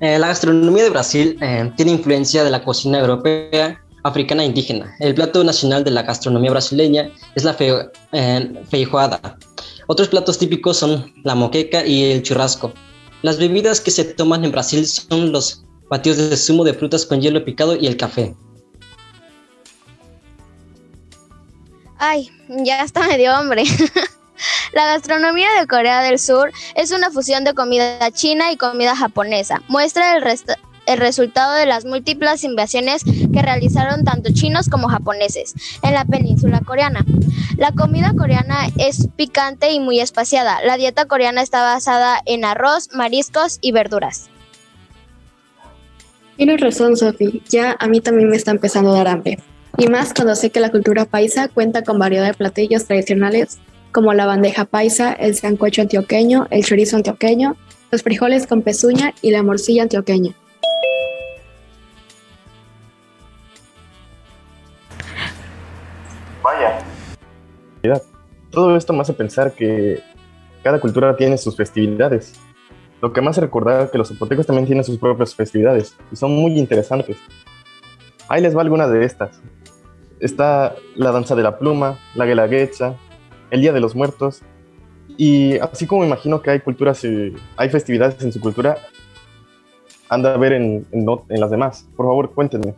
Eh, 0.00 0.18
la 0.18 0.28
gastronomía 0.28 0.84
de 0.84 0.90
Brasil 0.90 1.38
eh, 1.40 1.72
tiene 1.76 1.92
influencia 1.92 2.44
de 2.44 2.50
la 2.50 2.62
cocina 2.62 2.98
europea, 2.98 3.80
africana 4.02 4.42
e 4.42 4.46
indígena. 4.46 4.94
El 5.00 5.14
plato 5.14 5.42
nacional 5.42 5.84
de 5.84 5.90
la 5.90 6.02
gastronomía 6.02 6.50
brasileña 6.50 7.10
es 7.34 7.44
la 7.44 7.56
eh, 7.58 8.62
feijoada, 8.68 9.38
otros 9.86 10.08
platos 10.08 10.38
típicos 10.38 10.76
son 10.78 11.12
la 11.22 11.34
moqueca 11.34 11.84
y 11.84 12.04
el 12.12 12.22
churrasco. 12.22 12.72
Las 13.22 13.38
bebidas 13.38 13.80
que 13.80 13.90
se 13.90 14.04
toman 14.04 14.44
en 14.44 14.52
Brasil 14.52 14.86
son 14.86 15.32
los 15.32 15.64
batidos 15.88 16.30
de 16.30 16.36
zumo 16.36 16.64
de 16.64 16.74
frutas 16.74 17.06
con 17.06 17.20
hielo 17.20 17.44
picado 17.44 17.76
y 17.76 17.86
el 17.86 17.96
café. 17.96 18.34
Ay, 21.98 22.30
ya 22.48 22.82
está 22.82 23.06
medio 23.08 23.32
hambre. 23.32 23.64
La 24.72 24.86
gastronomía 24.86 25.48
de 25.58 25.66
Corea 25.66 26.02
del 26.02 26.18
Sur 26.18 26.52
es 26.74 26.90
una 26.90 27.10
fusión 27.10 27.44
de 27.44 27.54
comida 27.54 28.10
china 28.10 28.52
y 28.52 28.56
comida 28.56 28.94
japonesa. 28.94 29.62
Muestra 29.68 30.16
el, 30.16 30.22
el 30.86 30.98
resultado 30.98 31.54
de 31.54 31.66
las 31.66 31.84
múltiples 31.84 32.44
invasiones 32.44 33.02
que 33.04 33.42
realizaron 33.42 34.04
tanto 34.04 34.32
chinos 34.32 34.68
como 34.68 34.88
japoneses 34.88 35.54
en 35.82 35.92
la 35.92 36.04
península 36.04 36.60
coreana. 36.60 37.04
La 37.56 37.72
comida 37.72 38.12
coreana 38.16 38.68
es 38.78 39.08
picante 39.16 39.72
y 39.72 39.80
muy 39.80 40.00
espaciada. 40.00 40.60
La 40.64 40.76
dieta 40.76 41.06
coreana 41.06 41.42
está 41.42 41.62
basada 41.62 42.20
en 42.26 42.44
arroz, 42.44 42.88
mariscos 42.94 43.58
y 43.60 43.72
verduras. 43.72 44.30
Tienes 46.36 46.60
razón, 46.60 46.96
Sophie. 46.96 47.42
Ya 47.48 47.76
a 47.78 47.88
mí 47.88 48.00
también 48.00 48.28
me 48.28 48.36
está 48.36 48.50
empezando 48.50 48.90
a 48.90 48.98
dar 48.98 49.08
hambre. 49.08 49.38
Y 49.78 49.88
más 49.88 50.14
cuando 50.14 50.34
sé 50.34 50.50
que 50.50 50.60
la 50.60 50.70
cultura 50.70 51.04
paisa 51.04 51.48
cuenta 51.48 51.82
con 51.82 51.98
variedad 51.98 52.26
de 52.26 52.34
platillos 52.34 52.84
tradicionales 52.84 53.58
como 53.92 54.12
la 54.12 54.26
bandeja 54.26 54.66
paisa, 54.66 55.14
el 55.14 55.34
sancocho 55.34 55.80
antioqueño, 55.80 56.48
el 56.50 56.64
chorizo 56.64 56.96
antioqueño, 56.96 57.56
los 57.90 58.02
frijoles 58.02 58.46
con 58.46 58.60
pezuña 58.60 59.14
y 59.22 59.30
la 59.30 59.42
morcilla 59.42 59.84
antioqueña. 59.84 60.34
Vaya. 66.46 66.78
Todo 68.52 68.76
esto 68.76 68.92
me 68.92 69.00
hace 69.00 69.12
pensar 69.12 69.52
que 69.52 70.00
cada 70.62 70.80
cultura 70.80 71.16
tiene 71.16 71.38
sus 71.38 71.56
festividades. 71.56 72.34
Lo 73.02 73.12
que 73.12 73.20
más 73.20 73.36
recordar 73.38 73.90
que 73.90 73.98
los 73.98 74.08
zapotecos 74.08 74.46
también 74.46 74.64
tienen 74.64 74.84
sus 74.84 74.96
propias 74.96 75.34
festividades 75.34 75.96
y 76.12 76.14
son 76.14 76.30
muy 76.30 76.56
interesantes. 76.56 77.16
Ahí 78.28 78.42
les 78.42 78.56
va 78.56 78.60
alguna 78.60 78.86
de 78.86 79.04
estas. 79.04 79.40
Está 80.20 80.76
la 80.94 81.10
danza 81.10 81.34
de 81.34 81.42
la 81.42 81.58
pluma, 81.58 81.98
la 82.14 82.26
guelaguetza, 82.26 82.94
el 83.50 83.60
Día 83.60 83.72
de 83.72 83.80
los 83.80 83.96
Muertos. 83.96 84.42
Y 85.16 85.58
así 85.58 85.88
como 85.88 86.04
imagino 86.04 86.42
que 86.42 86.50
hay 86.50 86.60
culturas, 86.60 87.02
y 87.04 87.34
hay 87.56 87.70
festividades 87.70 88.22
en 88.22 88.30
su 88.30 88.40
cultura, 88.40 88.78
anda 90.08 90.32
a 90.32 90.36
ver 90.36 90.52
en, 90.52 90.86
en 90.92 91.40
las 91.40 91.50
demás. 91.50 91.88
Por 91.96 92.06
favor, 92.06 92.30
cuéntenme. 92.32 92.76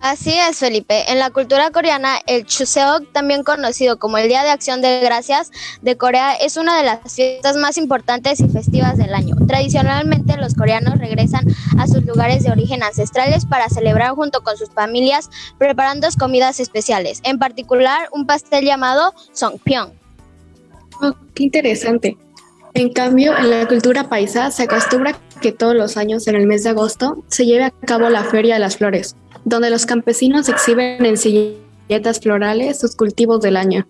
Así 0.00 0.32
es, 0.32 0.58
Felipe. 0.58 1.12
En 1.12 1.18
la 1.18 1.30
cultura 1.30 1.70
coreana, 1.70 2.18
el 2.26 2.46
Chuseok, 2.46 3.12
también 3.12 3.44
conocido 3.44 3.98
como 3.98 4.16
el 4.16 4.28
Día 4.28 4.42
de 4.42 4.50
Acción 4.50 4.80
de 4.80 5.00
Gracias 5.00 5.50
de 5.82 5.96
Corea, 5.98 6.34
es 6.34 6.56
una 6.56 6.78
de 6.78 6.84
las 6.84 7.14
fiestas 7.14 7.56
más 7.56 7.76
importantes 7.76 8.40
y 8.40 8.48
festivas 8.48 8.96
del 8.96 9.14
año. 9.14 9.36
Tradicionalmente, 9.46 10.38
los 10.38 10.54
coreanos 10.54 10.98
regresan 10.98 11.44
a 11.78 11.86
sus 11.86 12.04
lugares 12.06 12.44
de 12.44 12.50
origen 12.50 12.82
ancestrales 12.82 13.44
para 13.44 13.68
celebrar 13.68 14.12
junto 14.12 14.42
con 14.42 14.56
sus 14.56 14.70
familias, 14.70 15.28
preparando 15.58 16.08
comidas 16.18 16.60
especiales, 16.60 17.20
en 17.24 17.38
particular 17.38 18.08
un 18.12 18.26
pastel 18.26 18.64
llamado 18.64 19.12
Songpyeong. 19.32 19.92
Oh, 21.02 21.14
qué 21.34 21.44
interesante. 21.44 22.16
En 22.74 22.92
cambio, 22.92 23.36
en 23.36 23.50
la 23.50 23.66
cultura 23.66 24.08
paisa 24.08 24.50
se 24.50 24.62
acostumbra 24.62 25.18
que 25.40 25.52
todos 25.52 25.74
los 25.74 25.96
años 25.96 26.26
en 26.26 26.36
el 26.36 26.46
mes 26.46 26.62
de 26.62 26.70
agosto 26.70 27.24
se 27.28 27.44
lleve 27.44 27.64
a 27.64 27.70
cabo 27.70 28.08
la 28.08 28.24
Feria 28.24 28.54
de 28.54 28.60
las 28.60 28.76
Flores, 28.76 29.16
donde 29.44 29.70
los 29.70 29.86
campesinos 29.86 30.48
exhiben 30.48 31.04
en 31.04 31.16
sillas 31.16 31.54
galletas 31.88 32.20
florales 32.20 32.78
sus 32.78 32.94
cultivos 32.94 33.40
del 33.40 33.56
año. 33.56 33.86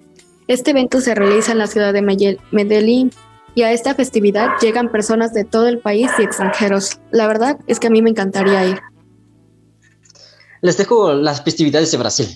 Este 0.49 0.71
evento 0.71 1.01
se 1.01 1.15
realiza 1.15 1.53
en 1.53 1.59
la 1.59 1.67
ciudad 1.67 1.93
de 1.93 2.03
Medellín 2.03 3.13
y 3.55 3.63
a 3.63 3.73
esta 3.73 3.95
festividad 3.95 4.49
llegan 4.61 4.91
personas 4.91 5.35
de 5.35 5.45
todo 5.45 5.69
el 5.69 5.79
país 5.79 6.11
y 6.19 6.23
extranjeros. 6.23 6.99
La 7.11 7.27
verdad 7.27 7.59
es 7.67 7.79
que 7.79 7.89
a 7.89 7.91
mí 7.91 8.01
me 8.01 8.11
encantaría 8.11 8.67
ir. 8.67 8.81
Les 10.63 10.77
dejo 10.77 11.13
las 11.13 11.43
festividades 11.43 11.91
de 11.91 11.99
Brasil, 11.99 12.29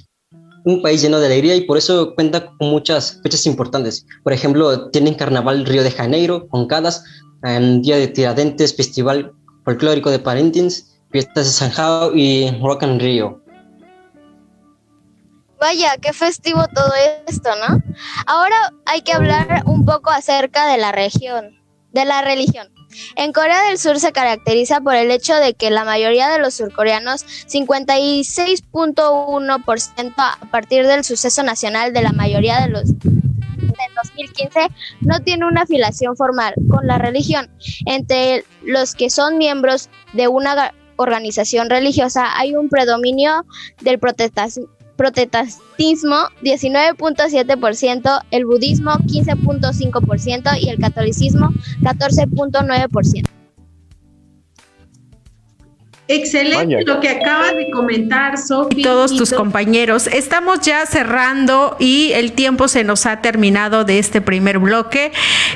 un 0.65 0.83
país 0.83 1.03
lleno 1.03 1.21
de 1.21 1.27
alegría 1.27 1.57
y 1.57 1.63
por 1.63 1.77
eso 1.77 2.15
cuenta 2.15 2.47
con 2.47 2.71
muchas 2.71 3.21
fechas 3.23 3.47
importantes. 3.47 4.07
Por 4.23 4.33
ejemplo, 4.33 4.91
tienen 4.91 5.15
Carnaval 5.15 5.67
Río 5.67 5.83
de 5.83 5.91
Janeiro, 5.91 6.47
Concadas, 6.49 7.05
Día 7.43 7.97
de 7.97 8.09
Tiradentes, 8.09 8.75
Festival 8.75 9.33
Folclórico 9.65 10.11
de 10.11 10.19
Parintins, 10.19 10.94
Fiestas 11.15 11.47
de 11.47 11.53
San 11.53 11.71
Jao 11.71 12.11
y 12.13 12.51
Rock 12.61 12.83
and 12.83 13.01
Rio. 13.01 13.41
Vaya, 15.61 15.97
qué 16.03 16.13
festivo 16.13 16.67
todo 16.75 16.93
esto, 17.29 17.51
¿no? 17.55 17.81
Ahora 18.27 18.57
hay 18.85 19.03
que 19.03 19.13
hablar 19.13 19.63
un 19.65 19.85
poco 19.85 20.11
acerca 20.11 20.67
de 20.67 20.77
la 20.77 20.91
región, 20.91 21.63
de 21.93 22.05
la 22.05 22.23
religión. 22.23 22.67
En 23.15 23.33
Corea 23.33 23.63
del 23.69 23.79
Sur 23.79 24.01
se 24.01 24.11
caracteriza 24.11 24.81
por 24.81 24.97
el 24.97 25.13
hecho 25.13 25.37
de 25.37 25.55
que 25.55 25.71
la 25.71 25.85
mayoría 25.85 26.29
de 26.31 26.41
los 26.41 26.55
surcoreanos, 26.55 27.25
56.1% 27.47 30.15
a 30.17 30.37
partir 30.51 30.89
del 30.89 31.05
suceso 31.05 31.45
nacional 31.45 31.93
de 31.93 32.03
la 32.03 32.11
mayoría 32.11 32.61
de 32.61 32.71
los 32.71 32.87
del 32.87 33.23
2015 34.03 34.67
no 35.01 35.21
tiene 35.21 35.47
una 35.47 35.63
afiliación 35.63 36.17
formal 36.17 36.55
con 36.69 36.89
la 36.89 36.99
religión. 36.99 37.49
Entre 37.87 38.45
los 38.65 38.97
que 38.97 39.11
son 39.11 39.39
miembros 39.39 39.91
de 40.13 40.27
una 40.27 40.73
organización 40.97 41.71
religiosa 41.71 42.39
hay 42.39 42.55
un 42.55 42.69
predominio 42.69 43.45
del 43.81 43.99
protestantismo 43.99 44.75
protestantismo 44.97 46.17
19.7%, 46.43 48.21
el 48.31 48.45
budismo 48.45 48.93
15.5% 48.93 50.61
y 50.61 50.69
el 50.69 50.79
catolicismo 50.79 51.51
14.9%. 51.83 53.44
Excelente 56.07 56.85
lo 56.85 57.01
que 57.01 57.09
acaba 57.09 57.53
de 57.53 57.71
comentar, 57.71 58.37
Sofi. 58.37 58.81
Y 58.81 58.83
todos 58.83 59.17
tus 59.17 59.33
compañeros. 59.33 60.07
Estamos 60.07 60.61
ya 60.61 60.85
cerrando 60.85 61.77
y 61.79 62.13
el 62.13 62.33
tiempo 62.33 62.69
se 62.69 62.85
nos 62.85 63.07
ha 63.07 63.23
terminado 63.23 63.85
de 63.85 63.99
este 63.99 64.21
primer 64.21 64.59
bloque. 64.59 65.13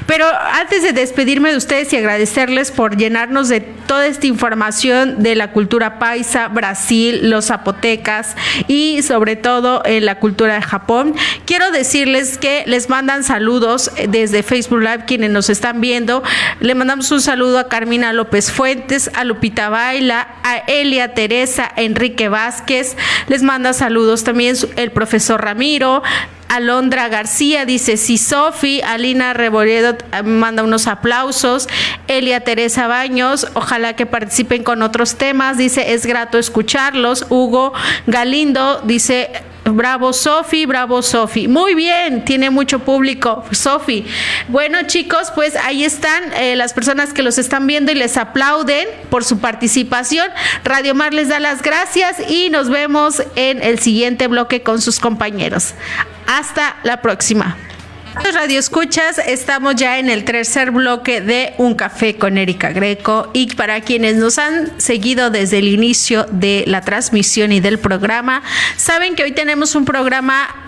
Pero 0.07 0.25
antes 0.53 0.83
de 0.83 0.95
despedirme 0.95 1.51
de 1.51 1.59
ustedes 1.59 1.93
y 1.93 1.97
agradecerles 1.97 2.71
por 2.71 2.97
llenarnos 2.97 3.51
de 3.51 3.61
toda 3.61 4.07
esta 4.07 4.27
información 4.27 5.23
de 5.23 5.35
la 5.35 5.53
cultura 5.53 5.99
paisa, 5.99 6.49
Brasil, 6.49 7.29
los 7.29 7.47
zapotecas 7.47 8.35
y 8.69 9.03
sobre 9.03 9.37
todo 9.37 9.83
en 9.85 10.07
la 10.07 10.19
cultura 10.19 10.55
de 10.55 10.63
Japón, 10.63 11.15
quiero 11.45 11.71
decirles 11.73 12.39
que 12.39 12.65
les 12.67 12.89
mandan 12.89 13.23
saludos 13.23 13.91
desde 14.09 14.43
Facebook 14.43 14.81
Live 14.81 15.05
quienes 15.07 15.31
nos 15.31 15.51
están 15.51 15.83
viendo. 15.83 16.23
Le 16.61 16.75
mandamos 16.75 17.11
un 17.11 17.21
saludo 17.21 17.59
a 17.59 17.69
Carmina 17.69 18.15
López 18.15 18.51
Fuentes, 18.51 19.11
a 19.15 19.25
Lupita 19.25 19.69
Baila, 19.69 20.38
a 20.43 20.59
Elia 20.67 21.15
Teresa 21.15 21.71
Enrique 21.77 22.29
Vázquez. 22.29 22.97
Les 23.29 23.43
manda 23.43 23.73
saludos 23.73 24.25
también 24.25 24.57
el 24.77 24.91
profesor 24.91 25.43
Ramiro. 25.43 26.03
Alondra 26.49 27.09
García 27.09 27.67
dice, 27.67 27.97
sí, 27.97 28.17
Sofi, 28.17 28.81
Alina 28.81 29.35
Reboledo 29.35 29.97
eh, 30.13 30.23
manda 30.23 30.63
unos 30.63 30.87
aplausos, 30.87 31.69
Elia 32.07 32.41
Teresa 32.41 32.87
Baños, 32.87 33.49
ojalá 33.53 33.95
que 33.97 34.07
participen 34.07 34.65
con 34.65 34.83
otros 34.83 35.17
temas, 35.17 35.59
dice, 35.59 35.93
es 35.93 36.07
grato 36.07 36.39
escucharlos, 36.39 37.27
Hugo 37.29 37.75
Galindo 38.07 38.81
dice, 38.85 39.31
Bravo 39.75 40.13
Sofi, 40.13 40.67
bravo 40.67 41.03
Sofi. 41.03 41.49
Muy 41.49 41.75
bien, 41.75 42.25
tiene 42.25 42.51
mucho 42.51 42.81
público 42.81 43.45
Sofi. 43.51 44.07
Bueno 44.49 44.79
chicos, 44.87 45.31
pues 45.35 45.57
ahí 45.57 45.85
están 45.85 46.33
eh, 46.35 46.57
las 46.57 46.73
personas 46.73 47.13
que 47.13 47.23
los 47.23 47.39
están 47.39 47.67
viendo 47.67 47.93
y 47.93 47.95
les 47.95 48.17
aplauden 48.17 48.87
por 49.11 49.25
su 49.25 49.39
participación. 49.39 50.29
Radio 50.65 50.95
Mar 50.95 51.15
les 51.15 51.29
da 51.29 51.41
las 51.41 51.63
gracias 51.63 52.17
y 52.29 52.51
nos 52.51 52.71
vemos 52.71 53.23
en 53.37 53.63
el 53.63 53.79
siguiente 53.79 54.27
bloque 54.29 54.63
con 54.63 54.81
sus 54.81 54.99
compañeros. 54.99 55.75
Hasta 56.27 56.77
la 56.83 57.01
próxima. 57.01 57.57
Radio 58.15 58.59
Escuchas, 58.59 59.19
estamos 59.19 59.77
ya 59.77 59.99
en 59.99 60.09
el 60.09 60.25
tercer 60.25 60.71
bloque 60.71 61.21
de 61.21 61.55
Un 61.59 61.75
Café 61.75 62.17
con 62.17 62.39
Erika 62.39 62.71
Greco. 62.71 63.31
Y 63.33 63.55
para 63.55 63.81
quienes 63.81 64.17
nos 64.17 64.39
han 64.39 64.81
seguido 64.81 65.31
desde 65.31 65.59
el 65.59 65.69
inicio 65.69 66.27
de 66.31 66.65
la 66.67 66.81
transmisión 66.81 67.53
y 67.53 67.61
del 67.61 67.79
programa, 67.79 68.43
saben 68.77 69.15
que 69.15 69.25
hoy 69.25 69.33
tenemos 69.33 69.75
un 69.75 69.85
programa 69.85 70.68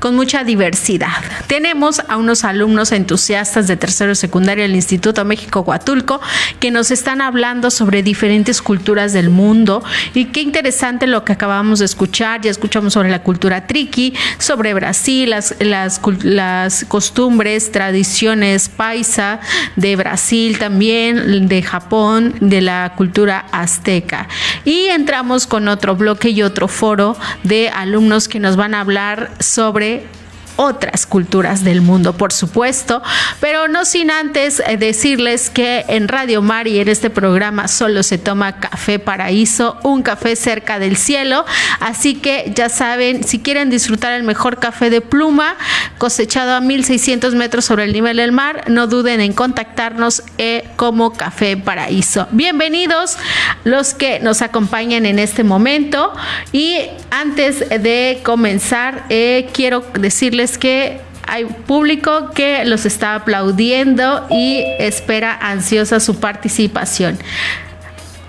con 0.00 0.16
mucha 0.16 0.42
diversidad. 0.42 1.22
Tenemos 1.46 2.00
a 2.08 2.16
unos 2.16 2.44
alumnos 2.44 2.90
entusiastas 2.90 3.68
de 3.68 3.76
tercero 3.76 4.14
secundaria 4.14 4.64
del 4.64 4.74
Instituto 4.74 5.24
México 5.24 5.60
Huatulco 5.60 6.20
que 6.58 6.70
nos 6.70 6.90
están 6.90 7.20
hablando 7.20 7.70
sobre 7.70 8.02
diferentes 8.02 8.62
culturas 8.62 9.12
del 9.12 9.30
mundo 9.30 9.84
y 10.14 10.26
qué 10.26 10.40
interesante 10.40 11.06
lo 11.06 11.24
que 11.24 11.34
acabamos 11.34 11.78
de 11.78 11.84
escuchar. 11.84 12.40
Ya 12.40 12.50
escuchamos 12.50 12.94
sobre 12.94 13.10
la 13.10 13.22
cultura 13.22 13.66
triqui, 13.66 14.14
sobre 14.38 14.74
Brasil, 14.74 15.30
las, 15.30 15.54
las, 15.60 16.00
las 16.22 16.84
costumbres, 16.86 17.70
tradiciones 17.70 18.68
paisa 18.68 19.40
de 19.76 19.96
Brasil 19.96 20.58
también, 20.58 21.46
de 21.48 21.62
Japón, 21.62 22.34
de 22.40 22.62
la 22.62 22.94
cultura 22.96 23.44
azteca. 23.52 24.28
Y 24.64 24.86
entramos 24.86 25.46
con 25.46 25.68
otro 25.68 25.94
bloque 25.94 26.30
y 26.30 26.42
otro 26.42 26.68
foro 26.68 27.16
de 27.44 27.68
alumnos 27.68 28.28
que 28.28 28.40
nos 28.40 28.56
van 28.56 28.74
a 28.74 28.80
hablar 28.80 29.32
sobre 29.40 29.89
de 29.90 30.19
otras 30.60 31.06
culturas 31.06 31.64
del 31.64 31.80
mundo, 31.80 32.12
por 32.12 32.34
supuesto, 32.34 33.02
pero 33.40 33.66
no 33.66 33.86
sin 33.86 34.10
antes 34.10 34.60
eh, 34.60 34.76
decirles 34.76 35.48
que 35.48 35.86
en 35.88 36.06
Radio 36.06 36.42
Mar 36.42 36.68
y 36.68 36.80
en 36.80 36.88
este 36.88 37.08
programa 37.08 37.66
solo 37.66 38.02
se 38.02 38.18
toma 38.18 38.60
café 38.60 38.98
paraíso, 38.98 39.78
un 39.84 40.02
café 40.02 40.36
cerca 40.36 40.78
del 40.78 40.98
cielo, 40.98 41.46
así 41.80 42.14
que 42.14 42.52
ya 42.54 42.68
saben, 42.68 43.24
si 43.24 43.38
quieren 43.38 43.70
disfrutar 43.70 44.12
el 44.12 44.22
mejor 44.22 44.58
café 44.58 44.90
de 44.90 45.00
pluma 45.00 45.56
cosechado 45.96 46.52
a 46.52 46.60
1600 46.60 47.34
metros 47.36 47.64
sobre 47.64 47.84
el 47.84 47.94
nivel 47.94 48.18
del 48.18 48.32
mar, 48.32 48.64
no 48.68 48.86
duden 48.86 49.22
en 49.22 49.32
contactarnos 49.32 50.22
eh, 50.36 50.68
como 50.76 51.14
Café 51.14 51.56
Paraíso. 51.56 52.28
Bienvenidos 52.32 53.16
los 53.64 53.94
que 53.94 54.20
nos 54.20 54.42
acompañan 54.42 55.06
en 55.06 55.18
este 55.18 55.42
momento. 55.42 56.12
Y 56.52 56.78
antes 57.10 57.60
de 57.68 58.20
comenzar, 58.22 59.04
eh, 59.08 59.48
quiero 59.54 59.84
decirles 59.94 60.49
que 60.58 61.00
hay 61.26 61.44
público 61.44 62.30
que 62.30 62.64
los 62.64 62.86
está 62.86 63.14
aplaudiendo 63.14 64.26
y 64.30 64.64
espera 64.78 65.38
ansiosa 65.40 66.00
su 66.00 66.18
participación. 66.18 67.18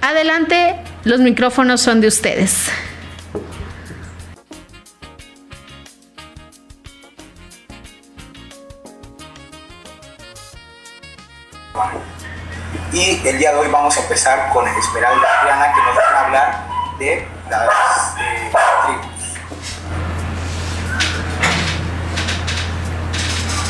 Adelante, 0.01 0.75
los 1.03 1.19
micrófonos 1.19 1.81
son 1.81 2.01
de 2.01 2.07
ustedes. 2.07 2.69
Y 12.93 13.25
el 13.25 13.38
día 13.38 13.53
de 13.53 13.57
hoy 13.57 13.67
vamos 13.71 13.97
a 13.97 14.01
empezar 14.01 14.51
con 14.51 14.67
Esmeralda 14.67 15.39
Adriana 15.39 15.73
que 15.73 15.81
nos 15.81 15.97
va 15.97 16.01
a 16.01 16.25
hablar 16.25 16.71
de 16.99 17.27
las 17.49 18.15
eh, 18.19 18.51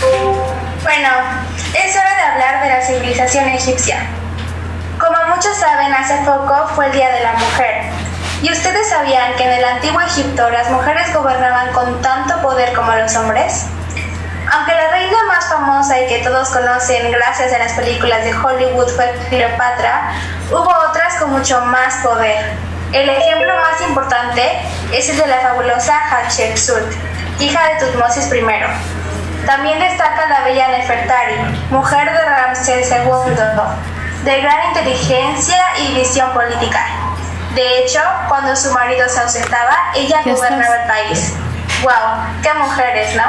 Bueno, 0.01 1.09
es 1.75 1.95
hora 1.95 2.15
de 2.15 2.21
hablar 2.21 2.63
de 2.63 2.69
la 2.69 2.81
civilización 2.81 3.47
egipcia. 3.49 3.99
Como 4.99 5.15
muchos 5.35 5.55
saben, 5.57 5.93
hace 5.93 6.15
poco 6.25 6.69
fue 6.73 6.87
el 6.87 6.91
Día 6.93 7.11
de 7.11 7.19
la 7.19 7.33
Mujer. 7.33 7.83
¿Y 8.41 8.51
ustedes 8.51 8.89
sabían 8.89 9.35
que 9.35 9.43
en 9.43 9.51
el 9.59 9.63
antiguo 9.63 10.01
Egipto 10.01 10.49
las 10.49 10.71
mujeres 10.71 11.13
gobernaban 11.13 11.71
con 11.73 12.01
tanto 12.01 12.41
poder 12.41 12.73
como 12.73 12.91
los 12.93 13.15
hombres? 13.15 13.67
Aunque 14.51 14.73
la 14.73 14.89
reina 14.89 15.17
más 15.27 15.45
famosa 15.45 15.99
y 16.01 16.07
que 16.07 16.23
todos 16.23 16.49
conocen 16.49 17.11
gracias 17.11 17.53
a 17.53 17.59
las 17.59 17.73
películas 17.73 18.23
de 18.23 18.33
Hollywood 18.33 18.87
fue 18.95 19.13
Cleopatra, 19.29 20.13
hubo 20.49 20.73
otras 20.89 21.13
con 21.19 21.29
mucho 21.31 21.61
más 21.61 21.97
poder. 21.97 22.53
El 22.91 23.07
ejemplo 23.07 23.53
más 23.55 23.79
importante 23.87 24.41
es 24.91 25.09
el 25.09 25.17
de 25.17 25.27
la 25.27 25.41
fabulosa 25.41 25.93
Hatshepsut, 26.09 26.91
hija 27.39 27.61
de 27.67 27.85
Tutmosis 27.85 28.33
I, 28.33 28.41
también 29.45 29.79
destaca 29.79 30.27
la 30.27 30.41
bella 30.41 30.67
Nefertari, 30.69 31.35
mujer 31.69 32.11
de 32.11 32.25
Ramsés 32.25 32.91
II, 32.91 34.23
de 34.23 34.41
gran 34.41 34.67
inteligencia 34.67 35.57
y 35.79 35.95
visión 35.95 36.31
política. 36.33 36.85
De 37.55 37.79
hecho, 37.79 37.99
cuando 38.27 38.55
su 38.55 38.71
marido 38.71 39.07
se 39.09 39.19
ausentaba, 39.19 39.75
ella 39.95 40.21
gobernaba 40.25 40.75
el 40.75 40.87
país. 40.87 41.35
¡Wow! 41.81 41.91
¡Qué 42.43 42.53
mujeres, 42.53 43.15
¿no? 43.15 43.23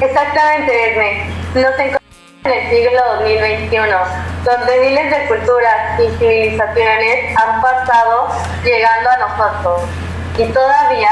Exactamente, 0.00 0.92
Edme. 0.92 1.30
Nos 1.54 1.72
encontramos 1.72 2.00
en 2.44 2.52
el 2.52 2.70
siglo 2.70 3.00
2021, 3.20 3.96
donde 4.44 4.80
miles 4.80 5.10
de 5.10 5.26
culturas 5.28 6.00
y 6.00 6.18
civilizaciones 6.18 7.36
han 7.36 7.60
pasado 7.60 8.28
llegando 8.64 9.10
a 9.10 9.16
nosotros 9.18 10.05
y 10.38 10.44
todavía 10.52 11.10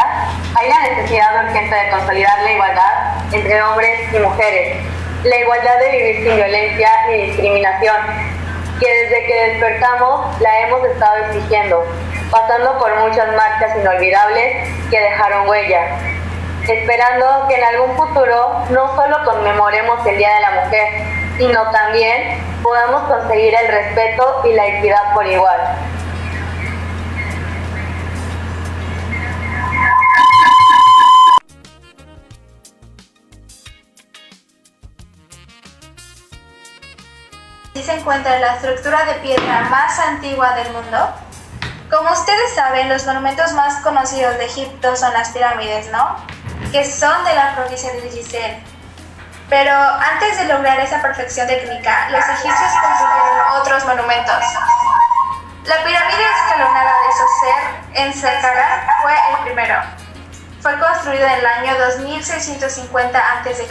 hay 0.54 0.68
la 0.68 0.80
necesidad 0.80 1.44
urgente 1.44 1.74
de 1.74 1.90
consolidar 1.90 2.42
la 2.42 2.52
igualdad 2.52 2.92
entre 3.32 3.62
hombres 3.62 4.12
y 4.12 4.18
mujeres, 4.18 4.76
la 5.24 5.37
igualdad 5.37 5.78
de 5.78 5.90
vivir 5.90 6.16
sin 6.24 6.37
violencia 6.37 6.88
ni 7.08 7.26
discriminación, 7.26 7.96
que 8.78 8.87
desde 8.87 9.26
que 9.26 9.48
despertamos 9.50 10.40
la 10.40 10.60
hemos 10.60 10.84
estado 10.84 11.16
exigiendo, 11.26 11.84
pasando 12.30 12.78
por 12.78 12.94
muchas 12.96 13.34
marchas 13.34 13.76
inolvidables 13.78 14.68
que 14.90 15.00
dejaron 15.00 15.48
huella, 15.48 15.98
esperando 16.68 17.46
que 17.48 17.54
en 17.54 17.64
algún 17.64 17.96
futuro 17.96 18.64
no 18.70 18.94
solo 18.94 19.24
conmemoremos 19.24 20.06
el 20.06 20.18
Día 20.18 20.34
de 20.34 20.40
la 20.40 20.50
Mujer, 20.62 20.88
sino 21.38 21.70
también 21.70 22.42
podamos 22.62 23.02
conseguir 23.10 23.54
el 23.54 23.68
respeto 23.68 24.42
y 24.44 24.52
la 24.52 24.66
equidad 24.66 25.14
por 25.14 25.26
igual. 25.26 25.60
Se 37.82 37.92
encuentra 37.92 38.38
la 38.38 38.54
estructura 38.54 39.04
de 39.04 39.14
piedra 39.14 39.62
más 39.62 39.98
antigua 39.98 40.54
del 40.54 40.70
mundo? 40.70 41.12
Como 41.90 42.10
ustedes 42.12 42.54
saben, 42.54 42.88
los 42.88 43.04
monumentos 43.04 43.52
más 43.52 43.82
conocidos 43.82 44.37
de 44.38 44.44
Egipto 44.46 44.94
son 44.96 45.12
las 45.12 45.30
pirámides, 45.30 45.90
¿no? 45.90 46.16
Que 46.70 46.84
son 46.84 47.24
de 47.24 47.34
la 47.34 47.54
provincia 47.54 47.92
de 47.92 48.10
Gizeh. 48.10 48.62
Pero 49.50 49.72
antes 49.72 50.38
de 50.38 50.44
lograr 50.46 50.78
esa 50.80 51.02
perfección 51.02 51.46
técnica, 51.46 52.08
los 52.10 52.24
egipcios 52.24 52.72
construyeron 52.80 53.60
otros 53.60 53.84
monumentos. 53.87 54.44
La 55.64 55.84
pirámide 55.84 56.24
escalonada 56.37 56.92
de 56.92 57.12
Soser 57.12 58.04
en 58.04 58.14
Saqqara 58.14 58.87
fue 59.02 59.14
el 59.30 59.44
primero. 59.44 60.03
Fue 60.64 60.72
construido 60.79 61.27
en 61.27 61.33
el 61.33 61.46
año 61.46 61.79
2650 61.79 63.18
a.C. 63.18 63.66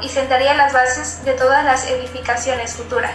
y 0.00 0.08
sentaría 0.08 0.54
las 0.54 0.72
bases 0.72 1.24
de 1.24 1.32
todas 1.32 1.64
las 1.64 1.90
edificaciones 1.90 2.76
futuras. 2.76 3.10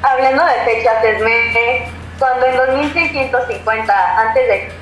Hablando 0.00 0.42
de 0.42 0.54
fechas, 0.64 1.04
Esme, 1.04 1.92
cuando 2.18 2.46
en 2.46 2.56
2650 2.56 3.92
a.C. 4.22 4.72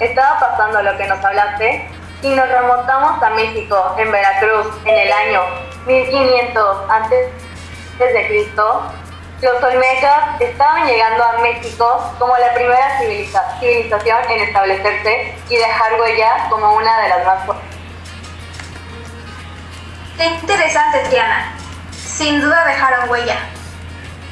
estaba 0.00 0.38
pasando 0.38 0.82
lo 0.82 0.98
que 0.98 1.06
nos 1.06 1.24
hablaste, 1.24 1.88
y 2.20 2.28
nos 2.28 2.46
remontamos 2.46 3.22
a 3.22 3.30
México, 3.30 3.94
en 3.96 4.12
Veracruz, 4.12 4.66
en 4.84 4.98
el 4.98 5.12
año 5.14 5.40
1500 5.86 6.90
a.C., 6.90 7.32
los 9.40 9.62
olmecas 9.62 10.40
estaban 10.40 10.86
llegando 10.86 11.24
a 11.24 11.38
México 11.38 12.14
como 12.18 12.36
la 12.36 12.54
primera 12.54 12.98
civilización 12.98 14.18
en 14.30 14.40
establecerse 14.42 15.34
y 15.48 15.56
dejar 15.56 16.00
huella 16.00 16.48
como 16.48 16.74
una 16.74 17.00
de 17.02 17.08
las 17.08 17.26
más 17.26 17.44
fuertes. 17.44 17.76
Qué 20.16 20.26
interesante, 20.26 21.00
Triana. 21.10 21.52
Sin 21.90 22.40
duda 22.40 22.64
dejaron 22.66 23.10
huella. 23.10 23.36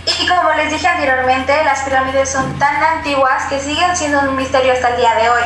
Y 0.07 0.29
como 0.29 0.53
les 0.53 0.71
dije 0.71 0.87
anteriormente, 0.87 1.65
las 1.65 1.83
pirámides 1.83 2.31
son 2.31 2.59
tan 2.59 2.83
antiguas 2.83 3.47
que 3.47 3.59
siguen 3.59 3.97
siendo 3.97 4.21
un 4.21 4.37
misterio 4.37 4.73
hasta 4.73 4.91
el 4.91 4.97
día 4.97 5.15
de 5.15 5.31
hoy. 5.31 5.43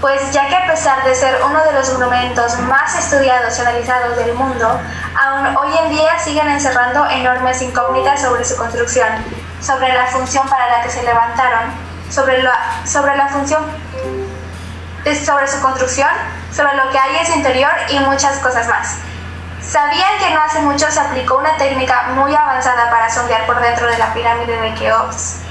Pues 0.00 0.30
ya 0.30 0.46
que 0.46 0.54
a 0.54 0.66
pesar 0.66 1.02
de 1.02 1.14
ser 1.14 1.40
uno 1.44 1.60
de 1.64 1.72
los 1.72 1.92
monumentos 1.94 2.56
más 2.60 2.96
estudiados 2.96 3.58
y 3.58 3.62
analizados 3.62 4.16
del 4.16 4.32
mundo, 4.34 4.80
aún 5.20 5.56
hoy 5.56 5.76
en 5.76 5.90
día 5.90 6.16
siguen 6.20 6.48
encerrando 6.48 7.04
enormes 7.10 7.60
incógnitas 7.62 8.22
sobre 8.22 8.44
su 8.44 8.56
construcción, 8.56 9.08
sobre 9.60 9.92
la 9.92 10.06
función 10.06 10.48
para 10.48 10.68
la 10.70 10.82
que 10.82 10.90
se 10.90 11.02
levantaron, 11.02 11.72
sobre 12.10 12.42
la, 12.42 12.80
sobre 12.86 13.16
la 13.16 13.28
función 13.28 13.64
sobre 15.14 15.48
su 15.48 15.60
construcción, 15.60 16.10
sobre 16.54 16.76
lo 16.76 16.90
que 16.90 16.98
hay 16.98 17.16
en 17.16 17.26
su 17.26 17.32
interior 17.32 17.70
y 17.88 17.98
muchas 18.00 18.38
cosas 18.38 18.68
más. 18.68 18.96
¿Sabían 19.62 20.18
que 20.18 20.34
no 20.34 20.40
hace 20.40 20.60
mucho 20.60 20.90
se 20.90 21.00
aplicó 21.00 21.38
una 21.38 21.56
técnica 21.56 22.08
muy 22.14 22.34
avanzada 22.34 22.90
para 22.90 23.10
sondear 23.10 23.46
por 23.46 23.60
dentro 23.60 23.86
de 23.86 23.98
la 23.98 24.12
pirámide 24.14 24.60
de 24.60 24.74
Keops? 24.74 25.47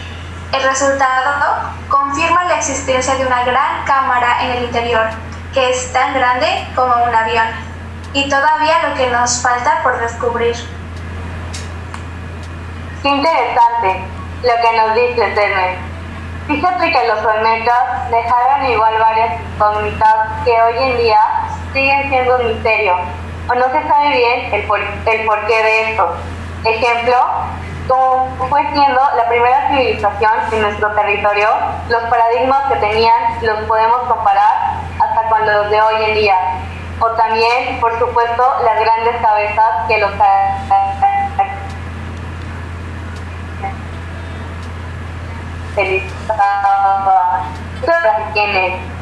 El 0.51 0.63
resultado 0.63 1.71
confirma 1.89 2.45
la 2.45 2.57
existencia 2.57 3.15
de 3.15 3.25
una 3.25 3.43
gran 3.43 3.83
cámara 3.85 4.43
en 4.43 4.51
el 4.51 4.63
interior, 4.65 5.07
que 5.53 5.71
es 5.71 5.91
tan 5.91 6.13
grande 6.13 6.67
como 6.75 7.03
un 7.03 7.13
avión, 7.13 7.47
y 8.13 8.29
todavía 8.29 8.87
lo 8.87 8.95
que 8.95 9.07
nos 9.07 9.41
falta 9.41 9.83
por 9.83 9.99
descubrir. 9.99 10.55
Qué 13.01 13.09
interesante 13.09 14.01
lo 14.43 14.53
que 14.61 14.77
nos 14.77 14.95
dice 14.95 15.31
Temer. 15.31 15.77
Fíjate 16.47 16.91
que 16.91 17.07
los 17.07 17.25
olmecas 17.25 18.09
dejaron 18.09 18.65
igual 18.71 18.97
varias 18.99 19.41
incógnitas 19.41 20.15
que 20.45 20.61
hoy 20.61 20.77
en 20.77 20.97
día 20.97 21.19
siguen 21.73 22.09
siendo 22.09 22.37
un 22.37 22.47
misterio 22.47 22.95
o 23.49 23.53
no 23.53 23.65
se 23.65 23.87
sabe 23.87 24.09
bien 24.15 24.53
el, 24.53 24.63
por, 24.63 24.79
el 24.79 25.25
porqué 25.25 25.63
de 25.63 25.91
esto. 25.91 26.15
Ejemplo, 26.63 27.15
fue 28.49 28.61
siendo 28.73 29.01
la 29.15 29.27
primera 29.29 29.69
civilización 29.69 30.31
en 30.51 30.61
nuestro 30.61 30.91
territorio, 30.93 31.49
los 31.89 32.03
paradigmas 32.03 32.71
que 32.71 32.75
tenían 32.79 33.15
los 33.41 33.59
podemos 33.63 34.01
comparar 34.07 34.73
hasta 34.99 35.29
con 35.29 35.45
los 35.45 35.69
de 35.69 35.81
hoy 35.81 36.03
en 36.05 36.13
día. 36.15 36.37
O 36.99 37.11
también, 37.11 37.79
por 37.79 37.97
supuesto, 37.99 38.43
las 38.63 38.79
grandes 38.79 39.21
cabezas 39.21 39.87
que 39.87 39.99
los 39.99 40.11
tienen 48.33 48.97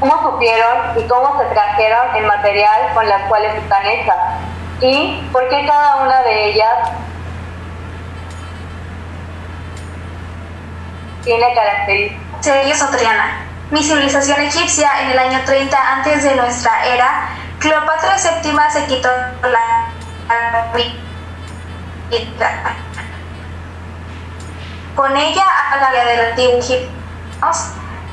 cómo 0.00 0.30
supieron 0.30 0.98
y 0.98 1.02
cómo 1.08 1.38
se 1.38 1.44
trajeron 1.46 2.16
el 2.16 2.26
material 2.26 2.92
con 2.94 3.08
las 3.08 3.22
cuales 3.22 3.54
están 3.54 3.84
hechas 3.86 4.16
y 4.80 5.28
por 5.32 5.48
qué 5.48 5.66
cada 5.66 5.96
una 5.96 6.22
de 6.22 6.50
ellas 6.50 6.90
tiene 11.24 11.54
características. 11.54 12.78
Soy 12.78 12.96
Triana. 12.96 13.44
Mi 13.70 13.82
civilización 13.82 14.40
egipcia 14.40 15.02
en 15.02 15.10
el 15.10 15.18
año 15.18 15.40
30 15.44 15.92
antes 15.94 16.22
de 16.22 16.36
nuestra 16.36 16.86
era, 16.86 17.28
Cleopatra 17.58 18.16
VII 18.16 18.52
se 18.70 18.86
quitó 18.86 19.10
la 19.42 19.92
con 24.94 25.16
ella 25.16 25.44
a 25.70 25.76
la 25.76 26.04
del 26.04 26.30
antiguo 26.30 26.58
Egipto 26.58 26.98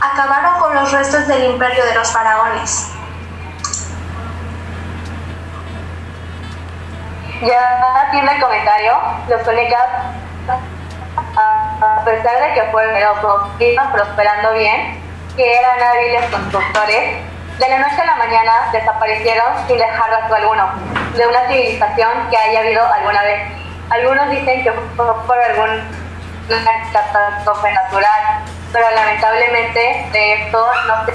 acabaron 0.01 0.59
con 0.59 0.75
los 0.75 0.91
restos 0.91 1.27
del 1.27 1.51
imperio 1.51 1.83
de 1.85 1.95
los 1.95 2.11
faraones. 2.11 2.91
Ya 7.41 8.09
tiene 8.11 8.35
el 8.35 8.41
comentario, 8.41 8.93
los 9.27 9.41
conecas, 9.41 9.81
a 11.17 12.01
pesar 12.05 12.41
de 12.41 12.53
que 12.53 12.63
fueron 12.71 12.95
iban 13.59 13.91
prosperando 13.91 14.53
bien, 14.53 15.01
que 15.35 15.59
eran 15.59 15.81
hábiles 15.81 16.25
constructores, 16.31 17.23
de 17.59 17.69
la 17.69 17.79
noche 17.79 18.01
a 18.01 18.05
la 18.05 18.15
mañana 18.17 18.51
desaparecieron 18.73 19.65
sin 19.65 19.77
dejar 19.77 20.09
rastro 20.09 20.35
alguno 20.35 20.69
de 21.15 21.25
una 21.25 21.47
civilización 21.47 22.29
que 22.29 22.37
haya 22.37 22.59
habido 22.59 22.85
alguna 22.85 23.23
vez. 23.23 23.41
Algunos 23.89 24.29
dicen 24.29 24.63
que 24.63 24.71
fue 24.73 25.05
por 25.25 25.37
alguna 25.39 25.83
catástrofe 26.91 27.71
natural, 27.71 28.43
pero 28.73 28.91
lamentablemente 28.91 30.09
de 30.11 30.33
esto 30.33 30.67
no 30.87 31.05
se... 31.05 31.13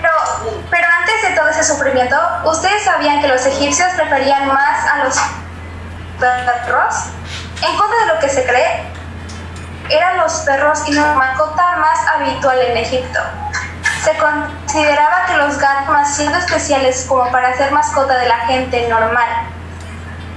Pero, 0.00 0.12
pero 0.70 0.86
antes 0.98 1.22
¿ustedes 2.44 2.84
sabían 2.84 3.20
que 3.20 3.28
los 3.28 3.44
egipcios 3.46 3.88
preferían 3.96 4.48
más 4.48 4.86
a 4.86 5.04
los 5.04 5.16
perros? 6.18 6.94
En 7.62 7.76
contra 7.76 7.98
de 8.00 8.06
lo 8.14 8.18
que 8.20 8.28
se 8.28 8.44
cree, 8.44 8.84
eran 9.88 10.18
los 10.18 10.32
perros 10.40 10.82
y 10.88 10.92
la 10.92 11.14
mascota 11.14 11.76
más 11.76 11.98
habitual 12.14 12.58
en 12.58 12.76
Egipto. 12.76 13.20
Se 14.04 14.16
consideraba 14.16 15.26
que 15.26 15.36
los 15.36 15.58
gatos 15.58 16.08
siendo 16.08 16.38
especiales 16.38 17.06
como 17.08 17.30
para 17.30 17.56
ser 17.56 17.70
mascota 17.70 18.18
de 18.18 18.28
la 18.28 18.38
gente 18.46 18.88
normal 18.88 19.28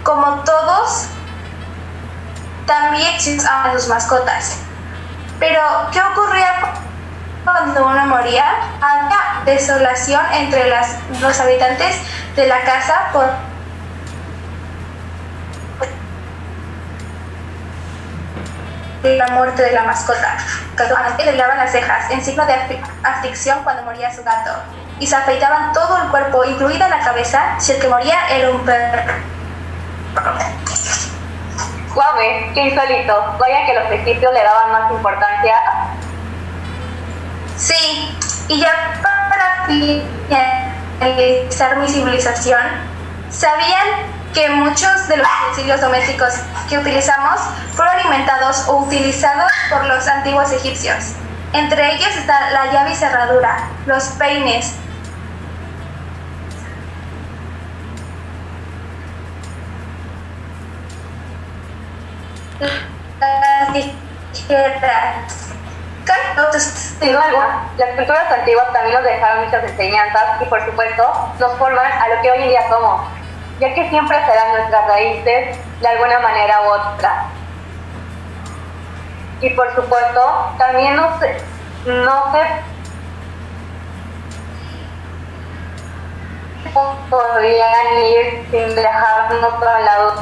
como 0.06 0.44
todos, 0.44 1.08
también 2.68 3.16
a 3.50 3.74
sus 3.74 3.88
mascotas. 3.88 4.60
Pero, 5.40 5.60
¿qué 5.92 6.00
ocurría 6.00 6.74
cuando 7.44 7.88
uno 7.88 8.06
moría? 8.06 8.46
Había 8.80 9.35
desolación 9.46 10.22
entre 10.34 10.70
las, 10.70 10.98
los 11.22 11.40
habitantes 11.40 11.96
de 12.36 12.48
la 12.48 12.62
casa 12.62 13.10
por 13.14 13.26
la 19.04 19.28
muerte 19.28 19.62
de 19.62 19.72
la 19.72 19.84
mascota. 19.84 20.38
Le 21.18 21.32
lavan 21.34 21.58
las 21.58 21.72
cejas 21.72 22.10
en 22.12 22.24
signo 22.24 22.46
de 22.46 22.82
aflicción 23.04 23.64
cuando 23.64 23.84
moría 23.84 24.14
su 24.14 24.24
gato 24.24 24.52
y 25.00 25.08
se 25.08 25.16
afeitaban 25.16 25.74
todo 25.74 25.98
el 26.02 26.10
cuerpo, 26.10 26.44
incluida 26.46 26.88
la 26.88 27.00
cabeza, 27.00 27.60
si 27.60 27.74
el 27.74 27.80
que 27.80 27.88
moría 27.88 28.30
era 28.30 28.50
un 28.50 28.66
perro. 28.66 29.14
Suave, 31.94 32.52
qué 32.54 32.62
insólito. 32.62 33.36
Vaya 33.40 33.66
que 33.66 33.74
los 33.74 33.92
egipcios 33.92 34.34
le 34.34 34.44
daban 34.44 34.72
más 34.72 34.92
importancia. 34.92 35.56
Sí, 37.58 38.18
y 38.48 38.60
ya 38.60 38.72
para 39.36 39.66
finalizar 41.00 41.78
mi 41.78 41.88
civilización, 41.88 42.62
¿sabían 43.30 43.88
que 44.34 44.50
muchos 44.50 45.08
de 45.08 45.18
los 45.18 45.28
utensilios 45.44 45.82
domésticos 45.82 46.34
que 46.70 46.78
utilizamos 46.78 47.40
fueron 47.74 48.00
inventados 48.06 48.68
o 48.68 48.78
utilizados 48.78 49.52
por 49.70 49.86
los 49.86 50.08
antiguos 50.08 50.52
egipcios? 50.52 51.14
Entre 51.54 51.96
ellos 51.96 52.10
está 52.18 52.52
la 52.52 52.72
llave 52.72 52.92
y 52.92 52.96
cerradura, 52.96 53.70
los 53.86 54.04
peines, 54.10 54.76
las 63.20 63.74
tijeras. 64.34 65.55
Sin 66.60 67.12
luego, 67.12 67.44
las 67.78 67.90
culturas 67.96 68.32
antiguas 68.32 68.72
también 68.72 68.96
nos 68.96 69.04
dejaron 69.04 69.46
muchas 69.46 69.64
enseñanzas 69.64 70.42
y 70.42 70.46
por 70.46 70.64
supuesto 70.66 71.04
nos 71.40 71.58
forman 71.58 71.92
a 71.92 72.08
lo 72.08 72.22
que 72.22 72.32
hoy 72.32 72.44
en 72.44 72.50
día 72.50 72.70
somos, 72.70 73.02
ya 73.60 73.74
que 73.74 73.90
siempre 73.90 74.18
serán 74.26 74.58
nuestras 74.58 74.88
raíces 74.88 75.58
de 75.82 75.88
alguna 75.88 76.20
manera 76.20 76.62
u 76.62 76.66
otra. 76.66 77.26
Y 79.42 79.50
por 79.52 79.76
supuesto, 79.76 80.56
también 80.58 80.96
no 80.96 81.20
se, 81.20 81.38
no 81.86 82.32
se 82.32 82.76
podrían 87.10 87.98
ir 88.04 88.48
sin 88.50 88.76
dejarnos 88.76 89.54
a 89.64 89.80
lado. 89.80 90.14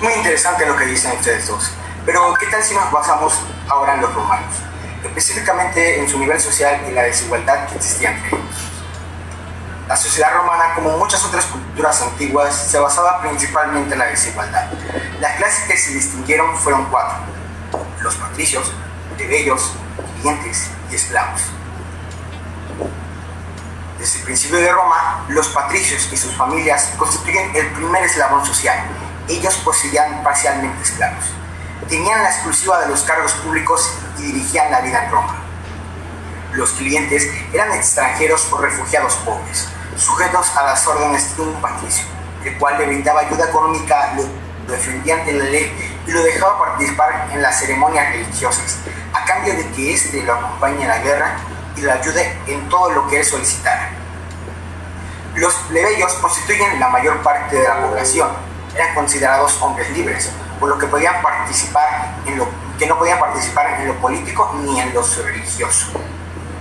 Muy 0.00 0.12
interesante 0.12 0.66
lo 0.66 0.76
que 0.76 0.84
dicen 0.84 1.12
ustedes 1.12 1.48
dos. 1.48 1.72
Pero, 2.06 2.32
¿qué 2.40 2.46
tal 2.46 2.62
si 2.62 2.74
nos 2.74 2.90
basamos 2.90 3.38
ahora 3.68 3.94
en 3.94 4.02
los 4.02 4.14
romanos? 4.14 4.67
Específicamente 5.04 6.00
en 6.00 6.08
su 6.08 6.18
nivel 6.18 6.40
social 6.40 6.80
y 6.88 6.92
la 6.92 7.02
desigualdad 7.02 7.68
que 7.68 7.76
existía 7.76 8.10
entre 8.10 8.28
ellos. 8.28 8.68
La 9.88 9.96
sociedad 9.96 10.34
romana, 10.34 10.74
como 10.74 10.98
muchas 10.98 11.24
otras 11.24 11.46
culturas 11.46 12.02
antiguas, 12.02 12.54
se 12.54 12.78
basaba 12.78 13.22
principalmente 13.22 13.94
en 13.94 13.98
la 13.98 14.06
desigualdad. 14.06 14.68
Las 15.20 15.36
clases 15.36 15.64
que 15.66 15.78
se 15.78 15.92
distinguieron 15.92 16.56
fueron 16.58 16.84
cuatro. 16.90 17.18
Los 18.02 18.14
patricios, 18.16 18.70
plebeyos, 19.16 19.72
clientes 20.20 20.68
y 20.90 20.94
esclavos. 20.94 21.40
Desde 23.98 24.18
el 24.18 24.24
principio 24.26 24.58
de 24.58 24.70
Roma, 24.70 25.24
los 25.28 25.48
patricios 25.48 26.08
y 26.12 26.16
sus 26.16 26.32
familias 26.34 26.92
constituyen 26.96 27.50
el 27.56 27.68
primer 27.72 28.04
eslabón 28.04 28.44
social. 28.44 28.78
Ellos 29.26 29.56
poseían 29.64 30.22
parcialmente 30.22 30.82
esclavos. 30.82 31.24
Tenían 31.88 32.22
la 32.22 32.28
exclusiva 32.28 32.80
de 32.80 32.88
los 32.88 33.02
cargos 33.02 33.32
públicos 33.32 33.94
y 34.18 34.22
dirigían 34.24 34.70
la 34.70 34.80
vida 34.80 35.04
en 35.04 35.10
Roma. 35.10 35.36
Los 36.52 36.72
clientes 36.72 37.30
eran 37.52 37.72
extranjeros 37.72 38.46
o 38.52 38.58
refugiados 38.58 39.14
pobres, 39.16 39.68
sujetos 39.96 40.54
a 40.54 40.64
las 40.64 40.86
órdenes 40.86 41.34
de 41.34 41.42
un 41.42 41.54
patricio, 41.62 42.04
el 42.44 42.58
cual 42.58 42.76
le 42.78 42.86
brindaba 42.86 43.20
ayuda 43.20 43.48
económica, 43.48 44.14
lo 44.16 44.24
defendía 44.70 45.14
ante 45.14 45.32
la 45.32 45.44
ley 45.44 46.02
y 46.06 46.10
lo 46.10 46.22
dejaba 46.22 46.58
participar 46.58 47.28
en 47.32 47.40
las 47.40 47.58
ceremonias 47.58 48.12
religiosas, 48.12 48.76
a 49.14 49.24
cambio 49.24 49.54
de 49.54 49.66
que 49.70 49.94
éste 49.94 50.22
lo 50.22 50.34
acompañe 50.34 50.82
en 50.82 50.88
la 50.88 50.98
guerra 50.98 51.36
y 51.74 51.80
lo 51.80 51.92
ayude 51.92 52.38
en 52.48 52.68
todo 52.68 52.90
lo 52.90 53.08
que 53.08 53.20
él 53.20 53.24
solicitara. 53.24 53.92
Los 55.36 55.54
plebeyos 55.54 56.12
constituyen 56.14 56.78
la 56.80 56.88
mayor 56.88 57.22
parte 57.22 57.56
de 57.56 57.66
la 57.66 57.80
población, 57.80 58.28
eran 58.74 58.94
considerados 58.94 59.56
hombres 59.62 59.88
libres, 59.90 60.30
por 60.58 60.68
lo 60.68 60.78
que 60.78 60.86
podían 60.86 61.22
participar 61.22 62.14
en 62.26 62.38
lo 62.38 62.48
que 62.78 62.86
no 62.86 62.98
podían 62.98 63.18
participar 63.18 63.80
en 63.80 63.88
lo 63.88 63.94
político 63.94 64.54
ni 64.62 64.80
en 64.80 64.94
lo 64.94 65.02
religioso. 65.02 65.86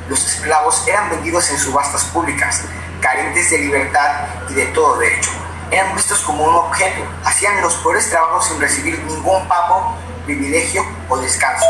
Los 0.10 0.26
esclavos 0.26 0.88
eran 0.88 1.10
vendidos 1.10 1.50
en 1.52 1.58
subastas 1.58 2.06
públicas, 2.06 2.64
carentes 3.02 3.50
de 3.52 3.60
libertad 3.60 4.26
y 4.50 4.54
de 4.54 4.66
todo 4.68 4.98
derecho. 4.98 5.32
Eran 5.70 5.96
vistos 5.96 6.22
como 6.22 6.46
un 6.46 6.56
objeto, 6.56 7.02
hacían 7.26 7.62
los 7.62 7.76
peores 7.76 8.10
trabajos 8.10 8.48
sin 8.48 8.60
recibir 8.60 9.04
ningún 9.04 9.48
pago, 9.48 9.96
privilegio 10.26 10.86
o 11.10 11.18
descanso. 11.18 11.66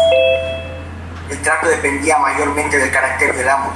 El 1.30 1.42
trato 1.42 1.68
dependía 1.68 2.18
mayormente 2.20 2.78
del 2.78 2.92
carácter 2.92 3.36
del 3.36 3.50
amo 3.50 3.72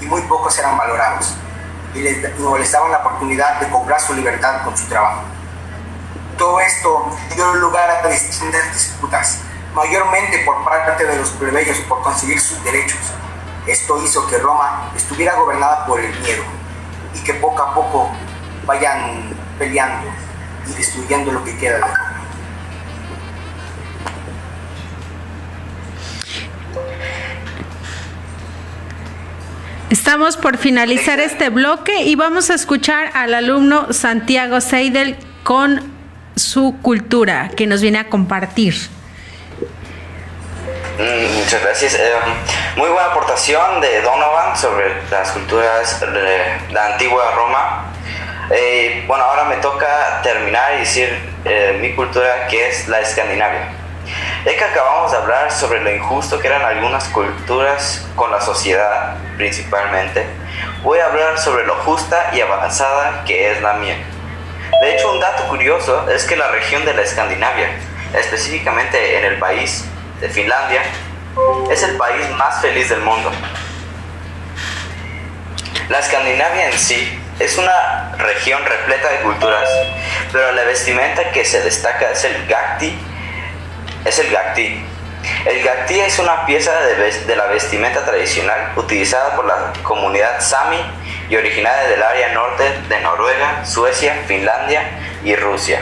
y 0.00 0.06
muy 0.06 0.20
pocos 0.22 0.56
eran 0.58 0.76
valorados 0.76 1.34
y 1.94 2.00
les 2.00 2.38
molestaban 2.38 2.92
la 2.92 2.98
oportunidad 2.98 3.60
de 3.60 3.68
cobrar 3.68 4.00
su 4.00 4.14
libertad 4.14 4.62
con 4.64 4.76
su 4.76 4.86
trabajo. 4.88 5.31
Todo 6.42 6.58
esto 6.58 7.16
dio 7.36 7.54
lugar 7.54 7.88
a 7.88 8.08
distintas 8.08 8.74
disputas, 8.74 9.42
mayormente 9.76 10.40
por 10.44 10.64
parte 10.64 11.06
de 11.06 11.16
los 11.16 11.30
plebeyos 11.30 11.78
por 11.88 12.02
conseguir 12.02 12.40
sus 12.40 12.64
derechos. 12.64 12.98
Esto 13.64 14.02
hizo 14.02 14.26
que 14.26 14.38
Roma 14.38 14.90
estuviera 14.96 15.36
gobernada 15.36 15.86
por 15.86 16.00
el 16.00 16.12
miedo 16.18 16.42
y 17.14 17.22
que 17.22 17.34
poco 17.34 17.62
a 17.62 17.72
poco 17.72 18.10
vayan 18.66 19.32
peleando 19.56 20.10
y 20.66 20.72
destruyendo 20.72 21.30
lo 21.30 21.44
que 21.44 21.56
queda 21.58 21.74
de 21.74 21.80
Roma. 21.82 22.24
Estamos 29.90 30.36
por 30.36 30.58
finalizar 30.58 31.20
este 31.20 31.50
bloque 31.50 32.02
y 32.02 32.16
vamos 32.16 32.50
a 32.50 32.54
escuchar 32.54 33.12
al 33.14 33.32
alumno 33.32 33.92
Santiago 33.92 34.60
Seidel 34.60 35.16
con 35.44 36.01
su 36.36 36.76
cultura 36.82 37.50
que 37.56 37.66
nos 37.66 37.80
viene 37.80 37.98
a 37.98 38.08
compartir. 38.08 38.74
Mm, 40.98 41.38
Muchas 41.38 41.62
gracias. 41.62 41.94
Eh, 41.94 42.12
muy 42.76 42.88
buena 42.88 43.06
aportación 43.08 43.80
de 43.80 44.02
Donovan 44.02 44.56
sobre 44.56 44.92
las 45.10 45.30
culturas 45.30 46.00
de 46.00 46.58
la 46.70 46.86
antigua 46.92 47.32
Roma. 47.34 47.92
Eh, 48.50 49.04
bueno, 49.06 49.24
ahora 49.24 49.44
me 49.44 49.56
toca 49.56 50.20
terminar 50.22 50.74
y 50.74 50.80
decir 50.80 51.18
eh, 51.44 51.78
mi 51.80 51.94
cultura 51.94 52.46
que 52.48 52.68
es 52.68 52.88
la 52.88 53.00
escandinavia. 53.00 53.68
Ya 54.44 54.56
que 54.56 54.64
acabamos 54.64 55.12
de 55.12 55.18
hablar 55.18 55.50
sobre 55.50 55.80
lo 55.80 55.90
injusto 55.94 56.38
que 56.38 56.48
eran 56.48 56.62
algunas 56.62 57.04
culturas 57.08 58.04
con 58.14 58.30
la 58.30 58.40
sociedad 58.40 59.16
principalmente, 59.36 60.26
voy 60.82 60.98
a 60.98 61.06
hablar 61.06 61.38
sobre 61.38 61.64
lo 61.64 61.76
justa 61.76 62.30
y 62.34 62.40
avanzada 62.40 63.24
que 63.24 63.52
es 63.52 63.62
la 63.62 63.74
mía. 63.74 63.96
De 64.82 64.96
hecho, 64.96 65.12
un 65.12 65.20
dato 65.20 65.44
curioso 65.44 66.10
es 66.10 66.24
que 66.24 66.34
la 66.34 66.48
región 66.48 66.84
de 66.84 66.92
la 66.92 67.02
Escandinavia, 67.02 67.68
específicamente 68.18 69.16
en 69.16 69.24
el 69.24 69.38
país 69.38 69.84
de 70.20 70.28
Finlandia, 70.28 70.82
es 71.70 71.84
el 71.84 71.96
país 71.96 72.28
más 72.30 72.60
feliz 72.60 72.88
del 72.88 73.00
mundo. 73.00 73.30
La 75.88 76.00
Escandinavia 76.00 76.66
en 76.66 76.76
sí 76.76 77.16
es 77.38 77.58
una 77.58 78.16
región 78.18 78.60
repleta 78.64 79.08
de 79.08 79.18
culturas, 79.18 79.68
pero 80.32 80.50
la 80.50 80.64
vestimenta 80.64 81.30
que 81.30 81.44
se 81.44 81.62
destaca 81.62 82.10
es 82.10 82.24
el 82.24 82.48
gakti, 82.48 82.98
es 84.04 84.18
el 84.18 84.32
gakti. 84.32 84.84
El 85.46 85.64
es 86.00 86.18
una 86.18 86.44
pieza 86.44 86.72
de, 86.80 87.20
de 87.24 87.36
la 87.36 87.46
vestimenta 87.46 88.04
tradicional 88.04 88.72
utilizada 88.74 89.36
por 89.36 89.44
la 89.44 89.72
comunidad 89.84 90.40
sami 90.40 90.78
y 91.32 91.36
originaria 91.36 91.88
del 91.88 92.02
área 92.02 92.34
norte 92.34 92.62
de 92.90 93.00
Noruega, 93.00 93.64
Suecia, 93.64 94.22
Finlandia 94.26 94.82
y 95.24 95.34
Rusia. 95.34 95.80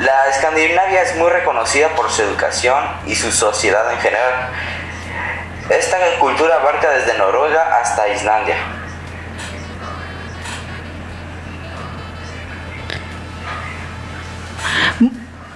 La 0.00 0.28
Escandinavia 0.30 1.02
es 1.02 1.14
muy 1.16 1.28
reconocida 1.28 1.90
por 1.90 2.10
su 2.10 2.22
educación 2.22 2.82
y 3.06 3.14
su 3.14 3.30
sociedad 3.30 3.92
en 3.92 3.98
general. 4.00 4.48
Esta 5.68 5.98
cultura 6.20 6.56
abarca 6.56 6.88
desde 6.88 7.18
Noruega 7.18 7.80
hasta 7.82 8.08
Islandia. 8.08 8.56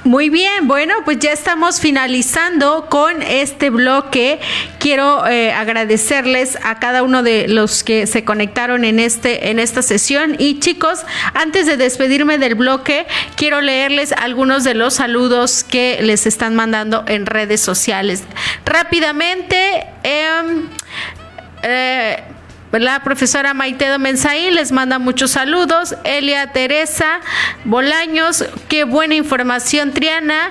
Muy 0.06 0.30
bien, 0.30 0.68
bueno, 0.68 0.94
pues 1.04 1.18
ya 1.18 1.32
estamos 1.32 1.80
finalizando 1.80 2.86
con 2.88 3.22
este 3.22 3.70
bloque. 3.70 4.38
Quiero 4.78 5.26
eh, 5.26 5.52
agradecerles 5.52 6.56
a 6.62 6.78
cada 6.78 7.02
uno 7.02 7.24
de 7.24 7.48
los 7.48 7.82
que 7.82 8.06
se 8.06 8.22
conectaron 8.24 8.84
en 8.84 9.00
este 9.00 9.50
en 9.50 9.58
esta 9.58 9.82
sesión 9.82 10.36
y 10.38 10.60
chicos, 10.60 11.00
antes 11.34 11.66
de 11.66 11.76
despedirme 11.76 12.38
del 12.38 12.54
bloque, 12.54 13.08
quiero 13.34 13.60
leerles 13.60 14.12
algunos 14.12 14.62
de 14.62 14.74
los 14.74 14.94
saludos 14.94 15.64
que 15.64 15.98
les 16.00 16.28
están 16.28 16.54
mandando 16.54 17.02
en 17.08 17.26
redes 17.26 17.60
sociales. 17.60 18.22
Rápidamente, 18.64 19.88
em, 20.04 20.68
eh, 21.64 22.22
la 22.72 23.00
profesora 23.02 23.54
Maitedo 23.54 23.98
Mensaí 23.98 24.50
les 24.50 24.72
manda 24.72 24.98
muchos 24.98 25.30
saludos. 25.30 25.94
Elia 26.04 26.52
Teresa 26.52 27.20
Bolaños, 27.64 28.44
qué 28.68 28.84
buena 28.84 29.14
información, 29.14 29.92
Triana. 29.92 30.50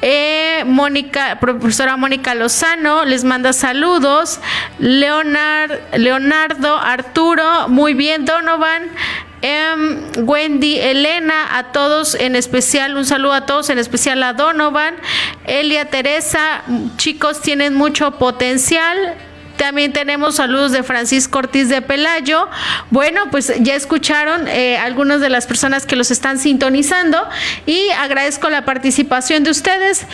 Eh, 0.00 0.62
Mónica, 0.66 1.38
profesora 1.40 1.96
Mónica 1.96 2.34
Lozano 2.34 3.04
les 3.04 3.24
manda 3.24 3.52
saludos. 3.52 4.40
Leonard, 4.78 5.72
Leonardo 5.96 6.76
Arturo, 6.76 7.68
muy 7.68 7.94
bien, 7.94 8.24
Donovan. 8.24 8.90
em, 9.42 10.00
Wendy, 10.26 10.78
Elena, 10.80 11.58
a 11.58 11.64
todos 11.70 12.14
en 12.14 12.34
especial, 12.34 12.96
un 12.96 13.04
saludo 13.04 13.34
a 13.34 13.46
todos, 13.46 13.70
en 13.70 13.78
especial 13.78 14.22
a 14.22 14.32
Donovan, 14.32 14.96
Elia, 15.44 15.84
Teresa, 15.84 16.62
chicos 16.96 17.42
tienen 17.42 17.74
mucho 17.74 18.12
potencial, 18.12 19.14
también 19.56 19.92
tenemos 19.92 20.36
saludos 20.36 20.72
de 20.72 20.82
Francisco 20.82 21.38
Ortiz 21.38 21.68
de 21.68 21.82
Pelayo. 21.82 22.48
Bueno, 22.90 23.22
pues 23.30 23.52
ya 23.60 23.74
escucharon 23.74 24.48
eh, 24.48 24.78
algunas 24.78 25.20
de 25.20 25.28
las 25.28 25.46
personas 25.46 25.86
que 25.86 25.96
los 25.96 26.10
están 26.10 26.38
sintonizando 26.38 27.18
y 27.66 27.88
agradezco 27.90 28.50
la 28.50 28.64
participación 28.64 29.44
de 29.44 29.50
ustedes. 29.50 30.06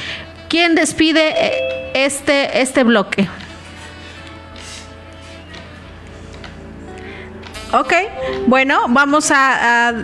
¿Quién 0.48 0.74
despide 0.74 1.34
eh, 1.36 1.92
este, 1.94 2.60
este 2.60 2.84
bloque? 2.84 3.28
Ok, 7.74 7.94
bueno, 8.48 8.82
vamos 8.88 9.30
a, 9.30 9.94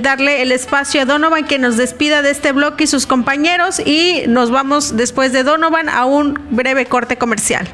darle 0.00 0.42
el 0.42 0.52
espacio 0.52 1.02
a 1.02 1.04
Donovan 1.06 1.44
que 1.44 1.58
nos 1.58 1.76
despida 1.76 2.22
de 2.22 2.30
este 2.30 2.52
bloque 2.52 2.84
y 2.84 2.86
sus 2.86 3.04
compañeros 3.04 3.80
y 3.80 4.22
nos 4.28 4.52
vamos 4.52 4.96
después 4.96 5.32
de 5.32 5.42
Donovan 5.42 5.88
a 5.88 6.04
un 6.04 6.38
breve 6.50 6.86
corte 6.86 7.18
comercial. 7.18 7.66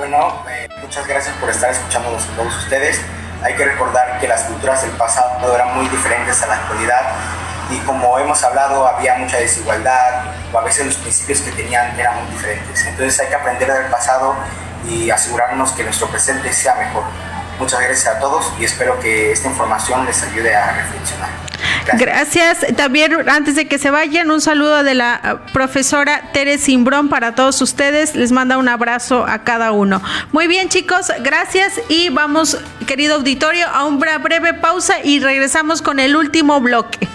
Bueno, 0.00 0.32
eh, 0.48 0.66
muchas 0.80 1.06
gracias 1.06 1.36
por 1.36 1.50
estar 1.50 1.70
escuchándonos 1.70 2.26
a 2.26 2.34
todos 2.34 2.56
ustedes. 2.56 2.98
Hay 3.42 3.54
que 3.54 3.66
recordar 3.66 4.18
que 4.18 4.26
las 4.26 4.44
culturas 4.44 4.80
del 4.80 4.92
pasado 4.92 5.54
eran 5.54 5.76
muy 5.76 5.86
diferentes 5.88 6.42
a 6.42 6.46
la 6.46 6.54
actualidad 6.54 7.16
y 7.68 7.76
como 7.80 8.18
hemos 8.18 8.42
hablado 8.42 8.86
había 8.86 9.16
mucha 9.16 9.36
desigualdad 9.36 10.24
o 10.50 10.58
a 10.58 10.62
veces 10.64 10.86
los 10.86 10.96
principios 10.96 11.42
que 11.42 11.52
tenían 11.52 12.00
eran 12.00 12.16
muy 12.16 12.30
diferentes. 12.32 12.82
Entonces 12.86 13.20
hay 13.20 13.26
que 13.28 13.34
aprender 13.34 13.70
del 13.70 13.90
pasado 13.90 14.36
y 14.88 15.10
asegurarnos 15.10 15.72
que 15.72 15.84
nuestro 15.84 16.06
presente 16.06 16.50
sea 16.50 16.76
mejor. 16.76 17.04
Muchas 17.60 17.80
gracias 17.80 18.16
a 18.16 18.18
todos 18.18 18.50
y 18.58 18.64
espero 18.64 18.98
que 18.98 19.32
esta 19.32 19.48
información 19.48 20.06
les 20.06 20.22
ayude 20.22 20.56
a 20.56 20.72
reflexionar. 20.72 21.28
Gracias. 21.98 22.66
También, 22.74 23.28
antes 23.28 23.54
de 23.54 23.68
que 23.68 23.78
se 23.78 23.90
vayan, 23.90 24.30
un 24.30 24.40
saludo 24.40 24.82
de 24.82 24.94
la 24.94 25.20
eh, 25.22 25.50
profesora 25.52 26.30
Tere 26.32 26.56
Simbrón 26.56 27.10
para 27.10 27.34
todos 27.34 27.60
ustedes. 27.60 28.14
Les 28.14 28.32
manda 28.32 28.56
un 28.56 28.68
abrazo 28.68 29.26
a 29.26 29.44
cada 29.44 29.72
uno. 29.72 30.02
Muy 30.32 30.46
bien, 30.46 30.70
chicos, 30.70 31.12
gracias. 31.22 31.80
Y 31.90 32.08
vamos, 32.08 32.56
querido 32.86 33.16
auditorio, 33.16 33.66
a 33.68 33.84
una 33.84 34.16
breve 34.16 34.54
pausa 34.54 34.94
y 35.04 35.20
regresamos 35.20 35.82
con 35.82 36.00
el 36.00 36.16
último 36.16 36.60
bloque. 36.60 37.06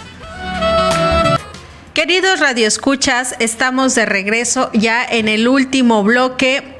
Queridos 1.92 2.38
radioescuchas, 2.38 3.34
estamos 3.40 3.96
de 3.96 4.06
regreso 4.06 4.70
ya 4.74 5.04
en 5.04 5.26
el 5.26 5.48
último 5.48 6.04
bloque 6.04 6.75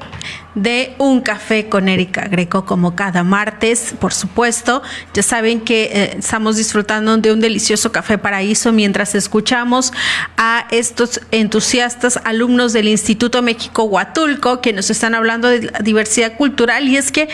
de 0.57 0.95
Un 0.97 1.21
Café 1.21 1.69
con 1.69 1.87
Erika 1.87 2.27
Greco, 2.27 2.65
como 2.65 2.95
cada 2.95 3.23
martes, 3.23 3.93
por 3.99 4.13
supuesto. 4.13 4.81
Ya 5.13 5.21
saben 5.21 5.61
que 5.61 5.83
eh, 5.83 6.15
estamos 6.17 6.57
disfrutando 6.57 7.15
de 7.17 7.31
un 7.31 7.39
delicioso 7.39 7.91
café 7.91 8.17
paraíso 8.17 8.73
mientras 8.73 9.13
escuchamos 9.13 9.93
a 10.35 10.67
estos 10.71 11.21
entusiastas 11.31 12.19
alumnos 12.23 12.73
del 12.73 12.87
Instituto 12.87 13.41
México 13.41 13.83
Huatulco 13.83 14.59
que 14.61 14.73
nos 14.73 14.89
están 14.89 15.13
hablando 15.13 15.47
de 15.47 15.61
la 15.71 15.79
diversidad 15.79 16.35
cultural 16.35 16.87
y 16.87 16.97
es 16.97 17.11
que 17.11 17.29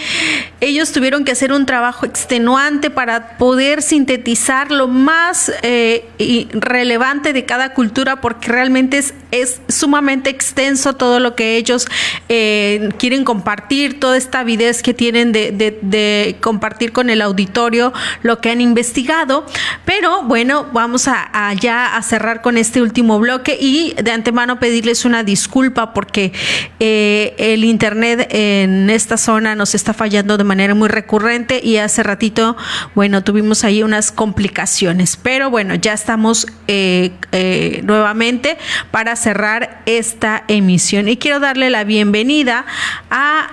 ellos 0.59 0.91
tuvieron 0.91 1.23
que 1.23 1.31
hacer 1.31 1.53
un 1.53 1.65
trabajo 1.65 2.05
extenuante 2.05 2.89
para 2.89 3.37
poder 3.37 3.81
sintetizar 3.81 4.71
lo 4.71 4.87
más 4.87 5.51
eh, 5.61 6.05
relevante 6.53 7.31
de 7.31 7.45
cada 7.45 7.73
cultura 7.73 8.19
porque 8.19 8.49
realmente 8.49 8.97
es, 8.97 9.13
es 9.31 9.61
sumamente 9.69 10.29
extenso 10.29 10.93
todo 10.93 11.19
lo 11.19 11.35
que 11.35 11.55
ellos 11.55 11.87
eh, 12.27 12.89
quieren 12.97 13.12
compartir, 13.21 13.99
toda 13.99 14.17
esta 14.17 14.39
avidez 14.39 14.81
que 14.81 14.95
tienen 14.95 15.31
de, 15.31 16.37
compartir 16.41 16.91
con 16.91 17.11
el 17.11 17.21
auditorio 17.21 17.93
lo 18.23 18.39
que 18.39 18.49
han 18.49 18.61
investigado. 18.61 19.45
Pero 19.85 20.23
bueno, 20.23 20.67
vamos 20.73 21.07
a, 21.07 21.29
a 21.31 21.53
ya 21.53 21.99
cerrar 22.01 22.41
con 22.41 22.57
este 22.57 22.81
último 22.81 23.19
bloque 23.19 23.57
y 23.59 23.93
de 24.01 24.11
antemano 24.11 24.59
pedirles 24.59 25.05
una 25.05 25.23
disculpa 25.23 25.93
porque 25.93 26.31
eh, 26.79 27.35
el 27.37 27.63
internet 27.63 28.27
en 28.31 28.89
esta 28.89 29.17
zona 29.17 29.55
nos 29.55 29.75
está 29.75 29.93
fallando 29.93 30.37
de 30.37 30.43
manera 30.43 30.75
muy 30.75 30.89
recurrente 30.89 31.59
y 31.63 31.77
hace 31.77 32.03
ratito, 32.03 32.57
bueno, 32.95 33.23
tuvimos 33.23 33.63
ahí 33.63 33.83
unas 33.83 34.11
complicaciones. 34.11 35.17
Pero 35.17 35.49
bueno, 35.49 35.75
ya 35.75 35.93
estamos 35.93 36.47
eh, 36.67 37.11
eh, 37.31 37.81
nuevamente 37.83 38.57
para 38.91 39.15
cerrar 39.15 39.81
esta 39.85 40.43
emisión. 40.47 41.07
Y 41.07 41.17
quiero 41.17 41.39
darle 41.39 41.69
la 41.69 41.83
bienvenida 41.83 42.65
a 43.09 43.49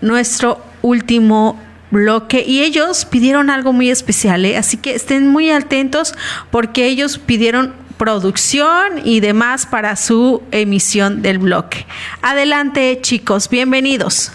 nuestro 0.00 0.64
último 0.82 1.60
bloque 1.90 2.42
y 2.46 2.62
ellos 2.62 3.04
pidieron 3.04 3.50
algo 3.50 3.72
muy 3.72 3.90
especial, 3.90 4.44
¿eh? 4.44 4.56
así 4.56 4.76
que 4.78 4.94
estén 4.94 5.28
muy 5.28 5.50
atentos 5.50 6.14
porque 6.50 6.86
ellos 6.86 7.18
pidieron 7.18 7.74
producción 7.98 9.00
y 9.04 9.20
demás 9.20 9.66
para 9.66 9.94
su 9.96 10.42
emisión 10.50 11.22
del 11.22 11.38
bloque. 11.38 11.86
Adelante 12.22 12.98
chicos, 13.00 13.48
bienvenidos. 13.48 14.32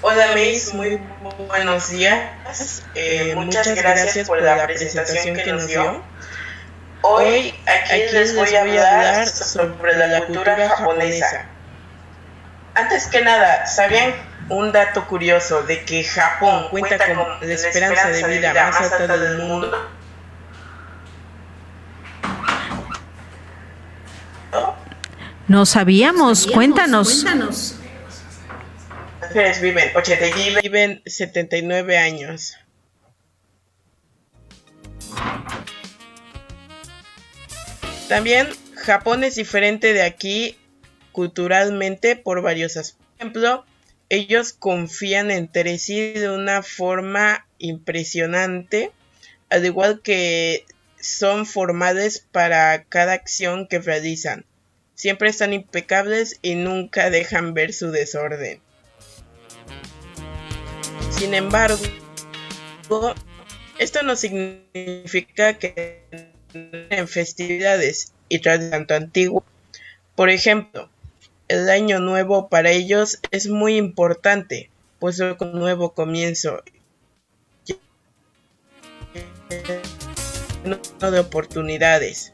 Hola 0.00 0.28
muy 0.74 1.00
buenos 1.48 1.90
días. 1.90 2.84
Eh, 2.94 3.34
muchas 3.34 3.74
gracias 3.74 4.28
por 4.28 4.40
la 4.40 4.64
presentación 4.64 5.36
que 5.36 5.52
nos 5.52 5.66
dio. 5.66 6.02
Hoy 7.08 7.54
aquí 7.66 8.02
les 8.12 8.34
voy 8.34 8.52
a 8.56 8.62
hablar 8.62 9.28
sobre 9.28 9.96
la 9.96 10.26
cultura 10.26 10.68
japonesa. 10.70 11.46
Antes 12.74 13.06
que 13.06 13.22
nada, 13.22 13.64
¿sabían 13.66 14.12
un 14.48 14.72
dato 14.72 15.06
curioso 15.06 15.62
de 15.62 15.84
que 15.84 16.02
Japón 16.02 16.66
cuenta 16.68 16.98
con 16.98 17.48
la 17.48 17.54
esperanza 17.54 18.08
de 18.08 18.24
vida 18.26 18.52
más 18.52 18.92
alta 18.92 19.16
del 19.16 19.38
mundo? 19.38 19.88
No 25.46 25.64
sabíamos, 25.64 26.48
cuéntanos. 26.48 27.24
Mujeres 29.22 29.60
viven 29.60 29.92
89 29.94 30.60
viven 30.60 31.02
79 31.06 31.98
años. 31.98 32.56
También 38.08 38.48
Japón 38.74 39.24
es 39.24 39.34
diferente 39.34 39.92
de 39.92 40.02
aquí 40.02 40.56
culturalmente 41.12 42.14
por 42.14 42.40
varios 42.40 42.76
aspectos. 42.76 43.06
Por 43.06 43.20
ejemplo, 43.20 43.64
ellos 44.08 44.52
confían 44.52 45.30
entre 45.30 45.78
sí 45.78 46.12
de 46.12 46.30
una 46.30 46.62
forma 46.62 47.46
impresionante, 47.58 48.92
al 49.48 49.64
igual 49.64 50.02
que 50.02 50.64
son 51.00 51.46
formales 51.46 52.24
para 52.30 52.84
cada 52.84 53.14
acción 53.14 53.66
que 53.66 53.78
realizan. 53.78 54.44
Siempre 54.94 55.28
están 55.28 55.52
impecables 55.52 56.38
y 56.42 56.54
nunca 56.54 57.10
dejan 57.10 57.54
ver 57.54 57.72
su 57.72 57.90
desorden. 57.90 58.60
Sin 61.10 61.34
embargo, 61.34 61.78
esto 63.78 64.02
no 64.02 64.14
significa 64.16 65.58
que 65.58 66.35
en 66.90 67.08
festividades 67.08 68.12
y 68.28 68.40
tradiciones 68.40 68.70
tanto 68.70 68.94
antiguas. 68.94 69.44
Por 70.14 70.30
ejemplo, 70.30 70.88
el 71.48 71.68
año 71.68 72.00
nuevo 72.00 72.48
para 72.48 72.70
ellos 72.70 73.18
es 73.30 73.48
muy 73.48 73.76
importante, 73.76 74.70
pues 74.98 75.20
es 75.20 75.36
un 75.40 75.52
nuevo 75.52 75.92
comienzo 75.92 76.62
de 80.64 81.18
oportunidades. 81.18 82.32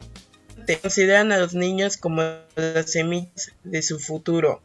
Consideran 0.80 1.32
a 1.32 1.38
los 1.38 1.54
niños 1.54 1.96
como 1.96 2.22
las 2.54 2.90
semillas 2.90 3.52
de 3.64 3.82
su 3.82 3.98
futuro. 3.98 4.62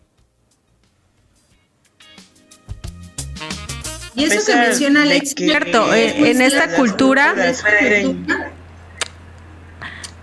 Y 4.15 4.23
eso 4.23 4.45
que 4.45 4.55
menciona 4.55 5.03
Alex, 5.03 5.35
cierto, 5.35 5.93
eh, 5.93 6.31
en 6.31 6.41
esta 6.41 6.75
cultura 6.75 7.35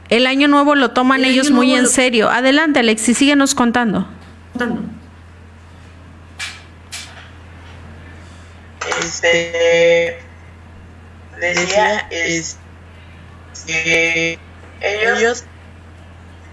el 0.09 0.27
año 0.27 0.49
nuevo 0.49 0.75
lo 0.75 0.91
toman 0.91 1.25
ellos 1.25 1.51
muy 1.51 1.75
en 1.75 1.89
serio. 1.89 2.31
Adelante, 2.31 2.81
Alex, 2.81 3.09
y 3.09 3.15
síguenos 3.15 3.55
contando. 3.55 4.09
Este 9.01 10.19
decía 11.41 12.07
es 12.11 12.57
que 13.67 14.39
ellos 14.81 15.45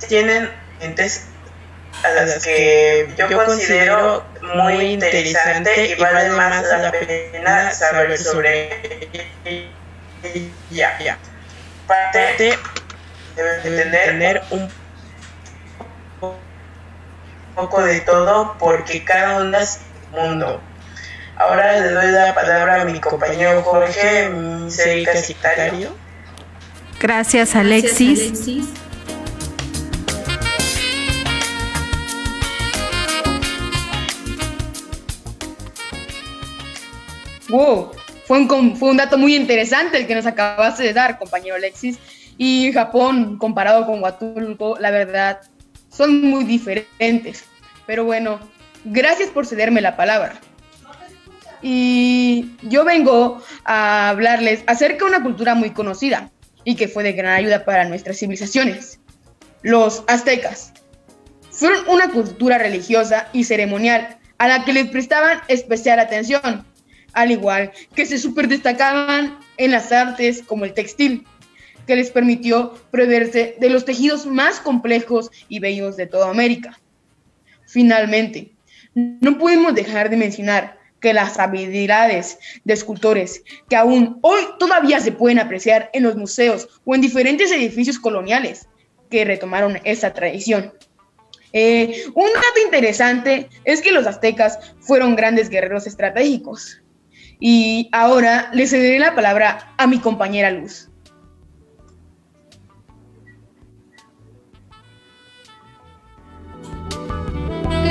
tienen 0.07 0.49
entes 0.79 1.27
a 2.03 2.09
las 2.09 2.43
que 2.43 3.07
yo 3.17 3.45
considero 3.45 4.25
muy 4.55 4.93
interesante 4.93 5.87
y 5.87 6.01
vale 6.01 6.29
más 6.31 6.63
la 6.63 6.91
pena 6.91 7.71
saber 7.71 8.17
sobre 8.17 9.09
ella. 9.43 10.97
Ya. 10.99 11.17
Parte 13.35 13.69
debe 13.69 13.85
tener 14.05 14.41
un 14.51 14.69
poco 17.55 17.81
de 17.83 17.99
todo 18.01 18.55
porque 18.59 19.03
cada 19.03 19.41
uno 19.41 19.57
es 19.57 19.79
mundo. 20.11 20.61
Ahora 21.37 21.79
le 21.79 21.91
doy 21.91 22.11
la 22.11 22.35
palabra 22.35 22.81
a 22.81 22.85
mi 22.85 22.99
compañero 22.99 23.63
Jorge, 23.63 24.29
mi. 24.29 25.95
Gracias, 26.99 27.55
Alexis. 27.55 28.31
Gracias, 28.31 28.35
Alexis. 28.35 28.67
Wow, 37.49 37.91
fue 38.27 38.39
un, 38.39 38.77
fue 38.77 38.89
un 38.89 38.97
dato 38.97 39.17
muy 39.17 39.35
interesante 39.35 39.97
el 39.97 40.07
que 40.07 40.15
nos 40.15 40.25
acabaste 40.25 40.83
de 40.83 40.93
dar, 40.93 41.17
compañero 41.17 41.55
Alexis. 41.55 41.97
Y 42.43 42.73
Japón, 42.73 43.37
comparado 43.37 43.85
con 43.85 44.01
Huatulco, 44.01 44.75
la 44.79 44.89
verdad, 44.89 45.41
son 45.89 46.23
muy 46.23 46.43
diferentes. 46.43 47.43
Pero 47.85 48.03
bueno, 48.03 48.39
gracias 48.83 49.29
por 49.29 49.45
cederme 49.45 49.79
la 49.79 49.95
palabra. 49.95 50.41
Y 51.61 52.49
yo 52.63 52.83
vengo 52.83 53.43
a 53.63 54.09
hablarles 54.09 54.63
acerca 54.65 55.05
de 55.05 55.11
una 55.11 55.21
cultura 55.21 55.53
muy 55.53 55.69
conocida 55.69 56.31
y 56.63 56.73
que 56.73 56.87
fue 56.87 57.03
de 57.03 57.13
gran 57.13 57.33
ayuda 57.33 57.63
para 57.63 57.85
nuestras 57.85 58.17
civilizaciones. 58.17 58.99
Los 59.61 60.03
aztecas. 60.07 60.73
Fueron 61.51 61.87
una 61.89 62.09
cultura 62.09 62.57
religiosa 62.57 63.27
y 63.33 63.43
ceremonial 63.43 64.17
a 64.39 64.47
la 64.47 64.65
que 64.65 64.73
les 64.73 64.89
prestaban 64.89 65.41
especial 65.47 65.99
atención 65.99 66.65
al 67.13 67.29
igual 67.29 67.71
que 67.93 68.07
se 68.07 68.17
super 68.17 68.47
destacaban 68.47 69.37
en 69.57 69.71
las 69.71 69.91
artes 69.91 70.41
como 70.41 70.65
el 70.65 70.73
textil, 70.73 71.27
que 71.87 71.95
les 71.95 72.11
permitió 72.11 72.73
preverse 72.91 73.55
de 73.59 73.69
los 73.69 73.85
tejidos 73.85 74.25
más 74.25 74.59
complejos 74.59 75.31
y 75.49 75.59
bellos 75.59 75.97
de 75.97 76.07
toda 76.07 76.29
América. 76.29 76.79
Finalmente, 77.65 78.51
no 78.93 79.37
podemos 79.37 79.73
dejar 79.73 80.09
de 80.09 80.17
mencionar 80.17 80.77
que 80.99 81.13
las 81.13 81.39
habilidades 81.39 82.37
de 82.63 82.73
escultores 82.73 83.43
que 83.69 83.75
aún 83.75 84.19
hoy 84.21 84.41
todavía 84.59 84.99
se 84.99 85.11
pueden 85.11 85.39
apreciar 85.39 85.89
en 85.93 86.03
los 86.03 86.15
museos 86.15 86.67
o 86.85 86.93
en 86.93 87.01
diferentes 87.01 87.51
edificios 87.51 87.97
coloniales 87.97 88.67
que 89.09 89.25
retomaron 89.25 89.79
esta 89.83 90.13
tradición. 90.13 90.73
Eh, 91.53 92.03
un 92.13 92.27
dato 92.27 92.61
interesante 92.63 93.49
es 93.65 93.81
que 93.81 93.91
los 93.91 94.05
aztecas 94.05 94.73
fueron 94.79 95.15
grandes 95.15 95.49
guerreros 95.49 95.87
estratégicos, 95.87 96.81
y 97.41 97.89
ahora 97.91 98.51
le 98.53 98.67
cederé 98.67 98.99
la 98.99 99.15
palabra 99.15 99.73
a 99.77 99.87
mi 99.87 99.97
compañera 99.97 100.51
Luz. 100.51 100.90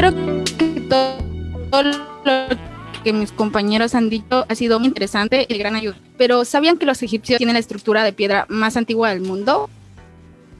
Creo 0.01 0.15
que 0.15 0.81
todo 0.89 1.83
lo 1.83 2.57
que 3.05 3.13
mis 3.13 3.33
compañeros 3.33 3.95
han 3.95 4.09
dicho 4.09 4.47
ha 4.49 4.55
sido 4.55 4.79
muy 4.79 4.89
interesante 4.89 5.45
y 5.47 5.53
de 5.53 5.59
gran 5.59 5.77
ayuda. 5.77 5.99
Pero 6.17 6.47
¿sabían 6.47 6.79
que 6.79 6.87
los 6.87 7.03
egipcios 7.03 7.37
tienen 7.37 7.53
la 7.53 7.61
estructura 7.61 8.03
de 8.03 8.15
piedra 8.15 8.47
más 8.49 8.79
antigua 8.79 9.11
del 9.11 9.21
mundo? 9.21 9.69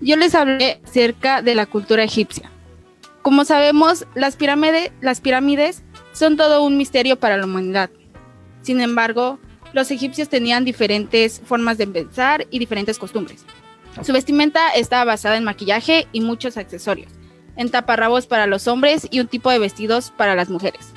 Yo 0.03 0.17
les 0.17 0.35
hablé 0.35 0.83
acerca 0.85 1.41
de 1.41 1.55
la 1.55 1.65
cultura 1.65 2.05
egipcia. 2.05 2.51
Como 3.23 3.47
sabemos, 3.47 4.07
las 4.15 4.37
las 5.01 5.21
pirámides 5.23 5.85
son 6.13 6.37
todo 6.37 6.63
un 6.63 6.77
misterio 6.77 7.19
para 7.19 7.39
la 7.39 7.47
humanidad. 7.47 7.89
Sin 8.61 8.83
embargo, 8.83 9.39
los 9.73 9.91
egipcios 9.91 10.29
tenían 10.29 10.67
diferentes 10.67 11.41
formas 11.43 11.79
de 11.79 11.87
pensar 11.87 12.47
y 12.51 12.59
diferentes 12.59 12.99
costumbres. 12.99 13.47
Su 14.03 14.13
vestimenta 14.13 14.69
estaba 14.73 15.07
basada 15.07 15.39
en 15.39 15.45
maquillaje 15.45 16.09
y 16.13 16.21
muchos 16.21 16.59
accesorios, 16.59 17.11
en 17.61 17.71
taparrabos 17.71 18.27
para 18.27 18.47
los 18.47 18.67
hombres 18.69 19.07
y 19.11 19.21
un 19.21 19.29
tipo 19.29 19.51
de 19.51 19.59
vestidos 19.59 20.13
para 20.17 20.35
las 20.35 20.49
mujeres. 20.49 20.95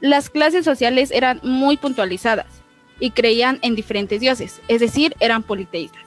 Las 0.00 0.28
clases 0.28 0.64
sociales 0.64 1.12
eran 1.12 1.38
muy 1.44 1.76
puntualizadas 1.76 2.46
y 2.98 3.12
creían 3.12 3.60
en 3.62 3.76
diferentes 3.76 4.20
dioses, 4.20 4.60
es 4.66 4.80
decir, 4.80 5.14
eran 5.20 5.44
politeístas. 5.44 6.02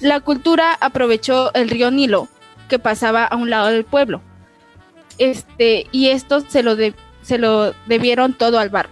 La 0.00 0.20
cultura 0.20 0.78
aprovechó 0.80 1.52
el 1.54 1.70
río 1.70 1.90
Nilo, 1.90 2.28
que 2.68 2.78
pasaba 2.78 3.24
a 3.24 3.34
un 3.34 3.50
lado 3.50 3.66
del 3.66 3.84
pueblo, 3.84 4.22
este, 5.18 5.88
y 5.90 6.10
estos 6.10 6.44
se 6.46 6.62
lo, 6.62 6.76
se 7.22 7.38
lo 7.38 7.74
debieron 7.86 8.32
todo 8.32 8.60
al 8.60 8.68
barro. 8.70 8.90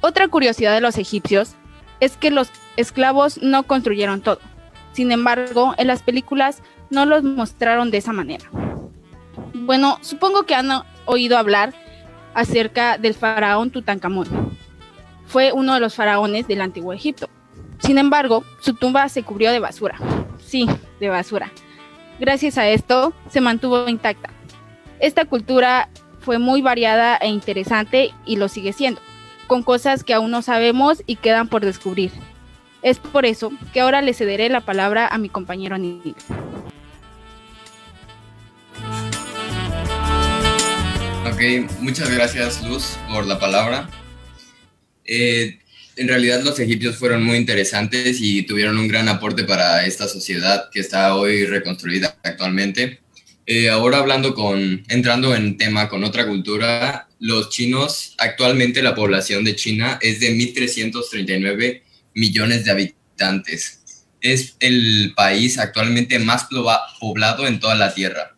Otra 0.00 0.26
curiosidad 0.26 0.74
de 0.74 0.80
los 0.80 0.98
egipcios 0.98 1.54
es 2.00 2.16
que 2.16 2.32
los 2.32 2.48
esclavos 2.76 3.40
no 3.40 3.62
construyeron 3.62 4.20
todo. 4.20 4.40
Sin 4.94 5.12
embargo, 5.12 5.74
en 5.78 5.86
las 5.86 6.02
películas 6.02 6.60
no 6.90 7.06
los 7.06 7.22
mostraron 7.22 7.92
de 7.92 7.98
esa 7.98 8.12
manera. 8.12 8.50
Bueno, 9.54 9.98
supongo 10.02 10.44
que 10.44 10.54
han 10.54 10.70
oído 11.04 11.38
hablar 11.38 11.74
acerca 12.34 12.98
del 12.98 13.14
faraón 13.14 13.70
Tutankamón. 13.70 14.56
Fue 15.26 15.52
uno 15.52 15.74
de 15.74 15.80
los 15.80 15.94
faraones 15.94 16.46
del 16.46 16.60
antiguo 16.60 16.92
Egipto. 16.92 17.28
Sin 17.78 17.98
embargo, 17.98 18.44
su 18.60 18.74
tumba 18.74 19.08
se 19.08 19.22
cubrió 19.22 19.50
de 19.50 19.58
basura. 19.58 19.98
Sí, 20.38 20.66
de 21.00 21.08
basura. 21.08 21.50
Gracias 22.18 22.58
a 22.58 22.68
esto, 22.68 23.12
se 23.28 23.40
mantuvo 23.40 23.88
intacta. 23.88 24.30
Esta 25.00 25.24
cultura 25.24 25.88
fue 26.20 26.38
muy 26.38 26.62
variada 26.62 27.16
e 27.16 27.28
interesante 27.28 28.14
y 28.24 28.36
lo 28.36 28.48
sigue 28.48 28.72
siendo 28.72 29.00
con 29.46 29.62
cosas 29.62 30.04
que 30.04 30.14
aún 30.14 30.30
no 30.30 30.42
sabemos 30.42 31.02
y 31.06 31.16
quedan 31.16 31.48
por 31.48 31.64
descubrir. 31.64 32.10
Es 32.82 32.98
por 32.98 33.26
eso 33.26 33.52
que 33.72 33.80
ahora 33.80 34.02
le 34.02 34.14
cederé 34.14 34.48
la 34.48 34.60
palabra 34.60 35.08
a 35.08 35.18
mi 35.18 35.28
compañero 35.28 35.78
Nil. 35.78 36.14
Ok, 41.36 41.42
muchas 41.80 42.08
gracias 42.08 42.62
Luz 42.62 42.96
por 43.12 43.26
la 43.26 43.38
palabra. 43.38 43.90
Eh, 45.04 45.58
en 45.96 46.08
realidad 46.08 46.42
los 46.42 46.58
egipcios 46.58 46.96
fueron 46.96 47.22
muy 47.22 47.36
interesantes 47.36 48.22
y 48.22 48.44
tuvieron 48.44 48.78
un 48.78 48.88
gran 48.88 49.06
aporte 49.10 49.44
para 49.44 49.84
esta 49.84 50.08
sociedad 50.08 50.70
que 50.72 50.80
está 50.80 51.14
hoy 51.14 51.44
reconstruida 51.44 52.16
actualmente. 52.22 53.00
Eh, 53.44 53.68
ahora 53.68 53.98
hablando 53.98 54.34
con, 54.34 54.82
entrando 54.88 55.34
en 55.34 55.58
tema 55.58 55.90
con 55.90 56.04
otra 56.04 56.26
cultura, 56.26 57.06
los 57.20 57.50
chinos, 57.50 58.14
actualmente 58.16 58.80
la 58.80 58.94
población 58.94 59.44
de 59.44 59.56
China 59.56 59.98
es 60.00 60.20
de 60.20 60.34
1.339 60.34 61.82
millones 62.14 62.64
de 62.64 62.70
habitantes. 62.70 64.06
Es 64.22 64.56
el 64.58 65.12
país 65.14 65.58
actualmente 65.58 66.18
más 66.18 66.46
poblado 66.98 67.46
en 67.46 67.60
toda 67.60 67.74
la 67.74 67.92
Tierra. 67.92 68.35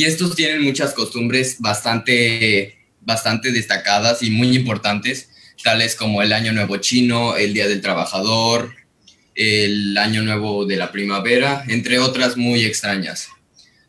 Y 0.00 0.06
estos 0.06 0.34
tienen 0.34 0.62
muchas 0.62 0.94
costumbres 0.94 1.56
bastante, 1.58 2.78
bastante 3.02 3.52
destacadas 3.52 4.22
y 4.22 4.30
muy 4.30 4.56
importantes, 4.56 5.28
tales 5.62 5.94
como 5.94 6.22
el 6.22 6.32
Año 6.32 6.54
Nuevo 6.54 6.78
Chino, 6.78 7.36
el 7.36 7.52
Día 7.52 7.68
del 7.68 7.82
Trabajador, 7.82 8.76
el 9.34 9.98
Año 9.98 10.22
Nuevo 10.22 10.64
de 10.64 10.78
la 10.78 10.90
Primavera, 10.90 11.64
entre 11.68 11.98
otras 11.98 12.38
muy 12.38 12.64
extrañas. 12.64 13.28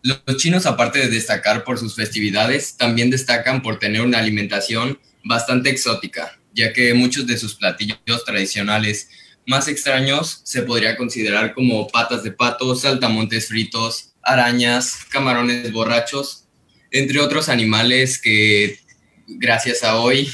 Los 0.01 0.35
chinos, 0.35 0.65
aparte 0.65 0.99
de 0.99 1.07
destacar 1.07 1.63
por 1.63 1.79
sus 1.79 1.95
festividades, 1.95 2.75
también 2.75 3.09
destacan 3.09 3.61
por 3.61 3.79
tener 3.79 4.01
una 4.01 4.17
alimentación 4.17 4.99
bastante 5.23 5.69
exótica, 5.69 6.37
ya 6.53 6.73
que 6.73 6.93
muchos 6.93 7.25
de 7.25 7.37
sus 7.37 7.55
platillos 7.55 8.25
tradicionales 8.25 9.07
más 9.47 9.69
extraños 9.69 10.41
se 10.43 10.63
podría 10.63 10.97
considerar 10.97 11.53
como 11.53 11.87
patas 11.87 12.21
de 12.21 12.33
pato, 12.33 12.75
saltamontes 12.75 13.47
fritos, 13.47 14.10
arañas, 14.23 15.05
camarones 15.09 15.71
borrachos, 15.71 16.45
entre 16.91 17.19
otros 17.19 17.49
animales 17.49 18.19
que 18.19 18.79
gracias 19.27 19.83
a 19.83 19.97
hoy, 19.97 20.29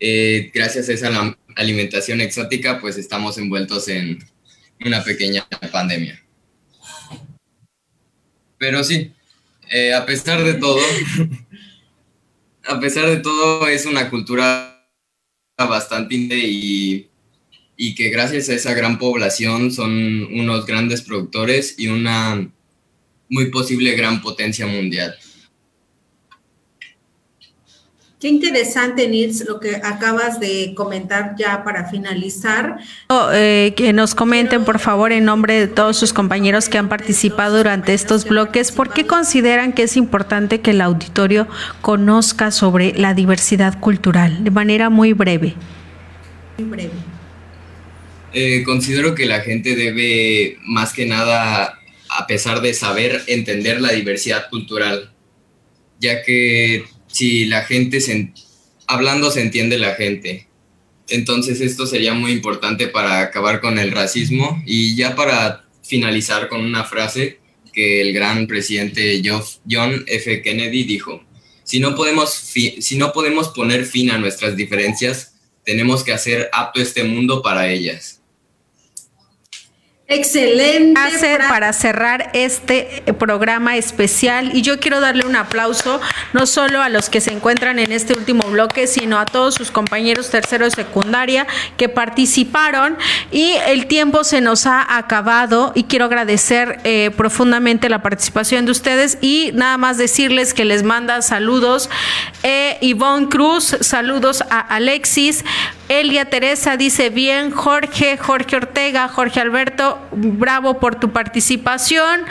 eh, 0.00 0.50
gracias 0.54 0.88
a 0.88 0.92
esa 0.92 1.36
alimentación 1.56 2.20
exótica, 2.20 2.80
pues 2.80 2.96
estamos 2.96 3.38
envueltos 3.38 3.88
en 3.88 4.18
una 4.84 5.02
pequeña 5.04 5.46
pandemia. 5.72 6.22
Pero 8.58 8.82
sí, 8.82 9.12
eh, 9.70 9.94
a 9.94 10.06
pesar 10.06 10.42
de 10.42 10.54
todo, 10.54 10.80
a 12.64 12.80
pesar 12.80 13.06
de 13.06 13.18
todo 13.18 13.68
es 13.68 13.86
una 13.86 14.10
cultura 14.10 14.88
bastante 15.56 16.14
y, 16.14 17.08
y 17.76 17.94
que 17.94 18.10
gracias 18.10 18.48
a 18.48 18.54
esa 18.54 18.74
gran 18.74 18.98
población 18.98 19.70
son 19.72 20.24
unos 20.32 20.66
grandes 20.66 21.02
productores 21.02 21.74
y 21.78 21.88
una 21.88 22.50
muy 23.28 23.50
posible 23.50 23.94
gran 23.94 24.20
potencia 24.20 24.66
mundial. 24.66 25.14
Qué 28.20 28.26
interesante, 28.26 29.06
Nils, 29.06 29.44
lo 29.46 29.60
que 29.60 29.76
acabas 29.76 30.40
de 30.40 30.74
comentar 30.74 31.36
ya 31.38 31.62
para 31.62 31.88
finalizar. 31.88 32.78
Eh, 33.32 33.74
que 33.76 33.92
nos 33.92 34.16
comenten, 34.16 34.64
por 34.64 34.80
favor, 34.80 35.12
en 35.12 35.24
nombre 35.24 35.54
de 35.54 35.68
todos 35.68 35.96
sus 35.96 36.12
compañeros 36.12 36.68
que 36.68 36.78
han 36.78 36.88
participado 36.88 37.58
durante 37.58 37.94
estos 37.94 38.24
bloques, 38.24 38.72
¿por 38.72 38.92
qué 38.92 39.06
consideran 39.06 39.72
que 39.72 39.84
es 39.84 39.96
importante 39.96 40.60
que 40.60 40.72
el 40.72 40.80
auditorio 40.80 41.46
conozca 41.80 42.50
sobre 42.50 42.92
la 42.94 43.14
diversidad 43.14 43.78
cultural 43.78 44.42
de 44.42 44.50
manera 44.50 44.90
muy 44.90 45.12
breve? 45.12 45.54
Muy 46.58 46.68
breve. 46.68 46.92
Eh, 48.32 48.64
considero 48.64 49.14
que 49.14 49.26
la 49.26 49.42
gente 49.42 49.76
debe, 49.76 50.58
más 50.64 50.92
que 50.92 51.06
nada, 51.06 51.77
a 52.08 52.26
pesar 52.26 52.60
de 52.60 52.74
saber, 52.74 53.22
entender 53.26 53.80
la 53.80 53.92
diversidad 53.92 54.48
cultural, 54.48 55.12
ya 56.00 56.22
que 56.22 56.84
si 57.06 57.46
la 57.46 57.64
gente 57.64 58.00
se, 58.00 58.32
hablando 58.86 59.30
se 59.30 59.42
entiende 59.42 59.78
la 59.78 59.94
gente. 59.94 60.48
Entonces 61.08 61.60
esto 61.60 61.86
sería 61.86 62.14
muy 62.14 62.32
importante 62.32 62.88
para 62.88 63.20
acabar 63.20 63.60
con 63.60 63.78
el 63.78 63.92
racismo 63.92 64.62
y 64.66 64.94
ya 64.94 65.14
para 65.14 65.64
finalizar 65.82 66.48
con 66.48 66.60
una 66.62 66.84
frase 66.84 67.38
que 67.72 68.02
el 68.02 68.12
gran 68.12 68.46
presidente 68.46 69.22
John 69.68 70.04
F. 70.06 70.42
Kennedy 70.42 70.84
dijo, 70.84 71.24
si 71.64 71.80
no 71.80 71.94
podemos, 71.94 72.32
si 72.32 72.96
no 72.96 73.12
podemos 73.12 73.48
poner 73.48 73.84
fin 73.84 74.10
a 74.10 74.18
nuestras 74.18 74.56
diferencias, 74.56 75.34
tenemos 75.64 76.02
que 76.02 76.12
hacer 76.12 76.48
apto 76.52 76.80
este 76.80 77.04
mundo 77.04 77.42
para 77.42 77.70
ellas. 77.70 78.17
Excelente. 80.10 80.98
para 81.50 81.74
cerrar 81.74 82.30
este 82.32 83.02
programa 83.18 83.76
especial. 83.76 84.56
Y 84.56 84.62
yo 84.62 84.80
quiero 84.80 85.00
darle 85.00 85.26
un 85.26 85.36
aplauso 85.36 86.00
no 86.32 86.46
solo 86.46 86.80
a 86.80 86.88
los 86.88 87.10
que 87.10 87.20
se 87.20 87.30
encuentran 87.30 87.78
en 87.78 87.92
este 87.92 88.14
último 88.14 88.48
bloque, 88.48 88.86
sino 88.86 89.18
a 89.18 89.26
todos 89.26 89.54
sus 89.54 89.70
compañeros 89.70 90.30
tercero 90.30 90.64
de 90.64 90.70
secundaria 90.70 91.46
que 91.76 91.90
participaron. 91.90 92.96
Y 93.30 93.52
el 93.66 93.86
tiempo 93.86 94.24
se 94.24 94.40
nos 94.40 94.64
ha 94.64 94.96
acabado 94.96 95.72
y 95.74 95.84
quiero 95.84 96.06
agradecer 96.06 96.80
eh, 96.84 97.10
profundamente 97.14 97.90
la 97.90 98.00
participación 98.00 98.64
de 98.64 98.72
ustedes. 98.72 99.18
Y 99.20 99.50
nada 99.52 99.76
más 99.76 99.98
decirles 99.98 100.54
que 100.54 100.64
les 100.64 100.84
manda 100.84 101.20
saludos 101.20 101.90
eh, 102.44 102.78
Ivonne 102.80 103.28
Cruz, 103.28 103.76
saludos 103.82 104.42
a 104.48 104.60
Alexis, 104.60 105.44
Elia 105.88 106.26
Teresa 106.26 106.76
dice 106.76 107.08
bien, 107.08 107.50
Jorge, 107.50 108.18
Jorge 108.18 108.56
Ortega, 108.56 109.08
Jorge 109.08 109.40
Alberto, 109.40 109.97
bravo 110.12 110.78
por 110.78 110.96
tu 110.96 111.10
participación. 111.10 112.22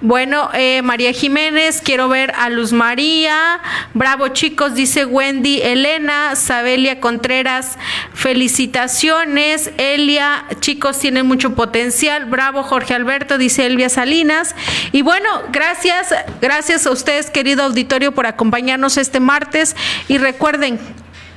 Bueno, 0.00 0.50
eh, 0.54 0.82
María 0.82 1.12
Jiménez, 1.12 1.80
quiero 1.82 2.08
ver 2.08 2.32
a 2.36 2.50
Luz 2.50 2.72
María, 2.72 3.60
bravo 3.94 4.28
chicos, 4.28 4.74
dice 4.74 5.04
Wendy, 5.04 5.60
Elena, 5.62 6.36
Sabelia 6.36 7.00
Contreras, 7.00 7.78
felicitaciones, 8.14 9.70
Elia, 9.78 10.44
chicos 10.60 10.98
tienen 10.98 11.26
mucho 11.26 11.54
potencial, 11.54 12.26
bravo 12.26 12.62
Jorge 12.62 12.94
Alberto, 12.94 13.38
dice 13.38 13.66
Elvia 13.66 13.88
Salinas. 13.88 14.54
Y 14.92 15.02
bueno, 15.02 15.28
gracias, 15.52 16.14
gracias 16.40 16.86
a 16.86 16.90
ustedes, 16.90 17.30
querido 17.30 17.64
auditorio, 17.64 18.12
por 18.12 18.26
acompañarnos 18.26 18.96
este 18.96 19.20
martes 19.20 19.76
y 20.08 20.18
recuerden, 20.18 20.78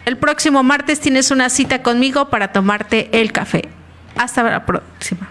el 0.05 0.17
próximo 0.17 0.63
martes 0.63 0.99
tienes 0.99 1.29
una 1.31 1.49
cita 1.49 1.83
conmigo 1.83 2.29
para 2.29 2.51
tomarte 2.51 3.09
el 3.21 3.31
café. 3.31 3.69
Hasta 4.15 4.43
la 4.43 4.65
próxima. 4.65 5.29